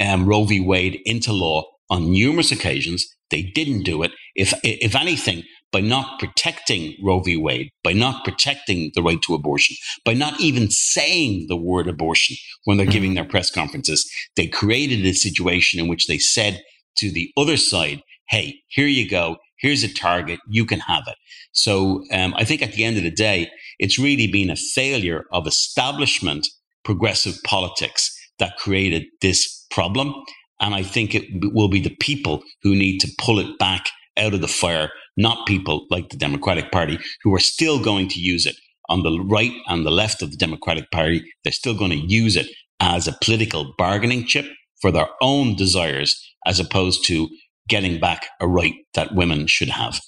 um, 0.00 0.26
Roe 0.26 0.44
v. 0.44 0.60
Wade 0.60 1.00
into 1.04 1.32
law 1.32 1.64
on 1.90 2.10
numerous 2.10 2.50
occasions. 2.50 3.06
They 3.30 3.42
didn't 3.42 3.82
do 3.82 4.02
it. 4.02 4.12
If, 4.34 4.54
if 4.62 4.94
anything, 4.94 5.42
by 5.72 5.80
not 5.80 6.18
protecting 6.18 6.94
Roe 7.02 7.20
v. 7.20 7.36
Wade, 7.36 7.70
by 7.82 7.92
not 7.92 8.24
protecting 8.24 8.92
the 8.94 9.02
right 9.02 9.20
to 9.22 9.34
abortion, 9.34 9.76
by 10.04 10.14
not 10.14 10.40
even 10.40 10.70
saying 10.70 11.46
the 11.48 11.56
word 11.56 11.88
abortion 11.88 12.36
when 12.64 12.76
they're 12.76 12.86
mm. 12.86 12.92
giving 12.92 13.14
their 13.14 13.24
press 13.24 13.50
conferences, 13.50 14.08
they 14.36 14.46
created 14.46 15.04
a 15.04 15.12
situation 15.12 15.80
in 15.80 15.88
which 15.88 16.06
they 16.06 16.18
said 16.18 16.62
to 16.96 17.10
the 17.10 17.30
other 17.36 17.56
side, 17.56 18.02
hey, 18.28 18.60
here 18.68 18.86
you 18.86 19.08
go 19.08 19.36
here's 19.58 19.82
a 19.82 19.92
target, 19.92 20.40
you 20.48 20.64
can 20.64 20.80
have 20.80 21.04
it. 21.06 21.16
So 21.52 22.04
um, 22.12 22.34
I 22.36 22.44
think 22.44 22.62
at 22.62 22.72
the 22.72 22.84
end 22.84 22.96
of 22.96 23.02
the 23.02 23.10
day, 23.10 23.50
it's 23.78 23.98
really 23.98 24.26
been 24.26 24.50
a 24.50 24.56
failure 24.56 25.24
of 25.32 25.46
establishment 25.46 26.46
progressive 26.84 27.36
politics 27.44 28.14
that 28.38 28.56
created 28.58 29.04
this 29.22 29.66
problem. 29.70 30.14
And 30.60 30.74
I 30.74 30.82
think 30.82 31.14
it 31.14 31.24
will 31.52 31.68
be 31.68 31.80
the 31.80 31.96
people 32.00 32.42
who 32.62 32.74
need 32.74 32.98
to 33.00 33.10
pull 33.18 33.38
it 33.38 33.58
back 33.58 33.88
out 34.16 34.34
of 34.34 34.40
the 34.40 34.48
fire, 34.48 34.90
not 35.16 35.46
people 35.46 35.86
like 35.90 36.08
the 36.08 36.16
Democratic 36.16 36.70
Party 36.70 36.98
who 37.22 37.34
are 37.34 37.40
still 37.40 37.82
going 37.82 38.08
to 38.08 38.20
use 38.20 38.46
it 38.46 38.56
on 38.88 39.02
the 39.02 39.18
right 39.20 39.52
and 39.66 39.84
the 39.84 39.90
left 39.90 40.22
of 40.22 40.30
the 40.30 40.36
Democratic 40.36 40.90
Party. 40.90 41.24
They're 41.44 41.52
still 41.52 41.74
going 41.74 41.90
to 41.90 42.06
use 42.06 42.36
it 42.36 42.46
as 42.80 43.08
a 43.08 43.16
political 43.22 43.74
bargaining 43.78 44.26
chip 44.26 44.46
for 44.80 44.90
their 44.90 45.08
own 45.22 45.56
desires, 45.56 46.22
as 46.46 46.60
opposed 46.60 47.04
to 47.06 47.28
getting 47.68 47.98
back 47.98 48.26
a 48.40 48.46
right 48.46 48.74
that 48.94 49.14
women 49.14 49.46
should 49.46 49.70
have. 49.70 50.00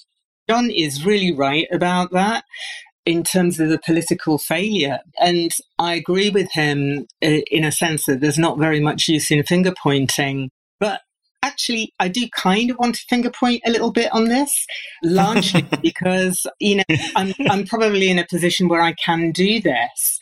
Jon 0.49 0.71
is 0.71 1.05
really 1.05 1.31
right 1.31 1.67
about 1.71 2.11
that 2.11 2.43
in 3.05 3.23
terms 3.23 3.59
of 3.59 3.69
the 3.69 3.79
political 3.79 4.37
failure. 4.37 4.99
And 5.19 5.51
I 5.77 5.95
agree 5.95 6.29
with 6.29 6.51
him 6.51 7.07
uh, 7.23 7.41
in 7.51 7.63
a 7.63 7.71
sense 7.71 8.05
that 8.05 8.21
there's 8.21 8.37
not 8.37 8.59
very 8.59 8.79
much 8.79 9.07
use 9.07 9.31
in 9.31 9.43
finger 9.43 9.73
pointing. 9.81 10.49
But 10.79 11.01
actually, 11.43 11.93
I 11.99 12.07
do 12.07 12.27
kind 12.35 12.71
of 12.71 12.77
want 12.77 12.95
to 12.95 13.05
finger 13.09 13.29
point 13.29 13.61
a 13.65 13.71
little 13.71 13.91
bit 13.91 14.11
on 14.11 14.25
this, 14.25 14.65
largely 15.03 15.65
because, 15.81 16.45
you 16.59 16.77
know, 16.77 16.95
I'm, 17.15 17.33
I'm 17.49 17.65
probably 17.65 18.09
in 18.09 18.19
a 18.19 18.27
position 18.27 18.67
where 18.67 18.81
I 18.81 18.93
can 18.93 19.31
do 19.31 19.61
this. 19.61 20.19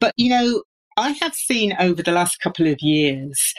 But, 0.00 0.14
you 0.16 0.30
know, 0.30 0.62
I 0.96 1.10
have 1.20 1.34
seen 1.34 1.76
over 1.78 2.02
the 2.02 2.12
last 2.12 2.40
couple 2.40 2.66
of 2.66 2.80
years 2.80 3.54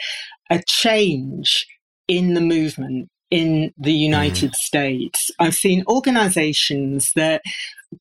a 0.50 0.62
change 0.66 1.66
in 2.06 2.34
the 2.34 2.40
movement 2.40 3.08
in 3.30 3.72
the 3.78 3.92
United 3.92 4.50
mm. 4.50 4.54
States. 4.54 5.30
I've 5.38 5.54
seen 5.54 5.84
organizations 5.88 7.12
that, 7.14 7.42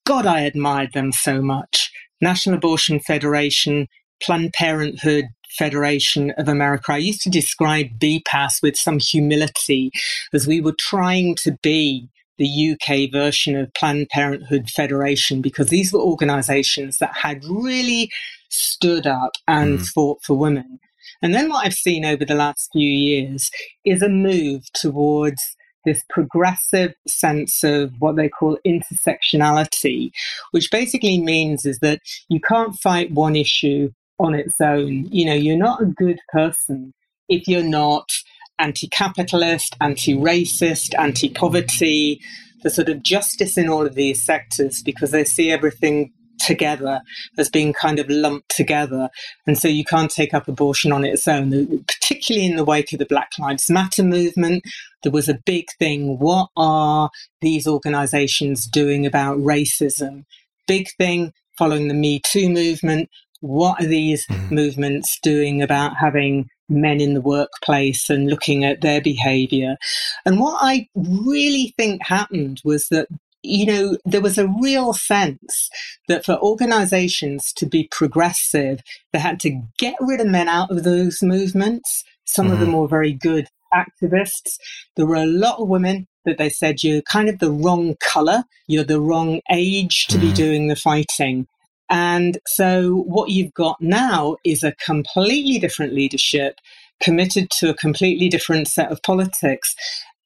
God, 0.06 0.26
I 0.26 0.41
admired 0.41 0.93
them 0.93 1.12
so 1.12 1.41
much. 1.41 1.91
National 2.22 2.56
Abortion 2.56 3.00
Federation, 3.00 3.88
Planned 4.22 4.54
Parenthood 4.54 5.26
Federation 5.50 6.32
of 6.32 6.47
America. 6.47 6.93
I 6.93 6.97
used 6.97 7.22
to 7.22 7.30
describe 7.30 8.00
BPAS 8.00 8.62
with 8.62 8.78
some 8.78 9.00
humility 9.00 9.91
as 10.34 10.47
we 10.47 10.62
were 10.62 10.76
trying 10.78 11.36
to 11.36 11.58
be 11.62 12.10
the 12.38 12.72
UK 12.72 13.12
version 13.12 13.56
of 13.56 13.74
Planned 13.74 14.10
Parenthood 14.10 14.70
Federation 14.70 15.41
because 15.41 15.70
these 15.70 15.91
were 15.91 16.00
organizations 16.00 16.97
that 16.97 17.16
had 17.16 17.43
really 17.43 18.10
stood 18.50 19.06
up 19.06 19.34
and 19.47 19.80
mm. 19.80 19.86
fought 19.88 20.20
for 20.24 20.36
women. 20.36 20.80
And 21.22 21.34
then 21.34 21.50
what 21.50 21.66
I've 21.66 21.74
seen 21.74 22.06
over 22.06 22.24
the 22.24 22.36
last 22.36 22.70
few 22.72 22.89
years 22.89 23.52
is 23.84 24.02
a 24.02 24.10
move 24.10 24.64
towards 24.74 25.41
this 25.86 26.04
progressive 26.10 26.93
sense 27.08 27.64
of 27.64 27.91
what 28.00 28.16
they 28.16 28.30
call 28.30 28.58
intersectionality, 28.66 30.12
which 30.52 30.72
basically 30.72 31.20
means 31.20 31.66
is 31.66 31.80
that 31.80 32.00
you 32.30 32.39
can't 32.39 32.76
fight 32.76 33.12
one 33.12 33.36
issue 33.36 33.91
on 34.20 34.36
its 34.36 34.59
own. 34.61 35.07
You 35.11 35.26
know, 35.26 35.34
you're 35.34 35.57
not 35.57 35.82
a 35.82 35.86
good 35.86 36.20
person 36.30 36.93
if 37.28 37.47
you're 37.47 37.63
not 37.63 38.09
anti-capitalist, 38.57 39.76
anti-racist, 39.80 40.97
anti-poverty, 40.97 42.20
the 42.63 42.70
sort 42.70 42.89
of 42.89 43.01
justice 43.03 43.57
in 43.57 43.70
all 43.70 43.86
of 43.86 43.95
these 43.95 44.22
sectors 44.22 44.82
because 44.84 45.11
they 45.11 45.24
see 45.24 45.49
everything 45.49 46.11
together 46.39 47.01
as 47.38 47.49
being 47.49 47.74
kind 47.74 47.99
of 47.99 48.09
lumped 48.09 48.49
together. 48.49 49.09
And 49.45 49.57
so 49.57 49.67
you 49.67 49.84
can't 49.84 50.11
take 50.11 50.34
up 50.34 50.47
abortion 50.47 50.91
on 50.91 51.05
its 51.05 51.28
own, 51.28 51.84
particularly 51.86 52.47
in 52.47 52.55
the 52.55 52.65
wake 52.65 52.91
of 52.93 52.99
the 52.99 53.05
Black 53.05 53.30
Lives 53.38 53.70
Matter 53.70 54.03
movement. 54.03 54.63
There 55.03 55.11
was 55.11 55.30
a 55.30 55.39
big 55.45 55.65
thing. 55.78 56.17
What 56.17 56.49
are 56.57 57.09
these 57.41 57.67
organizations 57.67 58.67
doing 58.67 59.05
about 59.05 59.38
racism? 59.38 60.26
Big 60.67 60.88
thing 60.97 61.32
following 61.57 61.88
the 61.88 61.93
Me 61.93 62.22
Too 62.26 62.49
movement. 62.49 63.09
What 63.42 63.82
are 63.82 63.88
these 63.88 64.26
mm. 64.28 64.52
movements 64.52 65.18
doing 65.22 65.62
about 65.62 65.98
having 65.98 66.50
men 66.68 67.02
in 67.02 67.14
the 67.14 67.22
workplace 67.22 68.10
and 68.10 68.30
looking 68.30 68.64
at 68.64 68.82
their 68.82 69.02
behavior? 69.02 69.78
And 70.26 70.40
what 70.40 70.60
I 70.62 70.88
really 70.96 71.74
think 71.78 72.06
happened 72.06 72.62
was 72.64 72.88
that 72.90 73.08
you 73.42 73.66
know, 73.66 73.98
there 74.06 74.22
was 74.22 74.38
a 74.38 74.50
real 74.62 74.94
sense 74.94 75.70
that 76.08 76.26
for 76.26 76.38
organizations 76.40 77.54
to 77.54 77.66
be 77.66 77.88
progressive, 77.90 78.82
they 79.14 79.20
had 79.20 79.40
to 79.42 79.62
get 79.78 79.96
rid 80.02 80.20
of 80.20 80.28
men 80.28 80.50
out 80.50 80.72
of 80.72 80.84
those 80.84 81.22
movements. 81.22 82.04
Some 82.26 82.48
mm-hmm. 82.48 82.54
of 82.54 82.60
them 82.60 82.70
mm-hmm. 82.70 82.80
were 82.80 82.88
very 82.88 83.14
good 83.14 83.48
activists. 83.74 84.58
There 84.96 85.06
were 85.06 85.16
a 85.16 85.26
lot 85.26 85.60
of 85.60 85.70
women 85.70 86.08
that 86.26 86.38
they 86.38 86.50
said 86.50 86.84
you're 86.84 87.02
kind 87.02 87.30
of 87.30 87.40
the 87.40 87.52
wrong 87.52 87.96
color, 88.02 88.44
you're 88.68 88.84
the 88.84 89.02
wrong 89.02 89.42
age 89.50 90.08
to 90.08 90.18
mm-hmm. 90.18 90.28
be 90.28 90.34
doing 90.34 90.68
the 90.68 90.76
fighting. 90.76 91.48
And 91.90 92.38
so 92.48 93.04
what 93.08 93.30
you've 93.30 93.54
got 93.54 93.78
now 93.82 94.38
is 94.44 94.64
a 94.64 94.74
completely 94.74 95.60
different 95.60 95.94
leadership 95.94 96.56
committed 97.02 97.50
to 97.50 97.70
a 97.70 97.76
completely 97.76 98.30
different 98.30 98.68
set 98.68 98.92
of 98.92 99.02
politics. 99.02 99.74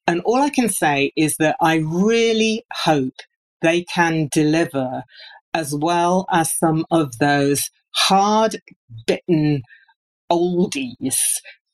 And 0.06 0.20
all 0.24 0.42
I 0.42 0.50
can 0.50 0.68
say 0.68 1.12
is 1.16 1.36
that 1.38 1.56
I 1.60 1.76
really 1.76 2.64
hope 2.72 3.14
they 3.62 3.84
can 3.84 4.28
deliver 4.32 5.04
as 5.54 5.74
well 5.74 6.26
as 6.30 6.56
some 6.58 6.84
of 6.90 7.18
those 7.18 7.70
hard 7.94 8.60
bitten 9.06 9.62
oldies 10.30 11.16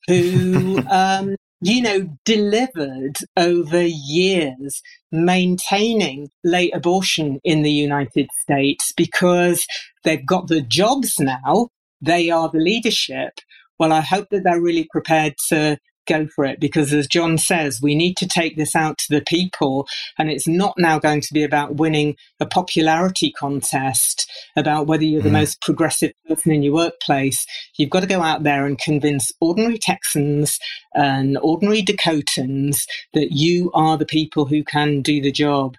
who, 0.07 0.81
um, 0.91 1.35
you 1.61 1.83
know, 1.83 2.09
delivered 2.25 3.17
over 3.37 3.83
years 3.83 4.81
maintaining 5.13 6.31
late 6.43 6.75
abortion 6.75 7.39
in 7.45 7.63
the 7.63 7.71
United 7.71 8.29
States 8.43 8.93
because 8.97 9.65
they've 10.05 10.25
got 10.25 10.49
the 10.49 10.63
jobs 10.63 11.19
now. 11.19 11.69
They 12.01 12.31
are 12.31 12.49
the 12.49 12.59
leadership. 12.59 13.33
Well, 13.79 13.93
I 13.93 14.01
hope 14.01 14.29
that 14.31 14.45
they're 14.45 14.61
really 14.61 14.89
prepared 14.91 15.35
to 15.49 15.79
go 16.11 16.27
for 16.27 16.45
it 16.45 16.61
because 16.61 16.93
as 16.93 17.07
Jon 17.07 17.39
says, 17.39 17.81
we 17.83 17.95
need 17.95 18.17
to 18.19 18.27
take 18.27 18.57
this 18.57 18.75
out 18.75 18.99
to 18.99 19.07
the 19.15 19.23
people. 19.23 19.87
And 20.19 20.31
it's 20.31 20.49
not 20.49 20.75
now 20.77 20.99
going 20.99 21.21
to 21.21 21.35
be 21.35 21.43
about 21.43 21.77
winning 21.77 22.17
a 22.41 22.47
popularity 22.47 23.33
contest 23.33 24.31
about 24.57 24.87
whether 24.87 25.05
you're 25.05 25.23
the 25.23 25.29
mm. 25.29 25.41
most 25.41 25.61
progressive 25.63 26.13
person 26.27 26.53
in 26.53 26.63
your 26.63 26.75
workplace. 26.75 27.45
You've 27.77 27.91
got 27.91 28.01
to 28.01 28.07
go 28.07 28.23
out 28.23 28.43
there 28.43 28.67
and 28.67 28.79
convince 28.79 29.31
ordinary 29.41 29.79
Texans 29.79 30.59
and 30.95 31.39
ordinary 31.39 31.83
Dakotans 31.83 32.79
that 33.15 33.29
you 33.31 33.71
are 33.75 33.97
the 33.97 34.07
people 34.07 34.47
who 34.47 34.65
can 34.65 35.03
do 35.03 35.21
the 35.21 35.33
job. 35.33 35.77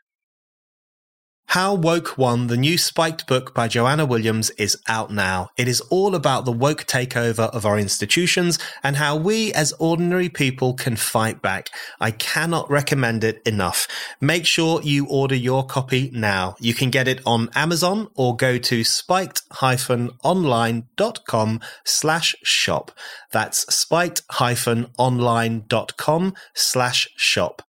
How 1.51 1.73
Woke 1.73 2.17
Won, 2.17 2.47
the 2.47 2.55
new 2.55 2.77
spiked 2.77 3.27
book 3.27 3.53
by 3.53 3.67
Joanna 3.67 4.05
Williams, 4.05 4.51
is 4.51 4.77
out 4.87 5.11
now. 5.11 5.49
It 5.57 5.67
is 5.67 5.81
all 5.81 6.15
about 6.15 6.45
the 6.45 6.51
woke 6.53 6.85
takeover 6.85 7.53
of 7.53 7.65
our 7.65 7.77
institutions 7.77 8.57
and 8.81 8.95
how 8.95 9.17
we 9.17 9.51
as 9.51 9.73
ordinary 9.73 10.29
people 10.29 10.73
can 10.73 10.95
fight 10.95 11.41
back. 11.41 11.69
I 11.99 12.11
cannot 12.11 12.71
recommend 12.71 13.25
it 13.25 13.41
enough. 13.45 13.85
Make 14.21 14.45
sure 14.45 14.81
you 14.81 15.07
order 15.07 15.35
your 15.35 15.65
copy 15.65 16.09
now. 16.13 16.55
You 16.61 16.73
can 16.73 16.89
get 16.89 17.09
it 17.09 17.19
on 17.25 17.49
Amazon 17.53 18.07
or 18.15 18.37
go 18.37 18.57
to 18.57 18.85
spiked-online.com 18.85 21.59
slash 21.83 22.35
shop. 22.43 22.91
That's 23.33 23.75
spiked-online.com 23.75 26.33
slash 26.53 27.07
shop. 27.17 27.61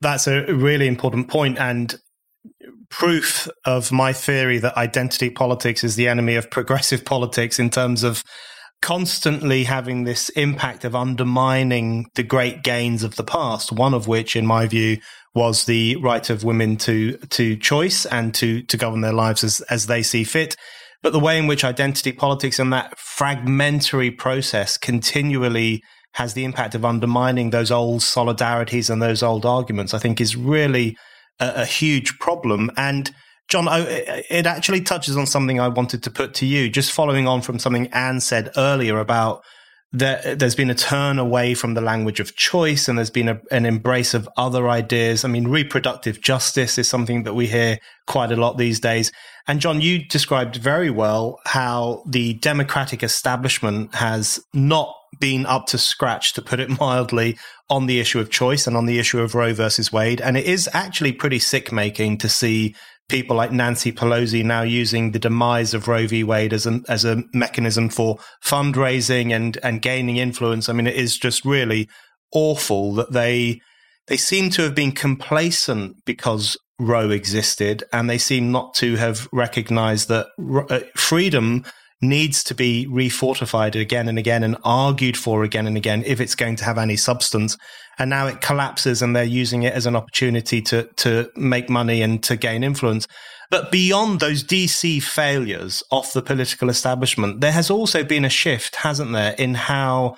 That's 0.00 0.26
a 0.26 0.52
really 0.52 0.88
important 0.88 1.28
point 1.28 1.56
and 1.56 1.96
proof 2.88 3.48
of 3.64 3.92
my 3.92 4.12
theory 4.12 4.58
that 4.58 4.76
identity 4.76 5.30
politics 5.30 5.84
is 5.84 5.96
the 5.96 6.08
enemy 6.08 6.36
of 6.36 6.50
progressive 6.50 7.04
politics 7.04 7.58
in 7.58 7.70
terms 7.70 8.02
of 8.02 8.22
constantly 8.82 9.64
having 9.64 10.04
this 10.04 10.30
impact 10.30 10.84
of 10.84 10.96
undermining 10.96 12.06
the 12.14 12.22
great 12.22 12.62
gains 12.62 13.02
of 13.02 13.16
the 13.16 13.24
past, 13.24 13.72
one 13.72 13.94
of 13.94 14.08
which, 14.08 14.34
in 14.34 14.46
my 14.46 14.66
view, 14.66 14.98
was 15.34 15.64
the 15.64 15.96
right 15.96 16.28
of 16.30 16.44
women 16.44 16.76
to 16.76 17.16
to 17.28 17.56
choice 17.56 18.04
and 18.06 18.34
to 18.34 18.62
to 18.62 18.76
govern 18.76 19.00
their 19.00 19.12
lives 19.12 19.44
as 19.44 19.60
as 19.62 19.86
they 19.86 20.02
see 20.02 20.24
fit. 20.24 20.56
But 21.02 21.12
the 21.12 21.20
way 21.20 21.38
in 21.38 21.46
which 21.46 21.64
identity 21.64 22.12
politics 22.12 22.58
and 22.58 22.72
that 22.72 22.98
fragmentary 22.98 24.10
process 24.10 24.76
continually 24.76 25.82
has 26.14 26.34
the 26.34 26.44
impact 26.44 26.74
of 26.74 26.84
undermining 26.84 27.50
those 27.50 27.70
old 27.70 28.00
solidarities 28.00 28.90
and 28.90 29.00
those 29.00 29.22
old 29.22 29.46
arguments, 29.46 29.94
I 29.94 29.98
think 29.98 30.20
is 30.20 30.36
really 30.36 30.96
a, 31.40 31.62
a 31.62 31.64
huge 31.64 32.18
problem. 32.18 32.70
And 32.76 33.10
Jon, 33.48 33.66
it 33.68 34.46
actually 34.46 34.80
touches 34.80 35.16
on 35.16 35.26
something 35.26 35.58
I 35.58 35.68
wanted 35.68 36.02
to 36.04 36.10
put 36.10 36.34
to 36.34 36.46
you, 36.46 36.70
just 36.70 36.92
following 36.92 37.26
on 37.26 37.42
from 37.42 37.58
something 37.58 37.88
Ann 37.88 38.20
said 38.20 38.50
earlier 38.56 39.00
about 39.00 39.42
that 39.92 40.38
there's 40.38 40.54
been 40.54 40.70
a 40.70 40.74
turn 40.74 41.18
away 41.18 41.52
from 41.52 41.74
the 41.74 41.80
language 41.80 42.20
of 42.20 42.36
choice 42.36 42.86
and 42.86 42.96
there's 42.96 43.10
been 43.10 43.28
a, 43.28 43.40
an 43.50 43.66
embrace 43.66 44.14
of 44.14 44.28
other 44.36 44.68
ideas. 44.68 45.24
I 45.24 45.28
mean, 45.28 45.48
reproductive 45.48 46.20
justice 46.20 46.78
is 46.78 46.88
something 46.88 47.24
that 47.24 47.34
we 47.34 47.48
hear 47.48 47.78
quite 48.06 48.30
a 48.30 48.36
lot 48.36 48.56
these 48.56 48.78
days. 48.78 49.10
And 49.48 49.60
Jon, 49.60 49.80
you 49.80 50.06
described 50.06 50.56
very 50.56 50.90
well 50.90 51.40
how 51.44 52.04
the 52.06 52.34
democratic 52.34 53.02
establishment 53.02 53.96
has 53.96 54.38
not 54.54 54.94
been 55.20 55.46
up 55.46 55.66
to 55.66 55.78
scratch, 55.78 56.32
to 56.32 56.42
put 56.42 56.60
it 56.60 56.68
mildly, 56.80 57.38
on 57.68 57.86
the 57.86 58.00
issue 58.00 58.18
of 58.18 58.30
choice 58.30 58.66
and 58.66 58.76
on 58.76 58.86
the 58.86 58.98
issue 58.98 59.20
of 59.20 59.34
Roe 59.34 59.54
versus 59.54 59.92
Wade. 59.92 60.20
And 60.20 60.36
it 60.36 60.46
is 60.46 60.68
actually 60.72 61.12
pretty 61.12 61.38
sick 61.38 61.70
making 61.70 62.18
to 62.18 62.28
see 62.28 62.74
people 63.08 63.36
like 63.36 63.52
Nancy 63.52 63.92
Pelosi 63.92 64.44
now 64.44 64.62
using 64.62 65.10
the 65.10 65.18
demise 65.18 65.74
of 65.74 65.88
Roe 65.88 66.06
v. 66.06 66.24
Wade 66.24 66.52
as 66.52 66.66
a, 66.66 66.80
as 66.88 67.04
a 67.04 67.22
mechanism 67.34 67.88
for 67.88 68.18
fundraising 68.42 69.34
and, 69.34 69.58
and 69.62 69.82
gaining 69.82 70.16
influence. 70.16 70.68
I 70.68 70.72
mean, 70.72 70.86
it 70.86 70.96
is 70.96 71.18
just 71.18 71.44
really 71.44 71.88
awful 72.32 72.94
that 72.94 73.12
they, 73.12 73.60
they 74.06 74.16
seem 74.16 74.50
to 74.50 74.62
have 74.62 74.74
been 74.74 74.92
complacent 74.92 75.96
because 76.04 76.56
Roe 76.78 77.10
existed 77.10 77.84
and 77.92 78.08
they 78.08 78.18
seem 78.18 78.50
not 78.52 78.74
to 78.74 78.96
have 78.96 79.28
recognized 79.32 80.08
that 80.08 80.28
uh, 80.70 80.80
freedom 80.96 81.64
needs 82.00 82.42
to 82.44 82.54
be 82.54 82.86
refortified 82.86 83.78
again 83.78 84.08
and 84.08 84.18
again 84.18 84.42
and 84.42 84.56
argued 84.64 85.16
for 85.16 85.44
again 85.44 85.66
and 85.66 85.76
again 85.76 86.02
if 86.06 86.20
it's 86.20 86.34
going 86.34 86.56
to 86.56 86.64
have 86.64 86.78
any 86.78 86.96
substance. 86.96 87.56
And 87.98 88.08
now 88.08 88.26
it 88.26 88.40
collapses 88.40 89.02
and 89.02 89.14
they're 89.14 89.24
using 89.24 89.62
it 89.64 89.74
as 89.74 89.86
an 89.86 89.96
opportunity 89.96 90.62
to, 90.62 90.84
to 90.96 91.30
make 91.36 91.68
money 91.68 92.00
and 92.00 92.22
to 92.22 92.36
gain 92.36 92.64
influence. 92.64 93.06
But 93.50 93.72
beyond 93.72 94.20
those 94.20 94.44
DC 94.44 95.02
failures 95.02 95.82
off 95.90 96.12
the 96.12 96.22
political 96.22 96.70
establishment, 96.70 97.40
there 97.40 97.52
has 97.52 97.68
also 97.68 98.04
been 98.04 98.24
a 98.24 98.30
shift, 98.30 98.76
hasn't 98.76 99.12
there, 99.12 99.34
in 99.38 99.54
how 99.54 100.16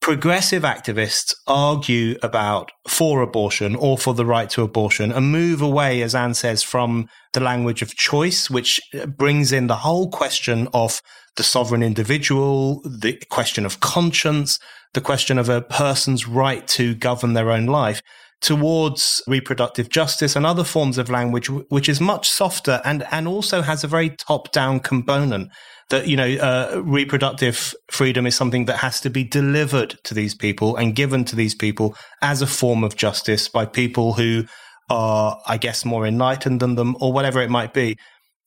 progressive 0.00 0.62
activists 0.62 1.34
argue 1.46 2.16
about 2.22 2.70
for 2.88 3.22
abortion 3.22 3.76
or 3.76 3.98
for 3.98 4.14
the 4.14 4.26
right 4.26 4.48
to 4.50 4.62
abortion 4.62 5.12
and 5.12 5.32
move 5.32 5.62
away, 5.62 6.02
as 6.02 6.14
Ann 6.14 6.34
says, 6.34 6.62
from 6.62 7.08
the 7.32 7.40
language 7.40 7.82
of 7.82 7.94
choice, 7.96 8.50
which 8.50 8.80
brings 9.06 9.52
in 9.52 9.66
the 9.66 9.76
whole 9.76 10.10
question 10.10 10.68
of 10.72 11.00
the 11.36 11.42
sovereign 11.42 11.82
individual, 11.82 12.80
the 12.84 13.20
question 13.30 13.66
of 13.66 13.80
conscience, 13.80 14.58
the 14.94 15.00
question 15.00 15.38
of 15.38 15.48
a 15.48 15.60
person's 15.60 16.26
right 16.26 16.66
to 16.68 16.94
govern 16.94 17.34
their 17.34 17.50
own 17.50 17.66
life 17.66 18.02
towards 18.40 19.22
reproductive 19.26 19.88
justice 19.88 20.36
and 20.36 20.44
other 20.44 20.64
forms 20.64 20.98
of 20.98 21.10
language, 21.10 21.48
which 21.48 21.88
is 21.88 22.00
much 22.00 22.28
softer 22.28 22.80
and, 22.84 23.06
and 23.10 23.26
also 23.26 23.62
has 23.62 23.82
a 23.82 23.88
very 23.88 24.10
top 24.10 24.52
down 24.52 24.78
component 24.78 25.50
that 25.90 26.08
you 26.08 26.16
know 26.16 26.26
uh, 26.26 26.82
reproductive 26.84 27.74
freedom 27.90 28.26
is 28.26 28.34
something 28.34 28.64
that 28.66 28.78
has 28.78 29.00
to 29.00 29.10
be 29.10 29.24
delivered 29.24 29.98
to 30.04 30.14
these 30.14 30.34
people 30.34 30.76
and 30.76 30.96
given 30.96 31.24
to 31.24 31.36
these 31.36 31.54
people 31.54 31.94
as 32.22 32.42
a 32.42 32.46
form 32.46 32.82
of 32.82 32.96
justice 32.96 33.48
by 33.48 33.64
people 33.64 34.14
who 34.14 34.44
are 34.88 35.40
i 35.46 35.56
guess 35.56 35.84
more 35.84 36.06
enlightened 36.06 36.60
than 36.60 36.74
them 36.76 36.96
or 37.00 37.12
whatever 37.12 37.40
it 37.40 37.50
might 37.50 37.74
be. 37.74 37.96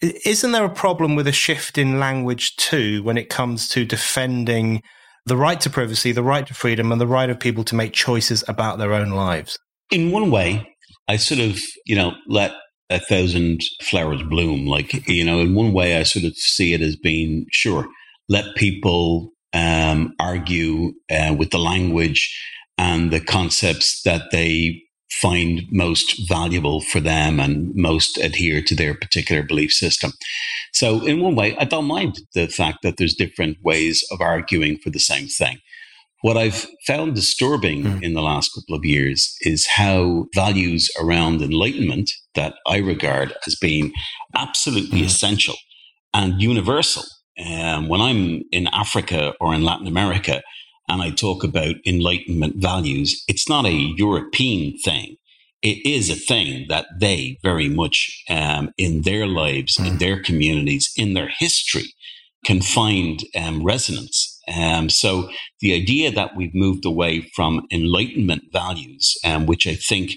Isn't 0.01 0.53
there 0.53 0.63
a 0.63 0.69
problem 0.69 1.15
with 1.15 1.27
a 1.27 1.33
shift 1.33 1.77
in 1.77 1.99
language 1.99 2.55
too 2.55 3.03
when 3.03 3.17
it 3.17 3.27
comes 3.27 3.67
to 3.69 3.83
defending 3.83 4.81
the 5.25 5.35
right 5.35 5.59
to 5.59 5.69
privacy 5.69 6.13
the 6.13 6.23
right 6.23 6.47
to 6.47 6.53
freedom 6.53 6.93
and 6.93 7.01
the 7.01 7.07
right 7.07 7.29
of 7.29 7.37
people 7.37 7.65
to 7.65 7.75
make 7.75 7.91
choices 7.91 8.43
about 8.47 8.77
their 8.77 8.93
own 8.93 9.09
lives? 9.09 9.57
In 9.91 10.11
one 10.11 10.31
way 10.31 10.75
i 11.09 11.17
sort 11.17 11.41
of 11.41 11.59
you 11.85 11.95
know 11.95 12.13
let 12.27 12.53
a 12.89 12.99
thousand 12.99 13.61
flowers 13.81 14.23
bloom. 14.23 14.65
Like, 14.65 15.07
you 15.07 15.23
know, 15.23 15.39
in 15.39 15.55
one 15.55 15.73
way, 15.73 15.97
I 15.97 16.03
sort 16.03 16.25
of 16.25 16.35
see 16.35 16.73
it 16.73 16.81
as 16.81 16.95
being 16.95 17.45
sure, 17.51 17.87
let 18.27 18.55
people 18.55 19.31
um, 19.53 20.13
argue 20.19 20.93
uh, 21.09 21.35
with 21.37 21.51
the 21.51 21.59
language 21.59 22.35
and 22.77 23.11
the 23.11 23.19
concepts 23.19 24.01
that 24.03 24.31
they 24.31 24.81
find 25.11 25.63
most 25.71 26.27
valuable 26.29 26.81
for 26.81 26.99
them 26.99 27.39
and 27.39 27.73
most 27.75 28.17
adhere 28.17 28.61
to 28.61 28.75
their 28.75 28.93
particular 28.93 29.43
belief 29.43 29.71
system. 29.71 30.13
So, 30.73 31.05
in 31.05 31.19
one 31.19 31.35
way, 31.35 31.57
I 31.57 31.65
don't 31.65 31.85
mind 31.85 32.21
the 32.35 32.47
fact 32.47 32.79
that 32.83 32.97
there's 32.97 33.15
different 33.15 33.57
ways 33.63 34.05
of 34.11 34.21
arguing 34.21 34.77
for 34.77 34.91
the 34.91 34.99
same 34.99 35.27
thing. 35.27 35.57
What 36.21 36.37
I've 36.37 36.67
found 36.85 37.15
disturbing 37.15 37.83
mm. 37.83 38.03
in 38.03 38.13
the 38.13 38.21
last 38.21 38.53
couple 38.53 38.75
of 38.75 38.83
years 38.83 39.35
is 39.41 39.65
how 39.65 40.25
values 40.35 40.89
around 40.99 41.41
enlightenment 41.41 42.11
that 42.35 42.55
I 42.67 42.77
regard 42.77 43.33
as 43.47 43.55
being 43.55 43.93
absolutely 44.35 45.01
mm. 45.01 45.05
essential 45.05 45.55
and 46.13 46.41
universal. 46.41 47.03
Um, 47.39 47.87
when 47.87 48.01
I'm 48.01 48.41
in 48.51 48.67
Africa 48.73 49.33
or 49.39 49.53
in 49.53 49.63
Latin 49.63 49.87
America 49.87 50.41
and 50.89 51.01
I 51.01 51.11
talk 51.11 51.43
about 51.43 51.75
enlightenment 51.85 52.55
values, 52.57 53.23
it's 53.29 53.47
not 53.47 53.65
a 53.65 53.71
European 53.71 54.77
thing. 54.79 55.15
It 55.61 55.85
is 55.85 56.09
a 56.09 56.15
thing 56.15 56.65
that 56.67 56.87
they 56.99 57.37
very 57.43 57.69
much 57.69 58.23
um, 58.29 58.71
in 58.77 59.03
their 59.03 59.25
lives, 59.25 59.77
mm. 59.77 59.87
in 59.87 59.97
their 59.99 60.21
communities, 60.21 60.91
in 60.97 61.13
their 61.13 61.29
history, 61.29 61.93
can 62.45 62.61
find 62.61 63.23
um, 63.35 63.63
resonance 63.63 64.38
um, 64.55 64.89
so 64.89 65.29
the 65.61 65.73
idea 65.73 66.11
that 66.11 66.35
we've 66.35 66.55
moved 66.55 66.85
away 66.85 67.29
from 67.35 67.65
enlightenment 67.71 68.43
values, 68.51 69.15
um, 69.23 69.45
which 69.45 69.67
I 69.67 69.75
think 69.75 70.13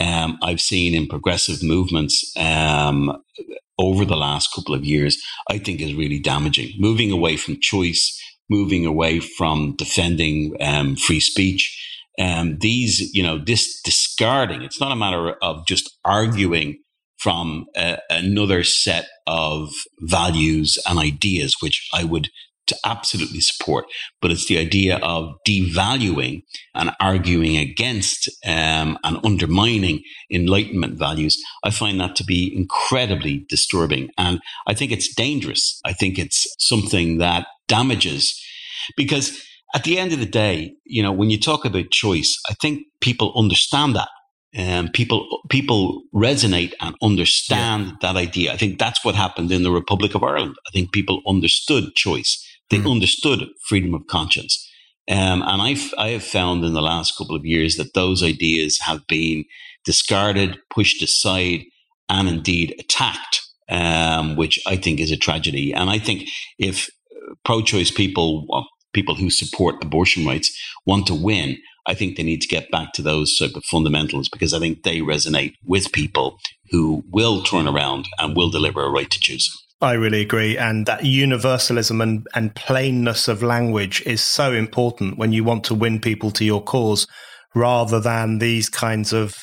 um, 0.00 0.38
I've 0.42 0.60
seen 0.60 0.94
in 0.94 1.06
progressive 1.06 1.62
movements 1.62 2.32
um, 2.36 3.22
over 3.78 4.04
the 4.04 4.16
last 4.16 4.52
couple 4.54 4.74
of 4.74 4.84
years, 4.84 5.22
I 5.50 5.58
think 5.58 5.80
is 5.80 5.94
really 5.94 6.18
damaging. 6.18 6.72
Moving 6.78 7.12
away 7.12 7.36
from 7.36 7.60
choice, 7.60 8.20
moving 8.48 8.86
away 8.86 9.20
from 9.20 9.74
defending 9.76 10.56
um, 10.60 10.96
free 10.96 11.20
speech. 11.20 11.74
Um, 12.18 12.58
these, 12.58 13.14
you 13.14 13.22
know, 13.22 13.38
this 13.38 13.80
discarding, 13.82 14.62
it's 14.62 14.80
not 14.80 14.90
a 14.90 14.96
matter 14.96 15.36
of 15.40 15.66
just 15.66 15.98
arguing 16.04 16.78
from 17.18 17.66
a, 17.76 17.98
another 18.10 18.64
set 18.64 19.06
of 19.26 19.70
values 20.00 20.78
and 20.86 20.98
ideas, 20.98 21.56
which 21.60 21.88
I 21.92 22.04
would 22.04 22.28
to 22.68 22.76
absolutely 22.84 23.40
support, 23.40 23.86
but 24.20 24.30
it's 24.30 24.46
the 24.46 24.58
idea 24.58 24.98
of 24.98 25.34
devaluing 25.46 26.42
and 26.74 26.90
arguing 27.00 27.56
against 27.56 28.28
um, 28.46 28.98
and 29.04 29.18
undermining 29.24 30.02
Enlightenment 30.30 30.98
values. 30.98 31.42
I 31.64 31.70
find 31.70 32.00
that 32.00 32.16
to 32.16 32.24
be 32.24 32.54
incredibly 32.54 33.44
disturbing. 33.48 34.10
And 34.16 34.40
I 34.66 34.74
think 34.74 34.92
it's 34.92 35.14
dangerous. 35.14 35.80
I 35.84 35.92
think 35.92 36.18
it's 36.18 36.46
something 36.58 37.18
that 37.18 37.46
damages 37.66 38.40
because 38.96 39.40
at 39.74 39.84
the 39.84 39.98
end 39.98 40.12
of 40.12 40.18
the 40.18 40.26
day, 40.26 40.74
you 40.84 41.02
know, 41.02 41.12
when 41.12 41.30
you 41.30 41.38
talk 41.38 41.64
about 41.64 41.90
choice, 41.90 42.38
I 42.48 42.54
think 42.54 42.86
people 43.00 43.32
understand 43.36 43.94
that. 43.96 44.08
Um, 44.56 44.88
people 44.88 45.42
people 45.50 46.04
resonate 46.14 46.72
and 46.80 46.96
understand 47.02 47.86
yeah. 47.86 47.92
that 48.00 48.16
idea. 48.16 48.50
I 48.52 48.56
think 48.56 48.78
that's 48.78 49.04
what 49.04 49.14
happened 49.14 49.52
in 49.52 49.62
the 49.62 49.70
Republic 49.70 50.14
of 50.14 50.22
Ireland. 50.22 50.56
I 50.66 50.70
think 50.70 50.90
people 50.90 51.20
understood 51.26 51.94
choice. 51.94 52.42
They 52.70 52.78
mm. 52.78 52.90
understood 52.90 53.48
freedom 53.66 53.94
of 53.94 54.06
conscience. 54.06 54.64
Um, 55.10 55.42
and 55.42 55.62
I've, 55.62 55.92
I 55.96 56.08
have 56.08 56.22
found 56.22 56.64
in 56.64 56.74
the 56.74 56.82
last 56.82 57.16
couple 57.16 57.34
of 57.34 57.46
years 57.46 57.76
that 57.76 57.94
those 57.94 58.22
ideas 58.22 58.78
have 58.80 59.06
been 59.06 59.44
discarded, 59.84 60.58
pushed 60.70 61.02
aside, 61.02 61.62
and 62.10 62.28
indeed 62.28 62.74
attacked, 62.78 63.40
um, 63.70 64.36
which 64.36 64.60
I 64.66 64.76
think 64.76 65.00
is 65.00 65.10
a 65.10 65.16
tragedy. 65.16 65.72
And 65.72 65.88
I 65.88 65.98
think 65.98 66.28
if 66.58 66.90
pro 67.44 67.62
choice 67.62 67.90
people, 67.90 68.66
people 68.92 69.14
who 69.14 69.30
support 69.30 69.82
abortion 69.82 70.26
rights, 70.26 70.56
want 70.84 71.06
to 71.06 71.14
win, 71.14 71.56
I 71.86 71.94
think 71.94 72.16
they 72.16 72.22
need 72.22 72.42
to 72.42 72.48
get 72.48 72.70
back 72.70 72.92
to 72.94 73.02
those 73.02 73.36
sort 73.36 73.56
of 73.56 73.64
fundamentals 73.64 74.28
because 74.28 74.52
I 74.52 74.58
think 74.58 74.82
they 74.82 75.00
resonate 75.00 75.54
with 75.64 75.92
people 75.92 76.38
who 76.70 77.02
will 77.10 77.42
turn 77.42 77.66
around 77.66 78.08
and 78.18 78.36
will 78.36 78.50
deliver 78.50 78.84
a 78.84 78.90
right 78.90 79.10
to 79.10 79.20
choose. 79.20 79.50
I 79.80 79.92
really 79.92 80.20
agree. 80.22 80.58
And 80.58 80.86
that 80.86 81.04
universalism 81.04 82.00
and, 82.00 82.26
and 82.34 82.54
plainness 82.54 83.28
of 83.28 83.42
language 83.42 84.02
is 84.04 84.20
so 84.20 84.52
important 84.52 85.18
when 85.18 85.32
you 85.32 85.44
want 85.44 85.64
to 85.64 85.74
win 85.74 86.00
people 86.00 86.30
to 86.32 86.44
your 86.44 86.62
cause 86.62 87.06
rather 87.54 88.00
than 88.00 88.38
these 88.38 88.68
kinds 88.68 89.12
of 89.12 89.36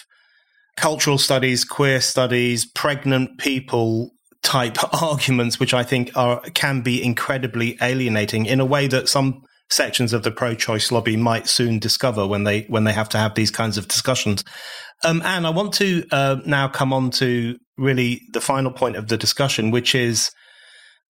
cultural 0.75 1.17
studies, 1.17 1.63
queer 1.63 2.01
studies, 2.01 2.65
pregnant 2.65 3.37
people 3.37 4.11
type 4.43 4.77
arguments, 5.01 5.59
which 5.59 5.73
I 5.73 5.83
think 5.83 6.11
are 6.15 6.41
can 6.53 6.81
be 6.81 7.03
incredibly 7.03 7.77
alienating 7.81 8.45
in 8.45 8.59
a 8.59 8.65
way 8.65 8.87
that 8.87 9.07
some 9.07 9.41
sections 9.69 10.13
of 10.13 10.21
the 10.21 10.31
pro-choice 10.31 10.91
lobby 10.91 11.17
might 11.17 11.47
soon 11.47 11.79
discover 11.79 12.27
when 12.27 12.43
they 12.43 12.61
when 12.63 12.83
they 12.83 12.93
have 12.93 13.09
to 13.09 13.17
have 13.17 13.35
these 13.35 13.51
kinds 13.51 13.77
of 13.77 13.87
discussions. 13.87 14.43
Um, 15.03 15.21
Ann, 15.23 15.45
I 15.45 15.49
want 15.49 15.73
to 15.75 16.05
uh, 16.11 16.37
now 16.45 16.67
come 16.67 16.93
on 16.93 17.09
to 17.11 17.57
really 17.77 18.21
the 18.31 18.41
final 18.41 18.71
point 18.71 18.95
of 18.95 19.07
the 19.07 19.17
discussion, 19.17 19.71
which 19.71 19.95
is 19.95 20.31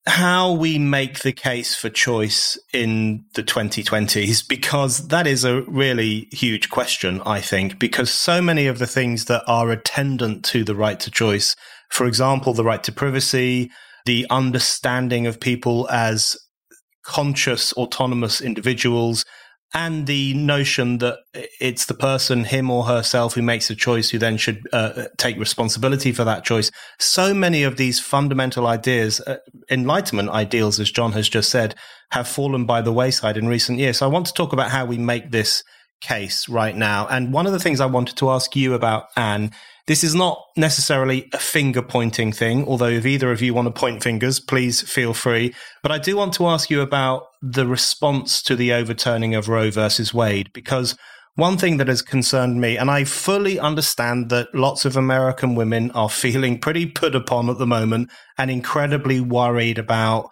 how 0.07 0.51
we 0.51 0.77
make 0.77 1.19
the 1.19 1.31
case 1.31 1.75
for 1.75 1.89
choice 1.89 2.59
in 2.71 3.25
the 3.33 3.43
2020s, 3.43 4.47
because 4.47 5.07
that 5.07 5.25
is 5.25 5.43
a 5.43 5.63
really 5.63 6.27
huge 6.31 6.69
question, 6.69 7.21
I 7.25 7.41
think, 7.41 7.79
because 7.79 8.11
so 8.11 8.39
many 8.41 8.67
of 8.67 8.77
the 8.77 8.87
things 8.87 9.25
that 9.25 9.43
are 9.47 9.71
attendant 9.71 10.45
to 10.45 10.63
the 10.63 10.75
right 10.75 10.99
to 10.99 11.09
choice, 11.09 11.55
for 11.89 12.05
example, 12.05 12.53
the 12.53 12.63
right 12.63 12.83
to 12.83 12.91
privacy, 12.91 13.71
the 14.05 14.27
understanding 14.29 15.25
of 15.25 15.39
people 15.39 15.89
as 15.89 16.37
conscious, 17.03 17.73
autonomous 17.73 18.41
individuals, 18.41 19.25
and 19.75 20.07
the 20.07 20.33
notion 20.33 20.99
that 20.99 21.19
it's 21.59 21.85
the 21.85 21.93
person, 21.93 22.45
him 22.45 22.71
or 22.71 22.85
herself, 22.85 23.33
who 23.33 23.41
makes 23.41 23.69
a 23.69 23.75
choice, 23.75 24.09
who 24.09 24.17
then 24.17 24.37
should 24.37 24.65
uh, 24.71 25.07
take 25.17 25.37
responsibility 25.37 26.13
for 26.13 26.23
that 26.23 26.45
choice. 26.45 26.71
So 26.97 27.33
many 27.33 27.63
of 27.63 27.75
these 27.75 27.99
fundamental 27.99 28.67
ideas, 28.67 29.19
uh, 29.19 29.37
enlightenment 29.69 30.29
ideals, 30.29 30.79
as 30.79 30.89
Jon 30.89 31.11
has 31.11 31.27
just 31.27 31.49
said, 31.49 31.75
have 32.11 32.25
fallen 32.25 32.65
by 32.65 32.81
the 32.81 32.93
wayside 32.93 33.35
in 33.35 33.49
recent 33.49 33.77
years. 33.77 33.97
So 33.97 34.05
I 34.05 34.09
want 34.09 34.27
to 34.27 34.33
talk 34.33 34.53
about 34.53 34.71
how 34.71 34.85
we 34.85 34.97
make 34.97 35.31
this 35.31 35.61
case 35.99 36.47
right 36.47 36.75
now. 36.75 37.05
And 37.07 37.33
one 37.33 37.45
of 37.45 37.51
the 37.51 37.59
things 37.59 37.81
I 37.81 37.85
wanted 37.85 38.15
to 38.17 38.29
ask 38.29 38.55
you 38.55 38.75
about, 38.75 39.07
Ann, 39.17 39.51
this 39.87 40.03
is 40.03 40.15
not 40.15 40.41
necessarily 40.57 41.29
a 41.33 41.37
finger 41.37 41.81
pointing 41.81 42.31
thing, 42.31 42.65
although 42.67 42.89
if 42.89 43.05
either 43.05 43.31
of 43.31 43.41
you 43.41 43.53
want 43.53 43.67
to 43.67 43.79
point 43.79 44.01
fingers, 44.01 44.39
please 44.39 44.81
feel 44.81 45.13
free. 45.13 45.53
But 45.83 45.91
I 45.91 45.99
do 45.99 46.17
want 46.17 46.33
to 46.35 46.47
ask 46.47 46.69
you 46.69 46.81
about 46.81 47.27
the 47.41 47.67
response 47.67 48.41
to 48.43 48.55
the 48.55 48.73
overturning 48.73 49.35
of 49.35 49.47
Roe 49.47 49.69
versus 49.69 50.13
Wade, 50.13 50.51
because 50.53 50.97
one 51.35 51.57
thing 51.57 51.77
that 51.77 51.87
has 51.87 52.01
concerned 52.01 52.59
me, 52.61 52.77
and 52.77 52.89
I 52.89 53.03
fully 53.03 53.59
understand 53.59 54.29
that 54.29 54.55
lots 54.55 54.85
of 54.85 54.95
American 54.95 55.53
women 55.53 55.91
are 55.91 56.09
feeling 56.09 56.59
pretty 56.59 56.85
put 56.85 57.13
upon 57.13 57.49
at 57.49 57.57
the 57.57 57.67
moment 57.67 58.09
and 58.37 58.49
incredibly 58.49 59.19
worried 59.19 59.77
about 59.77 60.29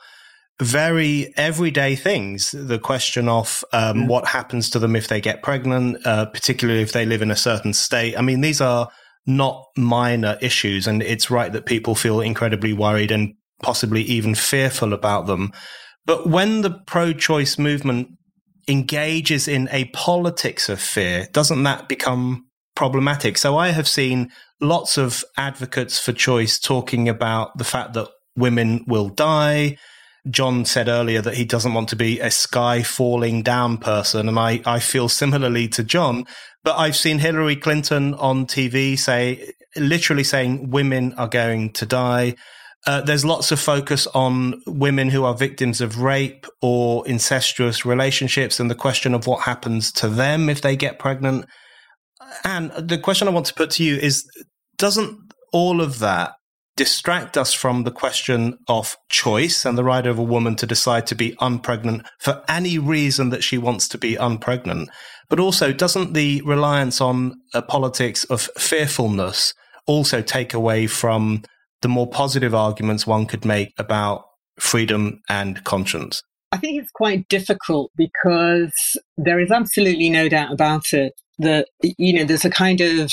very 0.61 1.33
everyday 1.35 1.95
things. 1.95 2.51
The 2.51 2.79
question 2.79 3.27
of 3.27 3.63
um, 3.73 4.03
mm. 4.03 4.07
what 4.07 4.27
happens 4.27 4.69
to 4.71 4.79
them 4.79 4.95
if 4.95 5.09
they 5.09 5.19
get 5.19 5.43
pregnant, 5.43 6.05
uh, 6.07 6.27
particularly 6.27 6.81
if 6.81 6.93
they 6.93 7.05
live 7.05 7.21
in 7.21 7.31
a 7.31 7.35
certain 7.35 7.73
state. 7.73 8.17
I 8.17 8.21
mean, 8.21 8.41
these 8.41 8.61
are 8.61 8.89
not 9.25 9.65
minor 9.77 10.37
issues. 10.41 10.87
And 10.87 11.01
it's 11.01 11.31
right 11.31 11.51
that 11.51 11.65
people 11.65 11.95
feel 11.95 12.21
incredibly 12.21 12.73
worried 12.73 13.11
and 13.11 13.33
possibly 13.61 14.01
even 14.03 14.35
fearful 14.35 14.93
about 14.93 15.27
them. 15.27 15.51
But 16.05 16.27
when 16.27 16.61
the 16.61 16.71
pro 16.85 17.13
choice 17.13 17.57
movement 17.57 18.09
engages 18.67 19.47
in 19.47 19.69
a 19.71 19.85
politics 19.85 20.69
of 20.69 20.79
fear, 20.79 21.27
doesn't 21.31 21.63
that 21.63 21.87
become 21.87 22.47
problematic? 22.75 23.37
So 23.37 23.57
I 23.57 23.69
have 23.69 23.87
seen 23.87 24.31
lots 24.59 24.97
of 24.97 25.23
advocates 25.37 25.99
for 25.99 26.11
choice 26.11 26.59
talking 26.59 27.07
about 27.07 27.57
the 27.57 27.63
fact 27.63 27.93
that 27.93 28.09
women 28.35 28.83
will 28.87 29.09
die. 29.09 29.77
Jon 30.29 30.63
said 30.63 30.87
earlier 30.87 31.21
that 31.21 31.35
he 31.35 31.43
doesn't 31.43 31.73
want 31.73 31.89
to 31.89 31.95
be 31.95 32.19
a 32.19 32.31
sky 32.31 32.81
falling 32.81 33.43
down 33.43 33.77
person. 33.77 34.29
And 34.29 34.39
I, 34.39 34.61
I 34.65 34.79
feel 34.79 35.09
similarly 35.09 35.67
to 35.69 35.83
Jon. 35.83 36.25
But 36.63 36.77
I've 36.77 36.95
seen 36.95 37.19
Hillary 37.19 37.57
Clinton 37.57 38.13
on 38.13 38.45
TV 38.45 38.97
say, 38.97 39.51
literally 39.75 40.23
saying 40.23 40.69
women 40.69 41.13
are 41.13 41.27
going 41.27 41.71
to 41.73 41.85
die. 41.85 42.35
Uh, 42.85 43.01
there's 43.01 43.25
lots 43.25 43.51
of 43.51 43.59
focus 43.59 44.07
on 44.07 44.61
women 44.65 45.09
who 45.09 45.23
are 45.23 45.35
victims 45.35 45.81
of 45.81 46.01
rape 46.01 46.45
or 46.61 47.07
incestuous 47.07 47.85
relationships 47.85 48.59
and 48.59 48.69
the 48.69 48.75
question 48.75 49.13
of 49.13 49.25
what 49.25 49.43
happens 49.43 49.91
to 49.91 50.09
them 50.09 50.49
if 50.49 50.61
they 50.61 50.75
get 50.75 50.99
pregnant. 50.99 51.45
And 52.43 52.71
the 52.71 52.97
question 52.97 53.27
I 53.27 53.31
want 53.31 53.45
to 53.47 53.53
put 53.53 53.71
to 53.71 53.83
you 53.83 53.95
is 53.95 54.25
doesn't 54.77 55.17
all 55.51 55.81
of 55.81 55.99
that 55.99 56.33
distract 56.75 57.37
us 57.37 57.53
from 57.53 57.83
the 57.83 57.91
question 57.91 58.57
of 58.67 58.97
choice 59.09 59.65
and 59.65 59.77
the 59.77 59.83
right 59.83 60.05
of 60.07 60.17
a 60.17 60.23
woman 60.23 60.55
to 60.55 60.65
decide 60.65 61.05
to 61.07 61.15
be 61.15 61.35
unpregnant 61.39 62.05
for 62.19 62.43
any 62.47 62.79
reason 62.79 63.29
that 63.29 63.43
she 63.43 63.57
wants 63.57 63.87
to 63.89 63.97
be 63.97 64.15
unpregnant? 64.15 64.87
But 65.29 65.39
also, 65.39 65.71
doesn't 65.71 66.13
the 66.13 66.41
reliance 66.41 66.99
on 66.99 67.35
a 67.53 67.61
politics 67.61 68.23
of 68.25 68.49
fearfulness 68.57 69.53
also 69.85 70.21
take 70.21 70.53
away 70.53 70.87
from 70.87 71.43
the 71.81 71.89
more 71.89 72.07
positive 72.07 72.55
arguments 72.55 73.05
one 73.05 73.25
could 73.25 73.45
make 73.45 73.73
about 73.77 74.25
freedom 74.59 75.21
and 75.29 75.63
conscience? 75.63 76.21
I 76.51 76.57
think 76.57 76.81
it's 76.81 76.91
quite 76.91 77.27
difficult 77.29 77.91
because 77.97 78.71
there 79.17 79.39
is 79.39 79.51
absolutely 79.51 80.09
no 80.09 80.29
doubt 80.29 80.51
about 80.51 80.93
it 80.93 81.13
that, 81.39 81.67
you 81.81 82.13
know, 82.13 82.23
there's 82.23 82.45
a 82.45 82.49
kind 82.49 82.79
of 82.79 83.11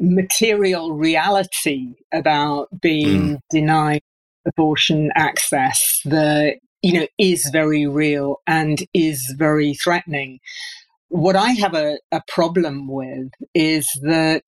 material 0.00 0.94
reality 0.94 1.94
about 2.12 2.68
being 2.80 3.36
mm. 3.36 3.40
denied 3.50 4.02
abortion 4.46 5.10
access 5.14 6.00
that 6.06 6.56
you 6.82 6.94
know, 6.94 7.06
is 7.18 7.48
very 7.52 7.86
real 7.86 8.36
and 8.46 8.78
is 8.94 9.34
very 9.36 9.74
threatening. 9.74 10.40
What 11.08 11.36
I 11.36 11.50
have 11.50 11.74
a, 11.74 11.98
a 12.12 12.22
problem 12.28 12.88
with 12.88 13.30
is 13.54 13.86
that 14.02 14.44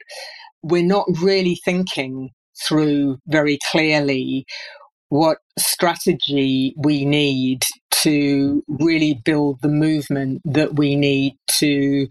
we're 0.62 0.84
not 0.84 1.06
really 1.20 1.58
thinking 1.64 2.30
through 2.66 3.18
very 3.26 3.58
clearly 3.70 4.46
what 5.08 5.38
strategy 5.58 6.74
we 6.78 7.04
need 7.04 7.64
to 7.90 8.62
really 8.66 9.20
build 9.24 9.60
the 9.60 9.68
movement 9.68 10.40
that 10.44 10.76
we 10.76 10.96
need 10.96 11.36
to 11.58 12.08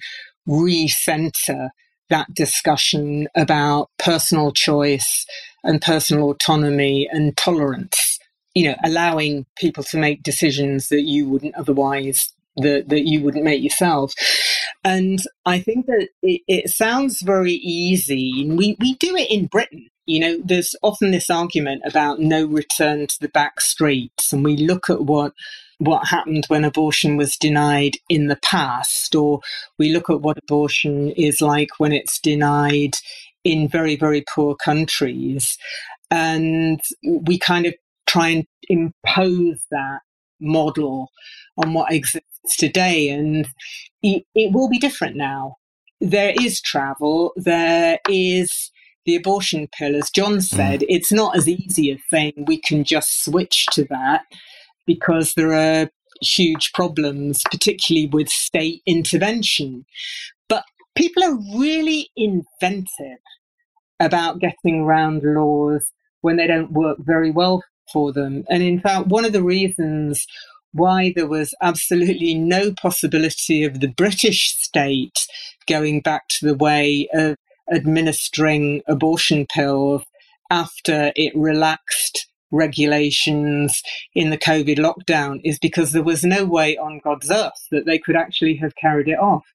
recenter 0.47 1.69
that 2.11 2.33
discussion 2.33 3.27
about 3.35 3.89
personal 3.97 4.51
choice 4.51 5.25
and 5.63 5.81
personal 5.81 6.29
autonomy 6.29 7.09
and 7.11 7.35
tolerance 7.35 8.19
you 8.53 8.69
know, 8.69 8.75
allowing 8.83 9.45
people 9.57 9.83
to 9.85 9.97
make 9.97 10.23
decisions 10.23 10.89
that 10.89 11.03
you 11.03 11.27
wouldn't 11.27 11.55
otherwise 11.55 12.33
that 12.57 12.89
that 12.89 13.07
you 13.07 13.21
wouldn't 13.21 13.45
make 13.45 13.63
yourself. 13.63 14.13
And 14.83 15.19
I 15.45 15.59
think 15.59 15.85
that 15.85 16.09
it, 16.21 16.41
it, 16.47 16.69
sounds 16.69 17.21
very 17.21 17.53
easy. 17.53 18.45
We 18.47 18.75
we 18.79 18.95
do 18.95 19.15
it 19.15 19.31
in 19.31 19.47
Britain. 19.47 19.87
You 20.05 20.19
know, 20.19 20.41
there's 20.43 20.75
often 20.81 21.11
this 21.11 21.29
argument 21.29 21.83
about 21.85 22.19
no 22.19 22.45
return 22.45 23.07
to 23.07 23.17
the 23.21 23.29
back 23.29 23.61
streets, 23.61 24.33
and 24.33 24.43
we 24.43 24.57
look 24.57 24.89
at 24.89 25.05
what 25.05 25.33
what 25.81 26.07
happened 26.07 26.45
when 26.47 26.63
abortion 26.63 27.17
was 27.17 27.35
denied 27.37 27.97
in 28.07 28.27
the 28.27 28.39
past, 28.43 29.15
or 29.15 29.39
we 29.79 29.91
look 29.91 30.09
at 30.11 30.21
what 30.21 30.37
abortion 30.37 31.09
is 31.11 31.41
like 31.41 31.79
when 31.79 31.91
it's 31.91 32.19
denied 32.19 32.93
in 33.43 33.67
very 33.67 33.95
very 33.95 34.23
poor 34.33 34.55
countries, 34.55 35.57
and 36.11 36.79
we 37.03 37.39
kind 37.39 37.65
of 37.65 37.73
try 38.05 38.29
and 38.29 38.45
impose 38.69 39.65
that 39.71 40.01
model 40.39 41.09
on 41.57 41.73
what 41.73 41.91
exists 41.91 42.57
today. 42.57 43.09
And 43.09 43.47
it, 44.03 44.23
it 44.35 44.53
will 44.53 44.69
be 44.69 44.77
different 44.77 45.15
now. 45.15 45.55
There 45.99 46.33
is 46.39 46.61
travel, 46.61 47.33
there 47.35 47.99
is 48.07 48.71
the 49.05 49.15
abortion 49.15 49.67
pill, 49.75 49.95
as 49.95 50.11
Jon 50.11 50.37
mm. 50.37 50.43
said, 50.43 50.81
mm. 50.81 50.85
it's 50.89 51.11
not 51.11 51.35
as 51.35 51.47
easy 51.47 51.91
a 51.91 51.97
thing. 52.11 52.45
We 52.45 52.59
can 52.59 52.83
just 52.83 53.23
switch 53.23 53.65
to 53.71 53.85
that 53.85 54.21
because 54.93 55.33
there 55.33 55.53
are 55.53 55.89
huge 56.21 56.71
problems, 56.73 57.41
particularly 57.49 58.07
with 58.07 58.29
state 58.29 58.81
intervention. 58.85 59.85
But 60.49 60.63
people 60.95 61.23
are 61.23 61.37
really 61.57 62.09
inventive 62.15 63.21
about 63.99 64.39
getting 64.39 64.81
around 64.81 65.21
laws 65.23 65.91
when 66.21 66.37
they 66.37 66.47
don't 66.47 66.71
work 66.71 66.97
very 66.99 67.31
well 67.31 67.63
for 67.91 68.11
them. 68.11 68.43
And 68.49 68.63
in 68.63 68.79
fact, 68.79 69.07
one 69.07 69.25
of 69.25 69.33
the 69.33 69.43
reasons 69.43 70.25
why 70.73 71.13
there 71.15 71.27
was 71.27 71.53
absolutely 71.61 72.33
no 72.33 72.73
possibility 72.73 73.63
of 73.63 73.79
the 73.79 73.89
British 73.89 74.55
state 74.57 75.27
going 75.67 76.01
back 76.01 76.27
to 76.29 76.45
the 76.45 76.55
way 76.55 77.07
of 77.13 77.35
administering 77.73 78.81
abortion 78.87 79.45
pills 79.53 80.03
after 80.49 81.11
it 81.15 81.33
relaxed 81.35 82.27
regulations 82.51 83.81
in 84.13 84.29
the 84.29 84.37
COVID 84.37 84.77
lockdown 84.77 85.39
is 85.43 85.59
because 85.59 85.91
there 85.91 86.03
was 86.03 86.23
no 86.23 86.45
way 86.45 86.77
on 86.77 87.01
God's 87.03 87.31
earth 87.31 87.67
that 87.71 87.85
they 87.85 87.97
could 87.97 88.15
actually 88.15 88.55
have 88.57 88.75
carried 88.75 89.07
it 89.07 89.19
off. 89.19 89.45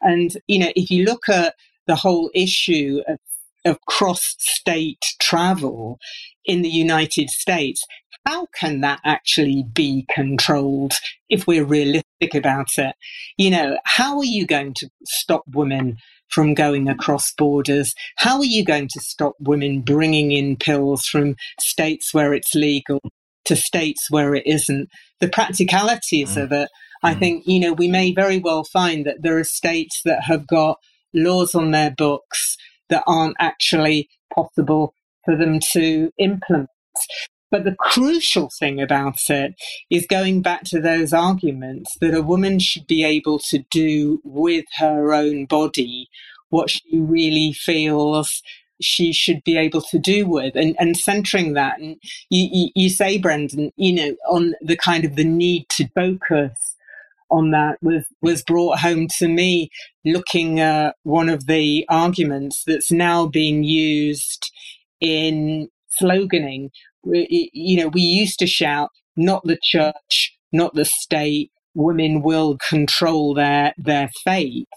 And, 0.00 0.30
you 0.46 0.58
know, 0.58 0.72
if 0.74 0.90
you 0.90 1.04
look 1.04 1.28
at 1.28 1.54
the 1.86 1.96
whole 1.96 2.30
issue 2.34 3.00
of, 3.06 3.18
of 3.64 3.80
cross 3.86 4.34
state 4.38 5.04
travel 5.20 5.98
in 6.44 6.62
the 6.62 6.68
United 6.68 7.30
States, 7.30 7.82
how 8.26 8.46
can 8.54 8.80
that 8.82 9.00
actually 9.04 9.64
be 9.72 10.06
controlled 10.10 10.94
if 11.30 11.46
we're 11.46 11.64
realistic 11.64 12.34
about 12.34 12.68
it? 12.76 12.94
You 13.36 13.50
know, 13.50 13.78
how 13.84 14.18
are 14.18 14.24
you 14.24 14.46
going 14.46 14.74
to 14.74 14.90
stop 15.04 15.44
women 15.48 15.96
from 16.30 16.54
going 16.54 16.88
across 16.88 17.32
borders? 17.32 17.94
How 18.16 18.38
are 18.38 18.44
you 18.44 18.64
going 18.64 18.88
to 18.88 19.00
stop 19.00 19.34
women 19.40 19.80
bringing 19.80 20.32
in 20.32 20.56
pills 20.56 21.06
from 21.06 21.36
states 21.60 22.12
where 22.12 22.34
it's 22.34 22.54
legal 22.54 23.00
to 23.46 23.56
states 23.56 24.10
where 24.10 24.34
it 24.34 24.46
isn't? 24.46 24.88
The 25.20 25.28
practicalities 25.28 26.36
mm. 26.36 26.42
of 26.42 26.52
it, 26.52 26.68
I 27.02 27.14
mm. 27.14 27.18
think, 27.18 27.46
you 27.46 27.60
know, 27.60 27.72
we 27.72 27.88
may 27.88 28.12
very 28.12 28.38
well 28.38 28.64
find 28.64 29.06
that 29.06 29.22
there 29.22 29.38
are 29.38 29.44
states 29.44 30.00
that 30.04 30.24
have 30.24 30.46
got 30.46 30.78
laws 31.14 31.54
on 31.54 31.70
their 31.70 31.90
books 31.90 32.56
that 32.88 33.04
aren't 33.06 33.36
actually 33.38 34.08
possible 34.34 34.94
for 35.24 35.36
them 35.36 35.58
to 35.72 36.10
implement. 36.18 36.68
But 37.50 37.64
the 37.64 37.76
crucial 37.78 38.50
thing 38.58 38.80
about 38.80 39.18
it 39.28 39.54
is 39.90 40.06
going 40.06 40.42
back 40.42 40.64
to 40.64 40.80
those 40.80 41.12
arguments 41.12 41.96
that 42.00 42.14
a 42.14 42.22
woman 42.22 42.58
should 42.58 42.86
be 42.86 43.04
able 43.04 43.38
to 43.50 43.64
do 43.70 44.20
with 44.24 44.66
her 44.76 45.12
own 45.14 45.46
body 45.46 46.08
what 46.50 46.70
she 46.70 46.98
really 46.98 47.52
feels 47.52 48.42
she 48.80 49.12
should 49.12 49.42
be 49.44 49.56
able 49.56 49.82
to 49.82 49.98
do 49.98 50.26
with 50.26 50.54
and, 50.54 50.76
and 50.78 50.96
centering 50.96 51.54
that. 51.54 51.78
And 51.80 51.96
you, 52.30 52.48
you, 52.52 52.68
you 52.74 52.90
say, 52.90 53.18
Brendan, 53.18 53.72
you 53.76 53.92
know, 53.92 54.16
on 54.28 54.54
the 54.60 54.76
kind 54.76 55.04
of 55.04 55.16
the 55.16 55.24
need 55.24 55.68
to 55.70 55.88
focus 55.94 56.76
on 57.30 57.50
that 57.50 57.76
was 57.82 58.06
was 58.22 58.42
brought 58.42 58.78
home 58.78 59.06
to 59.18 59.28
me 59.28 59.70
looking 60.04 60.60
at 60.60 60.96
one 61.02 61.28
of 61.28 61.46
the 61.46 61.84
arguments 61.90 62.62
that's 62.66 62.90
now 62.90 63.26
being 63.26 63.62
used 63.62 64.50
in 65.00 65.68
sloganing 66.00 66.70
you 67.04 67.76
know, 67.76 67.88
we 67.88 68.00
used 68.00 68.38
to 68.40 68.46
shout, 68.46 68.90
not 69.16 69.42
the 69.44 69.58
church, 69.62 70.36
not 70.52 70.74
the 70.74 70.84
state, 70.84 71.50
women 71.74 72.22
will 72.22 72.58
control 72.68 73.34
their, 73.34 73.72
their 73.78 74.08
fate, 74.24 74.68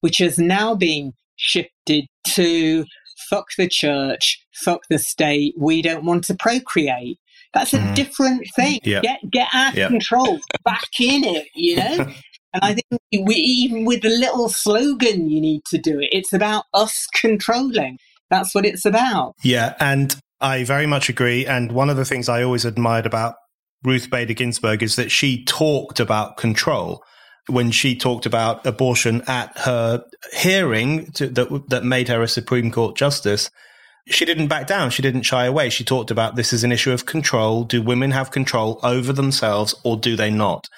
which 0.00 0.18
has 0.18 0.38
now 0.38 0.74
been 0.74 1.12
shifted 1.36 2.06
to 2.28 2.84
fuck 3.28 3.46
the 3.58 3.68
church, 3.68 4.38
fuck 4.64 4.80
the 4.88 4.98
state, 4.98 5.54
we 5.58 5.82
don't 5.82 6.04
want 6.04 6.24
to 6.24 6.34
procreate. 6.34 7.18
That's 7.54 7.72
a 7.72 7.78
mm. 7.78 7.94
different 7.94 8.46
thing. 8.54 8.80
Yep. 8.84 9.02
Get 9.02 9.30
get 9.30 9.48
our 9.54 9.72
yep. 9.72 9.88
control 9.88 10.38
back 10.64 10.88
in 11.00 11.24
it, 11.24 11.46
you 11.54 11.76
know? 11.76 12.06
and 12.52 12.62
I 12.62 12.74
think 12.74 13.26
we 13.26 13.34
even 13.34 13.84
with 13.84 14.02
the 14.02 14.10
little 14.10 14.48
slogan 14.48 15.30
you 15.30 15.40
need 15.40 15.62
to 15.70 15.78
do 15.78 15.98
it. 15.98 16.08
It's 16.12 16.32
about 16.32 16.64
us 16.74 17.06
controlling. 17.14 17.98
That's 18.28 18.54
what 18.54 18.66
it's 18.66 18.84
about. 18.84 19.34
Yeah, 19.42 19.74
and 19.78 20.16
I 20.40 20.64
very 20.64 20.86
much 20.86 21.08
agree. 21.08 21.46
And 21.46 21.72
one 21.72 21.90
of 21.90 21.96
the 21.96 22.04
things 22.04 22.28
I 22.28 22.42
always 22.42 22.64
admired 22.64 23.06
about 23.06 23.34
Ruth 23.82 24.10
Bader 24.10 24.34
Ginsburg 24.34 24.82
is 24.82 24.96
that 24.96 25.10
she 25.10 25.44
talked 25.44 26.00
about 26.00 26.36
control 26.36 27.02
when 27.48 27.70
she 27.70 27.96
talked 27.96 28.26
about 28.26 28.66
abortion 28.66 29.22
at 29.28 29.56
her 29.58 30.04
hearing 30.32 31.10
to, 31.12 31.28
that 31.28 31.68
that 31.68 31.84
made 31.84 32.08
her 32.08 32.22
a 32.22 32.28
Supreme 32.28 32.70
Court 32.70 32.96
justice. 32.96 33.50
She 34.08 34.24
didn't 34.24 34.48
back 34.48 34.66
down. 34.66 34.90
She 34.90 35.02
didn't 35.02 35.22
shy 35.22 35.46
away. 35.46 35.70
She 35.70 35.84
talked 35.84 36.10
about 36.10 36.36
this 36.36 36.52
is 36.52 36.64
an 36.64 36.72
issue 36.72 36.92
of 36.92 37.06
control. 37.06 37.64
Do 37.64 37.82
women 37.82 38.10
have 38.12 38.30
control 38.30 38.78
over 38.82 39.12
themselves 39.12 39.74
or 39.84 39.96
do 39.96 40.16
they 40.16 40.30
not? 40.30 40.68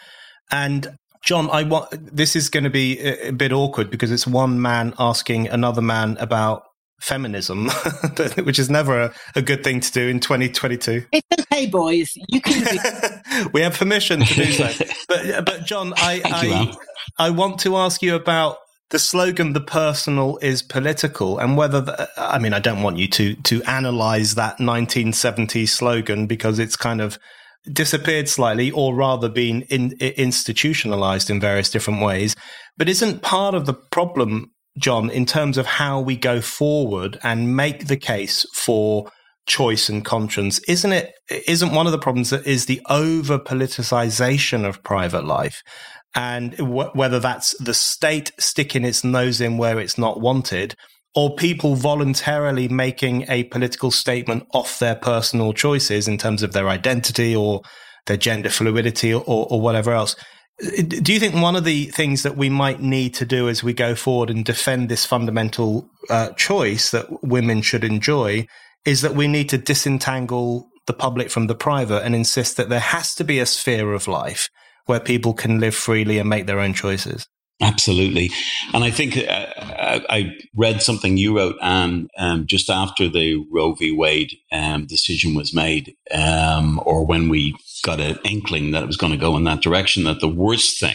And 0.50 0.98
Jon, 1.22 1.48
I 1.50 1.62
want 1.62 1.90
this 2.14 2.36
is 2.36 2.48
going 2.48 2.64
to 2.64 2.70
be 2.70 2.98
a, 3.00 3.28
a 3.28 3.32
bit 3.32 3.52
awkward 3.52 3.90
because 3.90 4.10
it's 4.10 4.26
one 4.26 4.60
man 4.60 4.94
asking 4.98 5.48
another 5.48 5.82
man 5.82 6.16
about 6.20 6.64
feminism, 7.00 7.68
which 8.42 8.58
is 8.58 8.68
never 8.68 9.00
a, 9.00 9.14
a, 9.36 9.42
good 9.42 9.62
thing 9.62 9.80
to 9.80 9.92
do 9.92 10.08
in 10.08 10.20
2022. 10.20 11.04
It's 11.12 11.42
okay, 11.42 11.66
boys. 11.66 12.12
You 12.28 12.40
can. 12.40 13.22
we 13.52 13.60
have 13.60 13.74
permission 13.78 14.20
to 14.20 14.34
do 14.34 14.52
so. 14.52 14.70
But, 15.08 15.44
but 15.44 15.64
Jon, 15.64 15.92
I, 15.96 16.20
I, 16.24 16.44
you, 16.44 16.72
I 17.18 17.30
want 17.30 17.60
to 17.60 17.76
ask 17.76 18.02
you 18.02 18.14
about 18.14 18.58
the 18.90 18.98
slogan 18.98 19.52
"the 19.52 19.60
personal 19.60 20.38
is 20.42 20.62
political" 20.62 21.38
and 21.38 21.56
whether 21.56 21.80
the, 21.80 22.08
I 22.16 22.38
mean 22.38 22.52
I 22.52 22.58
don't 22.58 22.82
want 22.82 22.98
you 22.98 23.08
to 23.08 23.34
to 23.34 23.62
analyze 23.64 24.34
that 24.34 24.58
1970s 24.58 25.68
slogan 25.68 26.26
because 26.26 26.58
it's 26.58 26.76
kind 26.76 27.00
of 27.00 27.18
disappeared 27.70 28.28
slightly 28.28 28.70
or 28.70 28.94
rather 28.94 29.28
been 29.28 29.62
in, 29.62 29.92
institutionalized 30.00 31.28
in 31.28 31.38
various 31.38 31.68
different 31.68 32.00
ways 32.00 32.34
but 32.78 32.88
isn't 32.88 33.20
part 33.20 33.54
of 33.54 33.66
the 33.66 33.74
problem 33.74 34.50
Jon, 34.78 35.10
in 35.10 35.26
terms 35.26 35.58
of 35.58 35.66
how 35.66 36.00
we 36.00 36.16
go 36.16 36.40
forward 36.40 37.18
and 37.22 37.56
make 37.56 37.86
the 37.86 37.96
case 37.96 38.46
for 38.54 39.10
choice 39.46 39.88
and 39.88 40.04
conscience, 40.04 40.60
isn't 40.68 40.92
it? 40.92 41.14
Isn't 41.46 41.72
one 41.72 41.86
of 41.86 41.92
the 41.92 41.98
problems 41.98 42.30
that 42.30 42.46
is 42.46 42.66
the 42.66 42.80
over 42.88 43.38
politicization 43.38 44.66
of 44.66 44.82
private 44.82 45.24
life? 45.24 45.62
And 46.14 46.56
w- 46.56 46.90
whether 46.94 47.18
that's 47.18 47.56
the 47.58 47.74
state 47.74 48.30
sticking 48.38 48.84
its 48.84 49.02
nose 49.04 49.40
in 49.40 49.58
where 49.58 49.80
it's 49.80 49.98
not 49.98 50.20
wanted, 50.20 50.74
or 51.14 51.34
people 51.34 51.74
voluntarily 51.74 52.68
making 52.68 53.24
a 53.28 53.44
political 53.44 53.90
statement 53.90 54.46
off 54.52 54.78
their 54.78 54.94
personal 54.94 55.52
choices 55.52 56.06
in 56.06 56.18
terms 56.18 56.42
of 56.42 56.52
their 56.52 56.68
identity 56.68 57.34
or 57.34 57.62
their 58.06 58.16
gender 58.16 58.50
fluidity 58.50 59.12
or, 59.12 59.22
or 59.26 59.60
whatever 59.60 59.92
else. 59.92 60.14
Do 60.60 61.12
you 61.12 61.20
think 61.20 61.36
one 61.36 61.54
of 61.54 61.64
the 61.64 61.84
things 61.86 62.24
that 62.24 62.36
we 62.36 62.48
might 62.48 62.80
need 62.80 63.14
to 63.14 63.24
do 63.24 63.48
as 63.48 63.62
we 63.62 63.72
go 63.72 63.94
forward 63.94 64.28
and 64.28 64.44
defend 64.44 64.88
this 64.88 65.04
fundamental 65.04 65.88
uh, 66.10 66.30
choice 66.30 66.90
that 66.90 67.22
women 67.22 67.62
should 67.62 67.84
enjoy 67.84 68.46
is 68.84 69.02
that 69.02 69.14
we 69.14 69.28
need 69.28 69.48
to 69.50 69.58
disentangle 69.58 70.68
the 70.86 70.92
public 70.92 71.30
from 71.30 71.46
the 71.46 71.54
private 71.54 72.02
and 72.04 72.14
insist 72.14 72.56
that 72.56 72.70
there 72.70 72.80
has 72.80 73.14
to 73.14 73.24
be 73.24 73.38
a 73.38 73.46
sphere 73.46 73.92
of 73.92 74.08
life 74.08 74.48
where 74.86 74.98
people 74.98 75.32
can 75.32 75.60
live 75.60 75.76
freely 75.76 76.18
and 76.18 76.28
make 76.28 76.46
their 76.46 76.58
own 76.58 76.74
choices? 76.74 77.28
Absolutely. 77.60 78.30
And 78.72 78.84
I 78.84 78.90
think 78.92 79.16
uh, 79.16 79.46
I 80.08 80.36
read 80.54 80.80
something 80.80 81.16
you 81.16 81.36
wrote, 81.36 81.56
Ann, 81.60 82.08
um, 82.16 82.46
just 82.46 82.70
after 82.70 83.08
the 83.08 83.44
Roe 83.50 83.74
v. 83.74 83.90
Wade 83.90 84.30
um, 84.52 84.86
decision 84.86 85.34
was 85.34 85.52
made, 85.52 85.96
um, 86.14 86.80
or 86.86 87.04
when 87.04 87.28
we 87.28 87.56
got 87.82 87.98
an 87.98 88.18
inkling 88.24 88.70
that 88.70 88.84
it 88.84 88.86
was 88.86 88.96
going 88.96 89.12
to 89.12 89.18
go 89.18 89.36
in 89.36 89.42
that 89.44 89.60
direction, 89.60 90.04
that 90.04 90.20
the 90.20 90.28
worst 90.28 90.78
thing 90.78 90.94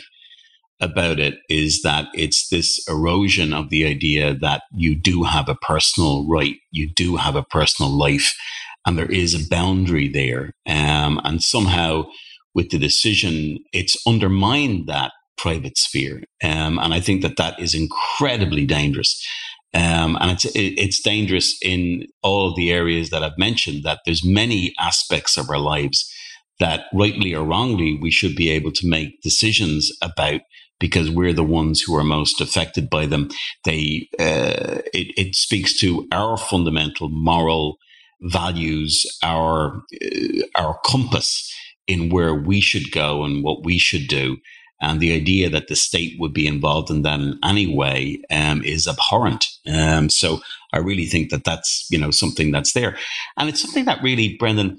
about 0.80 1.20
it 1.20 1.36
is 1.50 1.82
that 1.82 2.08
it's 2.14 2.48
this 2.48 2.86
erosion 2.88 3.54
of 3.54 3.70
the 3.70 3.86
idea 3.86 4.34
that 4.34 4.64
you 4.74 4.96
do 4.96 5.24
have 5.24 5.50
a 5.50 5.56
personal 5.56 6.26
right, 6.30 6.56
you 6.72 6.90
do 6.90 7.18
have 7.18 7.36
a 7.36 7.44
personal 7.44 7.92
life, 7.92 8.34
and 8.86 8.98
there 8.98 9.12
is 9.12 9.34
a 9.34 9.50
boundary 9.50 10.08
there. 10.08 10.54
Um, 10.66 11.20
and 11.26 11.44
somehow, 11.44 12.06
with 12.56 12.70
the 12.70 12.80
decision, 12.80 13.60
it's 13.74 13.98
undermined 14.08 14.88
that 14.88 15.12
private 15.38 15.78
sphere. 15.78 16.24
Um, 16.44 16.80
and 16.80 16.94
I 16.94 17.00
think 17.00 17.22
that 17.22 17.38
that 17.38 17.60
is 17.60 17.76
incredibly 17.76 18.66
dangerous. 18.66 19.22
Um, 19.74 20.18
and 20.22 20.32
it's 20.32 20.46
it's 20.54 21.02
dangerous 21.02 21.58
in 21.64 22.06
all 22.22 22.50
of 22.50 22.56
the 22.56 22.72
areas 22.72 23.10
that 23.10 23.24
I've 23.24 23.38
mentioned. 23.38 23.84
That 23.84 24.02
there's 24.06 24.24
many 24.24 24.74
aspects 24.80 25.36
of 25.36 25.50
our 25.50 25.58
lives 25.58 26.12
that, 26.60 26.86
rightly 26.94 27.34
or 27.34 27.44
wrongly, 27.44 27.98
we 28.00 28.12
should 28.12 28.36
be 28.36 28.50
able 28.52 28.72
to 28.72 28.88
make 28.88 29.22
decisions 29.22 29.92
about 30.02 30.42
because 30.80 31.10
we're 31.10 31.34
the 31.34 31.44
ones 31.44 31.82
who 31.82 31.96
are 31.96 32.04
most 32.04 32.42
affected 32.42 32.90
by 32.90 33.06
them. 33.06 33.30
They 33.66 34.10
uh, 34.20 34.82
it, 34.94 35.14
it, 35.18 35.36
speaks 35.36 35.80
to 35.80 36.08
our 36.12 36.38
fundamental 36.38 37.10
moral 37.10 37.78
values, 38.22 39.06
our 39.24 39.82
uh, 40.04 40.44
our 40.56 40.80
compass 40.86 41.52
in 41.88 42.10
where 42.10 42.36
we 42.36 42.62
should 42.62 42.92
go 42.92 43.24
and 43.24 43.44
what 43.44 43.64
we 43.64 43.78
should 43.78 44.08
do. 44.08 44.38
And 44.84 45.00
the 45.00 45.14
idea 45.14 45.50
that 45.50 45.70
the 45.70 45.78
state 45.78 46.20
would 46.20 46.34
be 46.34 46.46
involved 46.46 46.90
in 46.90 47.04
that 47.04 47.22
in 47.22 47.40
any 47.42 47.74
way 47.74 48.22
um, 48.30 48.62
is 48.64 48.86
abhorrent. 48.86 49.46
Um, 49.74 50.10
so 50.10 50.42
I 50.74 50.80
really 50.80 51.06
think 51.06 51.30
that 51.32 51.46
that's 51.46 51.88
you 51.90 51.98
know 51.98 52.12
something 52.12 52.52
that's 52.52 52.74
there, 52.74 52.98
and 53.38 53.48
it's 53.48 53.62
something 53.62 53.86
that 53.86 54.04
really, 54.04 54.36
Brendan, 54.38 54.78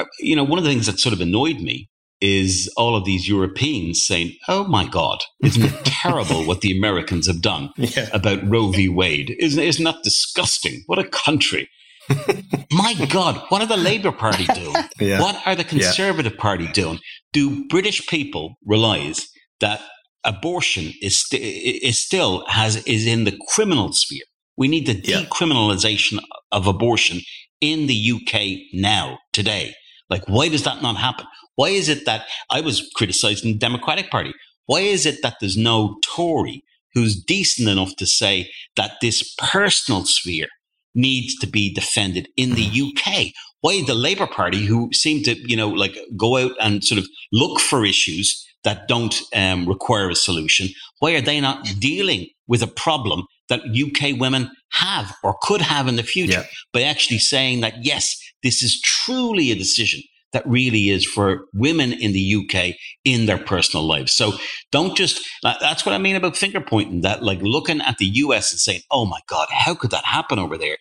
uh, 0.00 0.06
you 0.18 0.34
know, 0.34 0.42
one 0.42 0.58
of 0.58 0.64
the 0.64 0.70
things 0.70 0.86
that 0.86 0.98
sort 0.98 1.12
of 1.12 1.20
annoyed 1.20 1.60
me 1.60 1.88
is 2.20 2.72
all 2.76 2.96
of 2.96 3.04
these 3.04 3.28
Europeans 3.28 4.04
saying, 4.04 4.34
"Oh 4.48 4.64
my 4.64 4.88
God, 4.88 5.22
isn't 5.44 5.62
it 5.62 5.84
terrible 5.84 6.44
what 6.44 6.60
the 6.60 6.76
Americans 6.76 7.28
have 7.28 7.40
done 7.40 7.70
yeah. 7.76 8.08
about 8.12 8.48
Roe 8.48 8.72
v. 8.72 8.88
Wade? 8.88 9.36
Isn't 9.38 9.62
isn't 9.62 9.84
that 9.84 10.02
disgusting? 10.02 10.82
What 10.86 10.98
a 10.98 11.04
country!" 11.04 11.70
my 12.70 12.94
God, 13.08 13.40
what 13.48 13.62
are 13.62 13.66
the 13.66 13.76
Labour 13.76 14.12
Party 14.12 14.46
doing? 14.46 14.74
Yeah. 15.00 15.20
What 15.20 15.42
are 15.44 15.56
the 15.56 15.64
Conservative 15.64 16.34
yeah. 16.34 16.40
Party 16.40 16.68
doing? 16.68 17.00
Do 17.32 17.66
British 17.66 18.06
people 18.06 18.56
realize 18.64 19.28
that 19.60 19.80
abortion 20.24 20.92
is 21.02 21.20
st- 21.20 21.42
is 21.42 21.98
still 21.98 22.44
has 22.48 22.76
is 22.84 23.06
in 23.06 23.24
the 23.24 23.38
criminal 23.48 23.92
sphere? 23.92 24.24
We 24.56 24.68
need 24.68 24.86
the 24.86 25.00
decriminalization 25.00 26.20
of 26.52 26.66
abortion 26.66 27.20
in 27.60 27.86
the 27.86 28.12
UK 28.12 28.58
now, 28.72 29.18
today. 29.32 29.74
Like, 30.10 30.24
why 30.26 30.48
does 30.48 30.64
that 30.64 30.82
not 30.82 30.96
happen? 30.96 31.26
Why 31.56 31.68
is 31.68 31.88
it 31.88 32.04
that 32.04 32.26
I 32.50 32.60
was 32.60 32.88
criticizing 32.94 33.52
the 33.52 33.58
Democratic 33.58 34.10
Party? 34.10 34.32
Why 34.66 34.80
is 34.80 35.06
it 35.06 35.22
that 35.22 35.36
there's 35.40 35.56
no 35.56 35.96
Tory 36.02 36.62
who's 36.94 37.22
decent 37.22 37.68
enough 37.68 37.96
to 37.96 38.06
say 38.06 38.50
that 38.76 38.92
this 39.00 39.34
personal 39.38 40.04
sphere 40.04 40.48
needs 40.94 41.36
to 41.36 41.46
be 41.46 41.72
defended 41.72 42.28
in 42.36 42.54
the 42.54 42.66
UK? 42.66 43.32
Why 43.60 43.82
the 43.82 43.94
Labour 43.94 44.26
Party, 44.26 44.66
who 44.66 44.90
seem 44.92 45.22
to, 45.24 45.36
you 45.48 45.56
know, 45.56 45.68
like 45.68 45.96
go 46.16 46.36
out 46.36 46.52
and 46.60 46.84
sort 46.84 46.98
of 46.98 47.08
look 47.32 47.60
for 47.60 47.84
issues 47.84 48.44
that 48.64 48.88
don't 48.88 49.20
um, 49.34 49.66
require 49.66 50.10
a 50.10 50.14
solution, 50.14 50.68
why 50.98 51.12
are 51.12 51.20
they 51.20 51.40
not 51.40 51.64
dealing 51.78 52.26
with 52.46 52.62
a 52.62 52.66
problem 52.66 53.24
that 53.48 53.60
UK 53.60 54.18
women 54.18 54.50
have 54.72 55.14
or 55.22 55.36
could 55.42 55.60
have 55.60 55.86
in 55.86 55.96
the 55.96 56.02
future 56.02 56.40
yeah. 56.40 56.46
by 56.72 56.82
actually 56.82 57.18
saying 57.18 57.60
that, 57.60 57.84
yes, 57.84 58.16
this 58.42 58.62
is 58.62 58.80
truly 58.80 59.50
a 59.50 59.54
decision 59.54 60.00
that 60.32 60.46
really 60.46 60.88
is 60.88 61.06
for 61.06 61.44
women 61.52 61.92
in 61.92 62.12
the 62.12 62.34
UK 62.34 62.74
in 63.04 63.26
their 63.26 63.38
personal 63.38 63.86
lives. 63.86 64.12
So 64.12 64.32
don't 64.72 64.96
just, 64.96 65.24
that's 65.42 65.86
what 65.86 65.94
I 65.94 65.98
mean 65.98 66.16
about 66.16 66.36
finger 66.36 66.60
pointing, 66.60 67.02
that 67.02 67.22
like 67.22 67.40
looking 67.40 67.80
at 67.80 67.98
the 67.98 68.06
US 68.06 68.52
and 68.52 68.60
saying, 68.60 68.80
oh 68.90 69.04
my 69.06 69.20
God, 69.28 69.46
how 69.50 69.74
could 69.74 69.92
that 69.92 70.04
happen 70.04 70.38
over 70.38 70.58
there? 70.58 70.76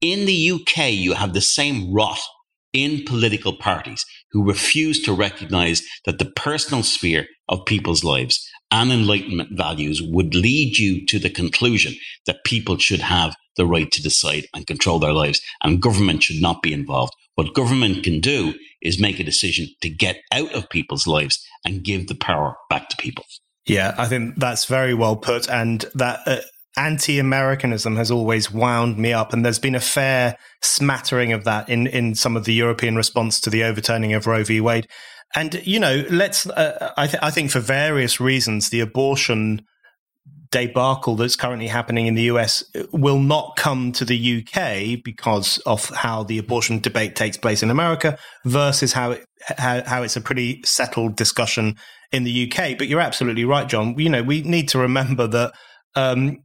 In 0.00 0.24
the 0.24 0.52
UK, 0.52 0.92
you 0.92 1.12
have 1.12 1.34
the 1.34 1.40
same 1.40 1.92
rot 1.92 2.20
in 2.72 3.04
political 3.04 3.56
parties 3.56 4.04
who 4.34 4.46
refuse 4.46 5.00
to 5.00 5.14
recognize 5.14 5.82
that 6.04 6.18
the 6.18 6.26
personal 6.26 6.82
sphere 6.82 7.26
of 7.48 7.64
people's 7.64 8.04
lives 8.04 8.46
and 8.70 8.90
enlightenment 8.90 9.56
values 9.56 10.02
would 10.02 10.34
lead 10.34 10.76
you 10.76 11.06
to 11.06 11.18
the 11.20 11.30
conclusion 11.30 11.94
that 12.26 12.44
people 12.44 12.76
should 12.76 13.00
have 13.00 13.34
the 13.56 13.64
right 13.64 13.90
to 13.92 14.02
decide 14.02 14.44
and 14.52 14.66
control 14.66 14.98
their 14.98 15.12
lives 15.12 15.40
and 15.62 15.80
government 15.80 16.24
should 16.24 16.42
not 16.42 16.60
be 16.62 16.72
involved. 16.72 17.12
What 17.36 17.54
government 17.54 18.02
can 18.02 18.20
do 18.20 18.54
is 18.82 19.00
make 19.00 19.20
a 19.20 19.24
decision 19.24 19.68
to 19.82 19.88
get 19.88 20.20
out 20.32 20.52
of 20.52 20.68
people's 20.68 21.06
lives 21.06 21.46
and 21.64 21.84
give 21.84 22.08
the 22.08 22.16
power 22.16 22.56
back 22.68 22.88
to 22.88 22.96
people. 22.96 23.24
Yeah, 23.66 23.94
I 23.96 24.06
think 24.06 24.36
that's 24.36 24.66
very 24.66 24.94
well 24.94 25.16
put. 25.16 25.48
And 25.48 25.84
that 25.94 26.20
uh, 26.26 26.40
anti 26.76 27.18
Americanism 27.18 27.96
has 27.96 28.10
always 28.10 28.50
wound 28.50 28.98
me 28.98 29.12
up. 29.12 29.32
And 29.32 29.44
there's 29.44 29.58
been 29.58 29.74
a 29.74 29.80
fair 29.80 30.36
smattering 30.62 31.32
of 31.32 31.44
that 31.44 31.68
in, 31.68 31.86
in 31.86 32.14
some 32.14 32.36
of 32.36 32.44
the 32.44 32.54
European 32.54 32.96
response 32.96 33.40
to 33.40 33.50
the 33.50 33.64
overturning 33.64 34.12
of 34.12 34.26
Roe 34.26 34.44
v. 34.44 34.60
Wade. 34.60 34.88
And 35.34 35.60
you 35.66 35.80
know, 35.80 36.04
let's. 36.10 36.46
Uh, 36.46 36.92
I, 36.96 37.06
th- 37.06 37.22
I 37.22 37.30
think 37.30 37.50
for 37.50 37.60
various 37.60 38.20
reasons, 38.20 38.70
the 38.70 38.80
abortion 38.80 39.62
debacle 40.54 41.16
that's 41.16 41.34
currently 41.34 41.66
happening 41.66 42.06
in 42.06 42.14
the 42.14 42.22
US 42.22 42.62
will 42.92 43.18
not 43.18 43.56
come 43.56 43.90
to 43.90 44.04
the 44.04 44.38
UK 44.38 45.02
because 45.02 45.58
of 45.66 45.88
how 45.88 46.22
the 46.22 46.38
abortion 46.38 46.78
debate 46.78 47.16
takes 47.16 47.36
place 47.36 47.60
in 47.60 47.70
America 47.70 48.16
versus 48.44 48.92
how 48.92 49.10
it, 49.10 49.26
how, 49.58 49.82
how 49.82 50.04
it's 50.04 50.14
a 50.14 50.20
pretty 50.20 50.62
settled 50.64 51.16
discussion 51.16 51.74
in 52.12 52.22
the 52.22 52.48
UK. 52.48 52.78
But 52.78 52.86
you're 52.86 53.00
absolutely 53.00 53.44
right, 53.44 53.68
Jon. 53.68 53.98
You 53.98 54.08
know, 54.08 54.22
we 54.22 54.42
need 54.42 54.68
to 54.68 54.78
remember 54.78 55.26
that 55.26 55.52
um, 55.96 56.42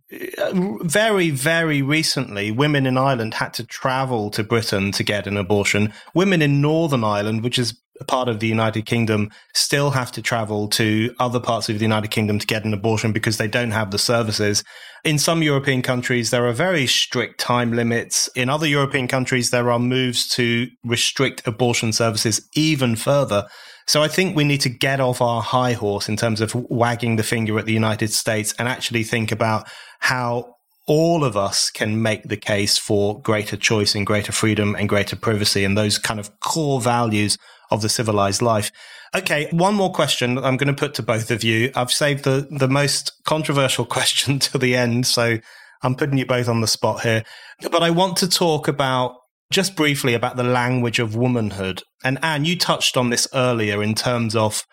very, 0.83 1.31
very 1.31 1.81
recently, 1.81 2.51
women 2.51 2.85
in 2.85 2.97
Ireland 2.97 3.33
had 3.33 3.53
to 3.55 3.63
travel 3.63 4.29
to 4.31 4.43
Britain 4.43 4.91
to 4.93 5.03
get 5.03 5.27
an 5.27 5.37
abortion. 5.37 5.93
Women 6.13 6.41
in 6.41 6.61
Northern 6.61 7.03
Ireland, 7.03 7.43
which 7.43 7.57
is 7.57 7.79
part 8.07 8.29
of 8.29 8.39
the 8.39 8.47
United 8.47 8.85
Kingdom, 8.85 9.29
still 9.53 9.91
have 9.91 10.11
to 10.13 10.21
travel 10.21 10.67
to 10.69 11.13
other 11.19 11.39
parts 11.39 11.67
of 11.67 11.79
the 11.79 11.85
United 11.85 12.11
Kingdom 12.11 12.39
to 12.39 12.47
get 12.47 12.63
an 12.63 12.73
abortion 12.73 13.11
because 13.11 13.37
they 13.37 13.47
don't 13.47 13.71
have 13.71 13.91
the 13.91 13.97
services. 13.97 14.63
In 15.03 15.17
some 15.17 15.41
European 15.41 15.81
countries, 15.81 16.29
there 16.29 16.45
are 16.45 16.53
very 16.53 16.85
strict 16.87 17.39
time 17.39 17.73
limits. 17.73 18.29
In 18.35 18.49
other 18.49 18.67
European 18.67 19.07
countries, 19.07 19.49
there 19.49 19.71
are 19.71 19.79
moves 19.79 20.27
to 20.29 20.67
restrict 20.83 21.45
abortion 21.47 21.91
services 21.91 22.47
even 22.53 22.95
further. 22.95 23.47
So 23.89 24.03
I 24.03 24.07
think 24.07 24.35
we 24.35 24.43
need 24.43 24.61
to 24.61 24.69
get 24.69 24.99
off 24.99 25.19
our 25.19 25.41
high 25.41 25.73
horse 25.73 26.09
in 26.09 26.15
terms 26.15 26.41
of 26.41 26.53
wagging 26.69 27.15
the 27.15 27.23
finger 27.23 27.57
at 27.57 27.65
the 27.65 27.73
United 27.73 28.13
States 28.13 28.53
and 28.59 28.67
actually 28.67 29.01
think 29.01 29.31
about 29.31 29.67
how 29.97 30.57
all 30.85 31.23
of 31.23 31.35
us 31.35 31.71
can 31.71 31.99
make 31.99 32.21
the 32.21 32.37
case 32.37 32.77
for 32.77 33.19
greater 33.19 33.57
choice 33.57 33.95
and 33.95 34.05
greater 34.05 34.31
freedom 34.31 34.75
and 34.75 34.87
greater 34.87 35.15
privacy 35.15 35.63
and 35.63 35.75
those 35.75 35.97
kind 35.97 36.19
of 36.19 36.39
core 36.39 36.79
values 36.79 37.35
of 37.71 37.81
the 37.81 37.89
civilized 37.89 38.43
life. 38.43 38.71
Okay, 39.15 39.49
one 39.49 39.73
more 39.73 39.91
question 39.91 40.37
I'm 40.37 40.57
going 40.57 40.67
to 40.67 40.79
put 40.79 40.93
to 40.93 41.01
both 41.01 41.31
of 41.31 41.43
you. 41.43 41.71
I've 41.75 41.91
saved 41.91 42.25
the, 42.25 42.47
the 42.51 42.67
most 42.67 43.13
controversial 43.25 43.85
question 43.97 44.37
to 44.37 44.59
the 44.59 44.75
end, 44.75 45.07
so 45.07 45.39
I'm 45.81 45.95
putting 45.95 46.19
you 46.19 46.27
both 46.27 46.47
on 46.47 46.61
the 46.61 46.67
spot 46.67 47.01
here. 47.01 47.23
But 47.71 47.81
I 47.81 47.89
want 47.89 48.17
to 48.17 48.29
talk 48.29 48.67
about 48.67 49.15
just 49.51 49.75
briefly 49.75 50.13
about 50.13 50.35
the 50.35 50.43
language 50.43 50.99
of 50.99 51.15
womanhood. 51.15 51.81
And 52.03 52.23
Ann, 52.23 52.45
you 52.45 52.57
touched 52.57 52.95
on 52.95 53.09
this 53.09 53.27
earlier 53.33 53.81
in 53.81 53.95
terms 53.95 54.35
of 54.35 54.63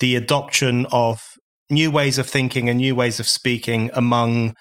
the 0.00 0.16
adoption 0.16 0.86
of 0.90 1.22
new 1.70 1.90
ways 1.90 2.18
of 2.18 2.28
thinking 2.28 2.68
and 2.68 2.78
new 2.78 2.94
ways 2.94 3.20
of 3.20 3.28
speaking 3.28 3.90
among 3.94 4.54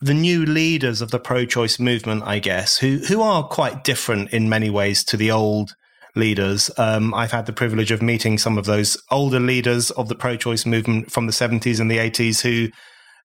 the 0.00 0.14
new 0.14 0.44
leaders 0.44 1.00
of 1.00 1.10
the 1.10 1.18
pro-choice 1.18 1.78
movement, 1.78 2.22
I 2.24 2.38
guess, 2.38 2.78
who 2.78 2.98
who 3.08 3.22
are 3.22 3.44
quite 3.44 3.84
different 3.84 4.30
in 4.30 4.48
many 4.48 4.68
ways 4.68 5.02
to 5.04 5.16
the 5.16 5.30
old 5.30 5.72
leaders. 6.14 6.70
Um, 6.76 7.14
I've 7.14 7.32
had 7.32 7.46
the 7.46 7.52
privilege 7.52 7.90
of 7.90 8.02
meeting 8.02 8.38
some 8.38 8.58
of 8.58 8.66
those 8.66 8.96
older 9.10 9.40
leaders 9.40 9.90
of 9.92 10.08
the 10.08 10.14
pro-choice 10.14 10.66
movement 10.66 11.10
from 11.10 11.26
the 11.26 11.32
70s 11.32 11.80
and 11.80 11.90
the 11.90 11.98
80s 11.98 12.42
who 12.42 12.70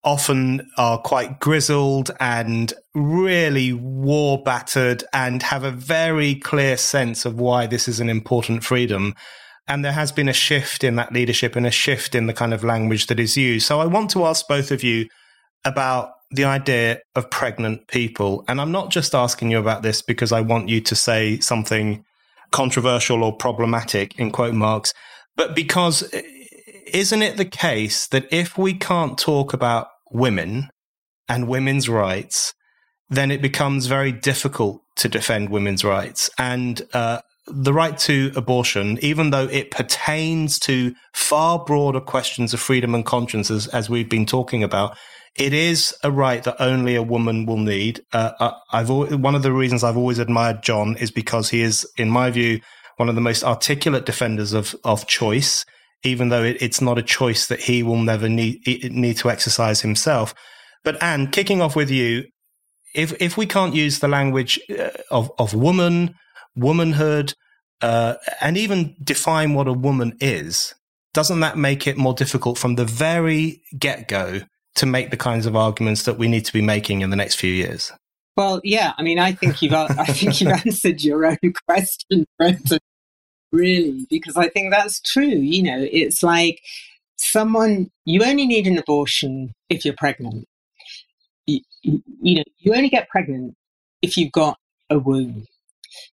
often 0.03 0.69
are 0.77 0.97
quite 0.99 1.39
grizzled 1.39 2.11
and 2.19 2.73
really 2.95 3.73
war 3.73 4.41
battered 4.41 5.03
and 5.13 5.43
have 5.43 5.63
a 5.63 5.71
very 5.71 6.35
clear 6.35 6.77
sense 6.77 7.25
of 7.25 7.39
why 7.39 7.67
this 7.67 7.87
is 7.87 7.99
an 7.99 8.09
important 8.09 8.63
freedom. 8.63 9.13
And 9.67 9.83
there 9.83 9.91
has 9.91 10.11
been 10.11 10.29
a 10.29 10.33
shift 10.33 10.83
in 10.83 10.95
that 10.95 11.11
leadership 11.11 11.55
and 11.55 11.65
a 11.65 11.71
shift 11.71 12.15
in 12.15 12.27
the 12.27 12.33
kind 12.33 12.53
of 12.53 12.63
language 12.63 13.07
that 13.07 13.19
is 13.19 13.35
used. 13.35 13.65
So 13.65 13.81
I 13.81 13.85
want 13.85 14.09
to 14.11 14.25
ask 14.25 14.47
both 14.47 14.71
of 14.71 14.83
you 14.83 15.07
about 15.65 16.11
the 16.31 16.45
idea 16.45 16.99
of 17.15 17.29
pregnant 17.29 17.87
people. 17.87 18.45
And 18.47 18.61
I'm 18.61 18.71
not 18.71 18.91
just 18.91 19.13
asking 19.13 19.51
you 19.51 19.59
about 19.59 19.83
this 19.83 20.01
because 20.01 20.31
I 20.31 20.41
want 20.41 20.69
you 20.69 20.79
to 20.81 20.95
say 20.95 21.39
something 21.39 22.05
controversial 22.51 23.23
or 23.23 23.35
problematic 23.35 24.17
in 24.17 24.31
quote 24.31 24.53
marks, 24.53 24.93
but 25.35 25.55
because 25.55 26.09
isn't 26.93 27.21
it 27.21 27.37
the 27.37 27.45
case 27.45 28.07
that 28.07 28.27
if 28.31 28.57
we 28.57 28.73
can't 28.73 29.17
talk 29.17 29.53
about 29.53 29.87
women 30.11 30.69
and 31.27 31.47
women's 31.47 31.89
rights, 31.89 32.53
then 33.09 33.31
it 33.31 33.41
becomes 33.41 33.87
very 33.87 34.11
difficult 34.11 34.81
to 34.97 35.09
defend 35.09 35.49
women's 35.49 35.83
rights. 35.83 36.29
And 36.37 36.81
uh, 36.93 37.21
the 37.47 37.73
right 37.73 37.97
to 37.99 38.31
abortion, 38.35 38.99
even 39.01 39.29
though 39.29 39.45
it 39.45 39.71
pertains 39.71 40.59
to 40.59 40.93
far 41.13 41.63
broader 41.63 42.01
questions 42.01 42.53
of 42.53 42.59
freedom 42.59 42.93
and 42.93 43.05
conscience, 43.05 43.49
as, 43.49 43.67
as 43.67 43.89
we've 43.89 44.09
been 44.09 44.25
talking 44.25 44.63
about, 44.63 44.97
it 45.35 45.53
is 45.53 45.95
a 46.03 46.11
right 46.11 46.43
that 46.43 46.59
only 46.59 46.95
a 46.95 47.03
woman 47.03 47.45
will 47.45 47.57
need. 47.57 48.01
Uh, 48.11 48.31
uh 48.39 48.51
I've 48.71 48.89
one 48.89 49.35
of 49.35 49.43
the 49.43 49.53
reasons 49.53 49.83
I've 49.83 49.97
always 49.97 50.19
admired 50.19 50.63
Jon 50.63 50.97
is 50.97 51.11
because 51.11 51.49
he 51.49 51.61
is, 51.61 51.87
in 51.95 52.09
my 52.09 52.31
view, 52.31 52.59
one 52.97 53.07
of 53.07 53.15
the 53.15 53.21
most 53.21 53.43
articulate 53.43 54.05
defenders 54.05 54.53
of 54.53 54.75
of 54.83 55.05
choice 55.05 55.63
even 56.03 56.29
though 56.29 56.43
it, 56.43 56.57
it's 56.61 56.81
not 56.81 56.97
a 56.97 57.03
choice 57.03 57.47
that 57.47 57.61
he 57.61 57.83
will 57.83 57.97
never 57.97 58.29
need 58.29 58.61
need 58.91 59.17
to 59.17 59.29
exercise 59.29 59.81
himself. 59.81 60.33
But 60.83 61.01
Ann, 61.01 61.31
kicking 61.31 61.61
off 61.61 61.75
with 61.75 61.89
you, 61.89 62.25
if 62.93 63.13
if 63.21 63.37
we 63.37 63.45
can't 63.45 63.75
use 63.75 63.99
the 63.99 64.07
language 64.07 64.59
uh, 64.69 64.89
of 65.11 65.31
of 65.37 65.53
woman, 65.53 66.15
womanhood, 66.55 67.33
uh, 67.81 68.15
and 68.41 68.57
even 68.57 68.95
define 69.03 69.53
what 69.53 69.67
a 69.67 69.73
woman 69.73 70.15
is, 70.19 70.73
doesn't 71.13 71.39
that 71.41 71.57
make 71.57 71.87
it 71.87 71.97
more 71.97 72.13
difficult 72.13 72.57
from 72.57 72.75
the 72.75 72.85
very 72.85 73.61
get 73.77 74.07
go 74.07 74.41
to 74.75 74.85
make 74.85 75.09
the 75.09 75.17
kinds 75.17 75.45
of 75.45 75.55
arguments 75.55 76.03
that 76.03 76.17
we 76.17 76.27
need 76.27 76.45
to 76.45 76.53
be 76.53 76.61
making 76.61 77.01
in 77.01 77.09
the 77.09 77.15
next 77.15 77.35
few 77.35 77.51
years? 77.51 77.91
Well, 78.35 78.61
yeah. 78.63 78.93
I 78.97 79.01
mean, 79.01 79.17
I 79.17 79.31
think 79.31 79.61
you've 79.63 79.73
I 79.73 80.05
think 80.05 80.39
you've 80.39 80.51
answered 80.65 81.03
your 81.03 81.25
own 81.25 81.53
question, 81.67 82.25
Brendan. 82.37 82.79
Really, 83.57 84.05
because 84.09 84.37
I 84.37 84.49
think 84.49 84.71
that's 84.71 85.01
true. 85.01 85.25
You 85.25 85.63
know, 85.63 85.87
it's 85.91 86.23
like 86.23 86.61
someone, 87.15 87.89
you 88.05 88.23
only 88.23 88.45
need 88.45 88.67
an 88.67 88.77
abortion 88.77 89.53
if 89.69 89.83
you're 89.83 89.95
pregnant. 89.97 90.47
You, 91.45 91.61
you, 91.81 92.35
know, 92.37 92.43
you 92.59 92.73
only 92.73 92.89
get 92.89 93.09
pregnant 93.09 93.55
if 94.01 94.17
you've 94.17 94.31
got 94.31 94.57
a 94.89 94.99
womb. 94.99 95.45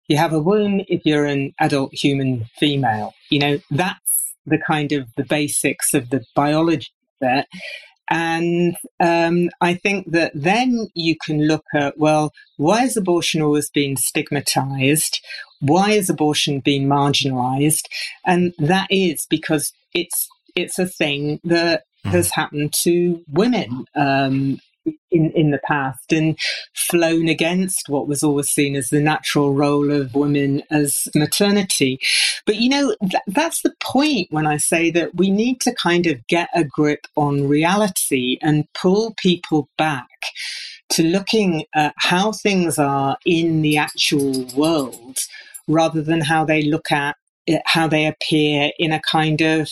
You 0.08 0.16
have 0.16 0.32
a 0.32 0.40
womb 0.40 0.82
if 0.88 1.02
you're 1.04 1.26
an 1.26 1.52
adult 1.60 1.92
human 1.92 2.46
female. 2.58 3.12
You 3.30 3.38
know, 3.40 3.58
that's 3.70 4.34
the 4.46 4.58
kind 4.58 4.92
of 4.92 5.08
the 5.16 5.24
basics 5.24 5.94
of 5.94 6.10
the 6.10 6.24
biology 6.34 6.88
there. 7.20 7.46
And 8.10 8.76
um, 9.00 9.50
I 9.60 9.74
think 9.74 10.12
that 10.12 10.32
then 10.34 10.88
you 10.94 11.16
can 11.24 11.46
look 11.46 11.64
at, 11.74 11.98
well, 11.98 12.32
why 12.56 12.84
is 12.84 12.96
abortion 12.96 13.40
always 13.42 13.70
being 13.70 13.96
stigmatized? 13.96 15.20
Why 15.60 15.92
is 15.92 16.10
abortion 16.10 16.60
being 16.60 16.86
marginalized? 16.86 17.86
And 18.26 18.52
that 18.58 18.88
is 18.90 19.26
because 19.30 19.72
it's 19.94 20.28
it's 20.54 20.78
a 20.78 20.86
thing 20.86 21.40
that 21.44 21.84
mm. 22.04 22.10
has 22.10 22.30
happened 22.30 22.72
to 22.82 23.22
women 23.28 23.86
um, 23.94 24.58
in, 25.10 25.30
in 25.32 25.50
the 25.50 25.60
past 25.66 26.12
and 26.12 26.38
flown 26.74 27.28
against 27.28 27.88
what 27.88 28.08
was 28.08 28.22
always 28.22 28.48
seen 28.48 28.76
as 28.76 28.88
the 28.88 29.00
natural 29.00 29.54
role 29.54 29.90
of 29.90 30.14
women 30.14 30.62
as 30.70 31.08
maternity. 31.14 31.98
But 32.46 32.56
you 32.56 32.68
know, 32.68 32.94
th- 33.00 33.22
that's 33.28 33.62
the 33.62 33.74
point 33.80 34.28
when 34.30 34.46
I 34.46 34.56
say 34.56 34.90
that 34.90 35.14
we 35.14 35.30
need 35.30 35.60
to 35.62 35.74
kind 35.74 36.06
of 36.06 36.26
get 36.26 36.48
a 36.54 36.64
grip 36.64 37.06
on 37.16 37.48
reality 37.48 38.38
and 38.42 38.66
pull 38.74 39.14
people 39.16 39.68
back 39.78 40.08
to 40.90 41.02
looking 41.02 41.64
at 41.74 41.94
how 41.98 42.32
things 42.32 42.78
are 42.78 43.16
in 43.24 43.62
the 43.62 43.76
actual 43.78 44.46
world 44.56 45.18
rather 45.66 46.02
than 46.02 46.20
how 46.20 46.44
they 46.44 46.62
look 46.62 46.92
at 46.92 47.16
eh, 47.48 47.60
how 47.66 47.88
they 47.88 48.06
appear 48.06 48.70
in 48.78 48.92
a 48.92 49.00
kind 49.10 49.40
of 49.40 49.68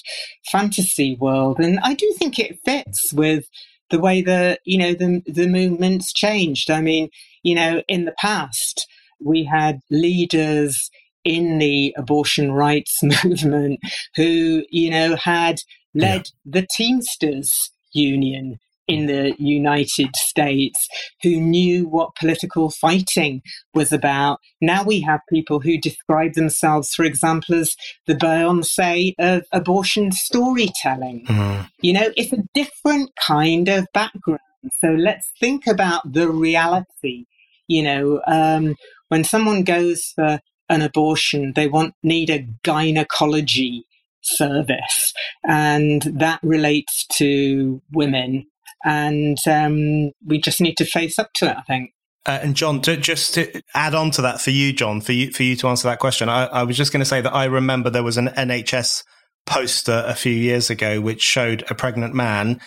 fantasy 0.50 1.16
world. 1.16 1.58
And 1.58 1.78
I 1.80 1.94
do 1.94 2.12
think 2.18 2.38
it 2.38 2.58
fits 2.64 3.12
with 3.12 3.44
the 3.92 4.00
way 4.00 4.22
that 4.22 4.58
you 4.64 4.78
know 4.78 4.94
the 4.94 5.22
the 5.26 5.46
movement's 5.46 6.12
changed. 6.12 6.70
I 6.70 6.80
mean, 6.80 7.10
you 7.44 7.54
know, 7.54 7.82
in 7.86 8.06
the 8.06 8.14
past 8.20 8.88
we 9.20 9.44
had 9.44 9.78
leaders 9.90 10.90
in 11.24 11.58
the 11.58 11.94
abortion 11.96 12.50
rights 12.50 12.98
movement 13.24 13.78
who 14.16 14.64
you 14.70 14.90
know 14.90 15.14
had 15.14 15.58
led 15.94 16.26
yeah. 16.44 16.60
the 16.60 16.66
Teamsters 16.76 17.70
Union 17.92 18.58
in 18.88 19.06
the 19.06 19.34
United 19.38 20.14
States 20.16 20.88
who 21.22 21.40
knew 21.40 21.86
what 21.86 22.14
political 22.16 22.70
fighting 22.70 23.42
was 23.74 23.92
about. 23.92 24.40
Now 24.60 24.84
we 24.84 25.00
have 25.00 25.20
people 25.30 25.60
who 25.60 25.78
describe 25.78 26.34
themselves, 26.34 26.94
for 26.94 27.04
example, 27.04 27.54
as 27.54 27.76
the 28.06 28.14
Beyonce 28.14 29.14
of 29.18 29.44
abortion 29.52 30.12
storytelling. 30.12 31.26
Mm. 31.26 31.68
You 31.80 31.92
know, 31.94 32.12
it's 32.16 32.32
a 32.32 32.44
different 32.54 33.10
kind 33.16 33.68
of 33.68 33.86
background. 33.94 34.40
So 34.80 34.88
let's 34.88 35.30
think 35.40 35.66
about 35.66 36.12
the 36.12 36.28
reality. 36.28 37.26
You 37.68 37.82
know, 37.82 38.22
um, 38.26 38.76
when 39.08 39.24
someone 39.24 39.64
goes 39.64 40.12
for 40.14 40.40
an 40.68 40.82
abortion, 40.82 41.52
they 41.54 41.68
want 41.68 41.94
need 42.02 42.30
a 42.30 42.46
gynecology 42.62 43.84
service, 44.20 45.12
and 45.44 46.02
that 46.02 46.38
relates 46.42 47.04
to 47.18 47.82
women 47.92 48.46
and 48.84 49.38
um, 49.48 50.10
we 50.26 50.40
just 50.40 50.60
need 50.60 50.76
to 50.76 50.84
face 50.84 51.18
up 51.18 51.32
to 51.34 51.50
it. 51.50 51.56
I 51.56 51.62
think. 51.62 51.90
Uh, 52.24 52.38
and 52.40 52.54
Jon, 52.54 52.80
to, 52.82 52.96
just 52.96 53.34
to 53.34 53.62
add 53.74 53.94
on 53.94 54.12
to 54.12 54.22
that 54.22 54.40
for 54.40 54.50
you, 54.50 54.72
Jon, 54.72 55.00
for 55.00 55.12
you 55.12 55.32
for 55.32 55.42
you 55.42 55.56
to 55.56 55.68
answer 55.68 55.88
that 55.88 55.98
question, 55.98 56.28
I, 56.28 56.44
I 56.46 56.62
was 56.62 56.76
just 56.76 56.92
going 56.92 57.00
to 57.00 57.06
say 57.06 57.20
that 57.20 57.34
I 57.34 57.46
remember 57.46 57.90
there 57.90 58.04
was 58.04 58.16
an 58.16 58.28
NHS 58.28 59.02
poster 59.44 60.04
a 60.06 60.14
few 60.14 60.32
years 60.32 60.70
ago 60.70 61.00
which 61.00 61.20
showed 61.20 61.64
a 61.68 61.74
pregnant 61.74 62.14
man 62.14 62.60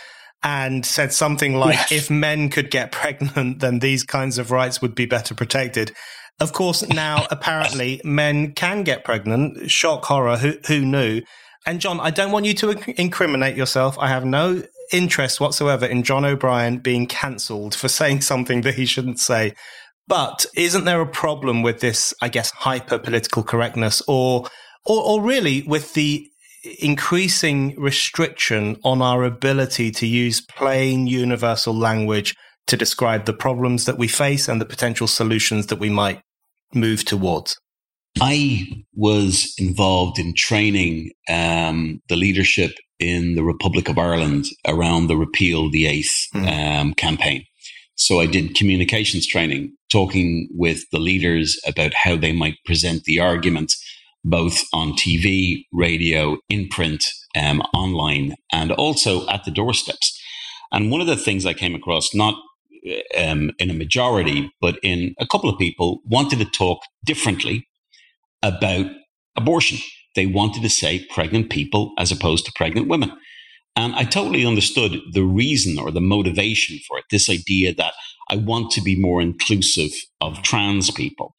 and 0.44 0.86
said 0.86 1.14
something 1.14 1.56
like, 1.56 1.76
yes. 1.76 1.92
"If 1.92 2.10
men 2.10 2.50
could 2.50 2.70
get 2.70 2.92
pregnant, 2.92 3.60
then 3.60 3.80
these 3.80 4.04
kinds 4.04 4.38
of 4.38 4.52
rights 4.52 4.82
would 4.82 4.94
be 4.94 5.06
better 5.06 5.34
protected." 5.34 5.94
Of 6.42 6.52
course, 6.52 6.86
now 6.90 7.26
apparently 7.32 8.02
men 8.04 8.52
can 8.52 8.84
get 8.84 9.06
pregnant. 9.06 9.72
Shock 9.72 10.04
horror. 10.04 10.36
Who 10.36 10.56
who 10.68 10.82
knew? 10.82 11.22
And 11.66 11.80
Jon, 11.80 12.00
I 12.02 12.12
don't 12.12 12.32
want 12.32 12.46
you 12.46 12.54
to 12.56 13.02
incriminate 13.02 13.56
yourself. 13.56 13.98
I 13.98 14.10
have 14.10 14.26
no 14.26 14.64
interest 14.92 15.40
whatsoever 15.40 15.86
in 15.86 16.04
Jon 16.04 16.26
O'Brien 16.26 16.78
being 16.78 17.08
cancelled 17.08 17.76
for 17.76 17.88
saying 18.00 18.22
something 18.22 18.62
that 18.62 18.76
he 18.76 18.86
shouldn't 18.86 19.20
say. 19.20 19.54
But 20.08 20.46
isn't 20.56 20.86
there 20.86 21.02
a 21.02 21.08
problem 21.08 21.64
with 21.64 21.80
this, 21.80 22.14
I 22.22 22.30
guess, 22.30 22.52
hyper 22.52 23.00
political 23.00 23.44
correctness 23.44 24.04
or, 24.08 24.48
or, 24.86 25.04
or 25.04 25.22
really 25.22 25.64
with 25.64 25.94
the 25.94 26.30
increasing 26.80 27.76
restriction 27.80 28.78
on 28.84 29.02
our 29.02 29.24
ability 29.24 29.92
to 29.92 30.08
use 30.08 30.42
plain 30.42 31.08
universal 31.08 31.74
language 31.74 32.36
to 32.68 32.78
describe 32.78 33.26
the 33.26 33.34
problems 33.34 33.86
that 33.86 33.98
we 33.98 34.08
face 34.08 34.48
and 34.48 34.60
the 34.60 34.66
potential 34.66 35.08
solutions 35.08 35.68
that 35.68 35.80
we 35.80 35.90
might 35.90 36.22
move 36.74 37.06
towards? 37.06 37.58
I 38.22 38.68
was 38.94 39.54
involved 39.58 40.20
in 40.20 40.34
training 40.36 41.12
um, 41.30 42.02
the 42.08 42.16
leadership 42.16 42.72
in 43.00 43.36
the 43.36 43.44
Republic 43.44 43.90
of 43.90 43.98
Ireland 43.98 44.46
around 44.66 45.08
the 45.08 45.18
Repeal 45.18 45.70
the 45.70 45.86
Eighth 45.86 46.28
mm. 46.34 46.48
um, 46.48 46.94
campaign. 46.94 47.46
So 47.96 48.20
I 48.20 48.26
did 48.26 48.56
communications 48.56 49.28
training, 49.28 49.74
talking 49.92 50.50
with 50.52 50.90
the 50.92 51.00
leaders 51.00 51.60
about 51.68 51.94
how 51.94 52.16
they 52.16 52.32
might 52.32 52.58
present 52.66 53.04
the 53.04 53.20
argument, 53.20 53.74
both 54.24 54.62
on 54.74 54.94
TV, 54.94 55.66
radio, 55.72 56.38
in 56.50 56.68
print, 56.70 57.04
um, 57.38 57.62
online, 57.74 58.36
and 58.52 58.72
also 58.72 59.28
at 59.28 59.44
the 59.44 59.52
doorsteps. 59.52 60.22
And 60.72 60.90
one 60.90 61.02
of 61.02 61.08
the 61.08 61.18
things 61.18 61.46
I 61.46 61.54
came 61.54 61.76
across, 61.76 62.14
not 62.14 62.36
um, 63.18 63.52
in 63.60 63.70
a 63.70 63.74
majority, 63.74 64.52
but 64.62 64.78
in 64.84 65.16
a 65.20 65.28
couple 65.28 65.50
of 65.50 65.60
people, 65.60 66.02
wanted 66.06 66.40
to 66.40 66.46
talk 66.46 66.80
differently 67.06 67.68
about 68.46 68.86
abortion. 69.36 69.80
They 70.16 70.26
wanted 70.26 70.64
to 70.64 70.70
say 70.70 71.06
pregnant 71.10 71.50
people 71.50 71.94
as 71.98 72.12
opposed 72.12 72.46
to 72.46 72.54
pregnant 72.56 72.88
women. 72.88 73.12
And 73.76 73.94
I 73.96 74.06
totally 74.06 74.46
understood 74.46 75.00
the 75.12 75.24
reason 75.24 75.78
or 75.78 75.92
the 75.92 76.02
motivation 76.02 76.80
for 76.88 76.98
it 76.98 77.06
this 77.12 77.30
idea 77.30 77.74
that 77.76 77.94
I 78.30 78.38
want 78.38 78.72
to 78.72 78.82
be 78.82 79.00
more 79.00 79.22
inclusive 79.22 79.92
of 80.22 80.42
trans 80.42 80.90
people. 80.92 81.36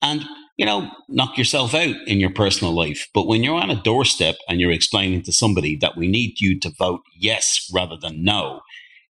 And, 0.00 0.24
you 0.56 0.64
know, 0.64 0.90
knock 1.08 1.36
yourself 1.36 1.74
out 1.74 1.96
in 2.06 2.20
your 2.20 2.32
personal 2.32 2.72
life. 2.72 3.08
But 3.12 3.26
when 3.26 3.42
you're 3.42 3.60
on 3.60 3.70
a 3.70 3.82
doorstep 3.82 4.36
and 4.48 4.60
you're 4.60 4.72
explaining 4.72 5.22
to 5.22 5.32
somebody 5.32 5.76
that 5.76 5.96
we 5.96 6.06
need 6.06 6.40
you 6.40 6.58
to 6.60 6.72
vote 6.78 7.00
yes 7.18 7.68
rather 7.74 7.96
than 7.96 8.22
no, 8.22 8.60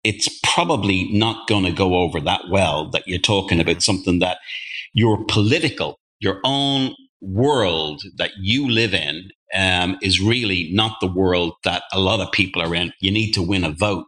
it's 0.03 0.29
probably 0.43 1.09
not 1.11 1.47
going 1.47 1.63
to 1.65 1.71
go 1.71 1.95
over 1.95 2.19
that 2.21 2.43
well 2.49 2.89
that 2.91 3.07
you're 3.07 3.19
talking 3.19 3.59
about 3.59 3.81
something 3.81 4.19
that 4.19 4.38
your 4.93 5.25
political, 5.25 5.99
your 6.19 6.39
own 6.43 6.95
world 7.24 8.03
that 8.17 8.32
you 8.39 8.69
live 8.69 8.93
in 8.93 9.30
um, 9.53 9.98
is 10.02 10.19
really 10.19 10.69
not 10.73 10.99
the 10.99 11.11
world 11.11 11.53
that 11.64 11.84
a 11.93 11.99
lot 11.99 12.19
of 12.19 12.31
people 12.31 12.61
are 12.61 12.76
in. 12.76 12.93
You 12.99 13.11
need 13.11 13.31
to 13.34 13.41
win 13.41 13.64
a 13.64 13.72
vote. 13.72 14.06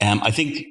Um, 0.00 0.20
I 0.22 0.30
think 0.30 0.66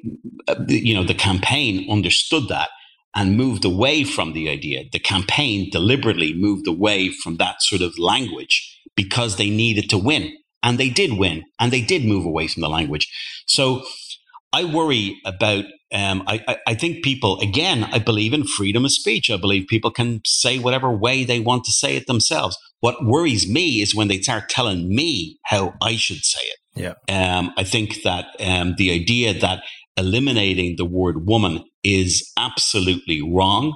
uh, 0.47 0.55
you 0.67 0.93
know 0.93 1.03
the 1.03 1.13
campaign 1.13 1.89
understood 1.89 2.49
that 2.49 2.69
and 3.15 3.37
moved 3.37 3.63
away 3.63 4.03
from 4.03 4.33
the 4.33 4.49
idea. 4.49 4.83
The 4.91 4.99
campaign 4.99 5.69
deliberately 5.71 6.33
moved 6.33 6.67
away 6.67 7.09
from 7.09 7.37
that 7.37 7.61
sort 7.61 7.81
of 7.81 7.97
language 7.97 8.79
because 8.95 9.37
they 9.37 9.49
needed 9.49 9.89
to 9.91 9.97
win, 9.97 10.31
and 10.61 10.77
they 10.77 10.89
did 10.89 11.17
win, 11.17 11.43
and 11.59 11.71
they 11.71 11.81
did 11.81 12.05
move 12.05 12.25
away 12.25 12.47
from 12.47 12.61
the 12.61 12.69
language. 12.69 13.07
So 13.47 13.83
I 14.51 14.63
worry 14.65 15.19
about. 15.25 15.65
Um, 15.93 16.23
I, 16.27 16.57
I 16.65 16.73
think 16.73 17.03
people 17.03 17.39
again. 17.39 17.83
I 17.85 17.99
believe 17.99 18.33
in 18.33 18.45
freedom 18.45 18.83
of 18.83 18.91
speech. 18.91 19.29
I 19.29 19.37
believe 19.37 19.67
people 19.67 19.91
can 19.91 20.21
say 20.25 20.57
whatever 20.57 20.91
way 20.91 21.23
they 21.23 21.39
want 21.39 21.65
to 21.65 21.71
say 21.71 21.95
it 21.95 22.07
themselves. 22.07 22.57
What 22.79 23.05
worries 23.05 23.47
me 23.47 23.81
is 23.81 23.95
when 23.95 24.07
they 24.07 24.19
start 24.19 24.49
telling 24.49 24.89
me 24.89 25.37
how 25.43 25.75
I 25.81 25.95
should 25.95 26.25
say 26.25 26.41
it. 26.41 26.57
Yeah. 26.75 26.93
Um, 27.07 27.53
I 27.55 27.63
think 27.63 28.01
that 28.03 28.25
um, 28.39 28.75
the 28.77 28.91
idea 28.91 29.33
that 29.39 29.63
eliminating 29.95 30.75
the 30.77 30.85
word 30.85 31.27
woman 31.27 31.63
is 31.83 32.31
absolutely 32.37 33.21
wrong. 33.21 33.73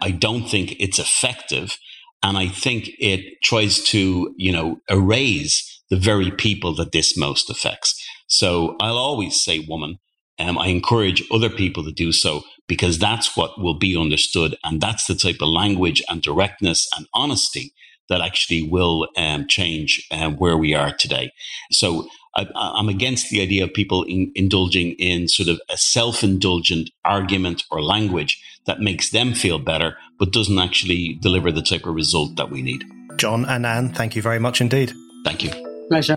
I 0.00 0.10
don't 0.10 0.48
think 0.48 0.74
it's 0.80 0.98
effective. 0.98 1.76
And 2.22 2.36
I 2.38 2.48
think 2.48 2.90
it 2.98 3.20
tries 3.44 3.82
to, 3.84 4.34
you 4.36 4.52
know, 4.52 4.80
erase 4.88 5.82
the 5.90 5.96
very 5.96 6.30
people 6.30 6.74
that 6.76 6.92
this 6.92 7.16
most 7.16 7.50
affects. 7.50 7.94
So 8.26 8.76
I'll 8.80 8.98
always 8.98 9.42
say 9.42 9.64
woman 9.66 9.98
um, 10.38 10.58
I 10.58 10.68
encourage 10.68 11.22
other 11.30 11.50
people 11.50 11.84
to 11.84 11.92
do 11.92 12.12
so 12.12 12.42
because 12.66 12.98
that's 12.98 13.36
what 13.36 13.60
will 13.60 13.78
be 13.78 13.96
understood. 13.96 14.56
And 14.62 14.80
that's 14.80 15.06
the 15.06 15.14
type 15.14 15.38
of 15.40 15.48
language 15.48 16.02
and 16.08 16.22
directness 16.22 16.88
and 16.96 17.06
honesty 17.14 17.72
that 18.08 18.20
actually 18.20 18.62
will 18.62 19.08
um, 19.16 19.46
change 19.48 20.06
uh, 20.10 20.30
where 20.30 20.56
we 20.56 20.74
are 20.74 20.92
today. 20.92 21.32
So 21.70 22.08
I, 22.36 22.46
am 22.78 22.88
against 22.88 23.30
the 23.30 23.40
idea 23.42 23.64
of 23.64 23.74
people 23.74 24.04
in, 24.04 24.32
indulging 24.34 24.92
in 24.92 25.28
sort 25.28 25.48
of 25.48 25.60
a 25.68 25.76
self 25.76 26.22
indulgent 26.22 26.90
argument 27.04 27.64
or 27.70 27.82
language 27.82 28.42
that 28.66 28.80
makes 28.80 29.10
them 29.10 29.34
feel 29.34 29.58
better, 29.58 29.96
but 30.18 30.32
doesn't 30.32 30.58
actually 30.58 31.14
deliver 31.20 31.50
the 31.50 31.62
type 31.62 31.86
of 31.86 31.94
result 31.94 32.36
that 32.36 32.50
we 32.50 32.62
need. 32.62 32.84
Jon 33.16 33.44
and 33.46 33.66
Ann, 33.66 33.92
thank 33.92 34.14
you 34.14 34.22
very 34.22 34.38
much 34.38 34.60
indeed. 34.60 34.92
Thank 35.24 35.42
you. 35.42 35.50
Pleasure. 35.88 36.16